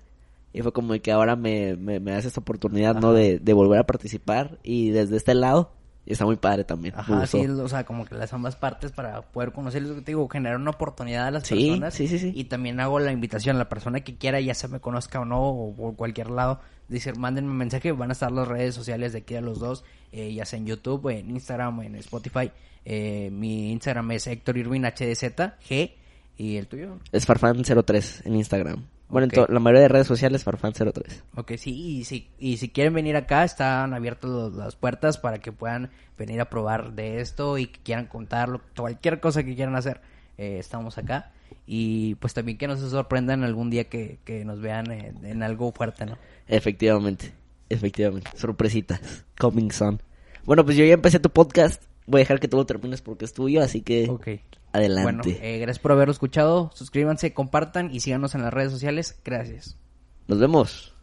Y 0.53 0.61
fue 0.61 0.73
como 0.73 0.93
que 1.01 1.11
ahora 1.11 1.35
me, 1.37 1.75
me, 1.77 1.99
me 2.01 2.11
das 2.11 2.25
esta 2.25 2.41
oportunidad, 2.41 2.95
¿no? 2.95 3.13
De, 3.13 3.39
de 3.39 3.53
volver 3.53 3.79
a 3.79 3.85
participar 3.85 4.59
y 4.63 4.89
desde 4.91 5.15
este 5.17 5.33
lado. 5.33 5.71
Está 6.11 6.25
muy 6.25 6.35
padre 6.35 6.63
también. 6.63 6.93
Ajá, 6.97 7.25
sí, 7.25 7.45
o 7.45 7.67
sea, 7.67 7.83
como 7.85 8.05
que 8.05 8.15
las 8.15 8.31
ambas 8.33 8.55
partes 8.55 8.91
para 8.91 9.21
poder 9.21 9.51
conocer, 9.51 9.81
lo 9.83 9.95
que 9.95 10.01
te 10.01 10.11
digo, 10.11 10.27
generar 10.27 10.57
una 10.57 10.71
oportunidad 10.71 11.27
a 11.27 11.31
las 11.31 11.47
Sí, 11.47 11.55
personas. 11.67 11.93
sí, 11.93 12.07
sí, 12.07 12.19
sí. 12.19 12.31
Y 12.35 12.45
también 12.45 12.79
hago 12.79 12.99
la 12.99 13.11
invitación 13.11 13.55
a 13.55 13.59
la 13.59 13.69
persona 13.69 14.01
que 14.01 14.15
quiera, 14.15 14.39
ya 14.39 14.53
se 14.53 14.67
me 14.67 14.79
conozca 14.79 15.19
o 15.19 15.25
no, 15.25 15.41
o 15.41 15.75
por 15.75 15.95
cualquier 15.95 16.29
lado, 16.29 16.59
decir, 16.87 17.15
mándenme 17.17 17.51
un 17.51 17.57
mensaje, 17.57 17.91
van 17.91 18.09
a 18.09 18.13
estar 18.13 18.31
las 18.31 18.47
redes 18.47 18.75
sociales 18.75 19.13
de 19.13 19.19
aquí 19.19 19.35
a 19.35 19.41
los 19.41 19.59
dos, 19.59 19.83
eh, 20.11 20.33
ya 20.33 20.45
sea 20.45 20.59
en 20.59 20.65
YouTube, 20.65 21.09
en 21.09 21.29
Instagram, 21.31 21.79
o 21.79 21.83
en 21.83 21.95
Spotify. 21.95 22.51
Eh, 22.83 23.29
mi 23.31 23.71
Instagram 23.71 24.11
es 24.11 24.27
Héctor 24.27 24.57
Irwin 24.57 24.83
HDZ, 24.83 25.23
G, 25.67 25.91
y 26.37 26.57
el 26.57 26.67
tuyo. 26.67 26.97
Es 27.11 27.27
Farfan03 27.27 28.25
en 28.25 28.35
Instagram. 28.35 28.83
Bueno, 29.11 29.27
Ok. 29.27 29.33
en 29.37 29.45
to- 29.45 29.51
la 29.53 29.59
mayoría 29.59 29.81
de 29.81 29.87
redes 29.89 30.07
sociales 30.07 30.45
Farfan03. 30.45 31.23
Ok, 31.35 31.51
sí, 31.57 31.71
y 31.99 32.03
si, 32.05 32.29
y 32.39 32.57
si 32.57 32.69
quieren 32.69 32.93
venir 32.93 33.15
acá, 33.15 33.43
están 33.43 33.93
abiertas 33.93 34.29
los- 34.31 34.53
las 34.53 34.75
puertas 34.75 35.17
para 35.17 35.39
que 35.39 35.51
puedan 35.51 35.91
venir 36.17 36.39
a 36.41 36.49
probar 36.49 36.93
de 36.93 37.19
esto 37.21 37.57
y 37.57 37.67
que 37.67 37.79
quieran 37.81 38.05
contarlo, 38.07 38.61
cualquier 38.75 39.19
cosa 39.19 39.43
que 39.43 39.53
quieran 39.55 39.75
hacer, 39.75 40.01
eh, 40.37 40.57
estamos 40.59 40.97
acá. 40.97 41.31
Y 41.67 42.15
pues 42.15 42.33
también 42.33 42.57
que 42.57 42.67
no 42.67 42.75
se 42.77 42.89
sorprendan 42.89 43.43
algún 43.43 43.69
día 43.69 43.85
que, 43.89 44.19
que 44.23 44.43
nos 44.45 44.61
vean 44.61 44.89
en, 44.91 45.25
en 45.25 45.43
algo 45.43 45.71
fuerte, 45.71 46.05
¿no? 46.05 46.17
Efectivamente, 46.47 47.31
efectivamente. 47.69 48.29
Sorpresitas. 48.35 49.25
Coming 49.37 49.71
soon. 49.71 50.01
Bueno, 50.45 50.63
pues 50.65 50.75
yo 50.77 50.85
ya 50.85 50.93
empecé 50.93 51.19
tu 51.19 51.29
podcast. 51.29 51.83
Voy 52.07 52.19
a 52.19 52.23
dejar 52.23 52.39
que 52.39 52.47
tú 52.47 52.57
lo 52.57 52.65
termines 52.65 53.01
porque 53.01 53.25
es 53.25 53.33
tuyo, 53.33 53.61
así 53.61 53.81
que 53.81 54.09
Ok. 54.09 54.27
adelante. 54.73 55.03
Bueno, 55.03 55.23
eh, 55.25 55.59
gracias 55.59 55.79
por 55.79 55.91
haberlo 55.91 56.11
escuchado, 56.11 56.71
suscríbanse, 56.73 57.33
compartan 57.33 57.93
y 57.93 57.99
síganos 57.99 58.35
en 58.35 58.41
las 58.41 58.53
redes 58.53 58.71
sociales. 58.71 59.19
Gracias. 59.23 59.77
Nos 60.27 60.39
vemos. 60.39 60.95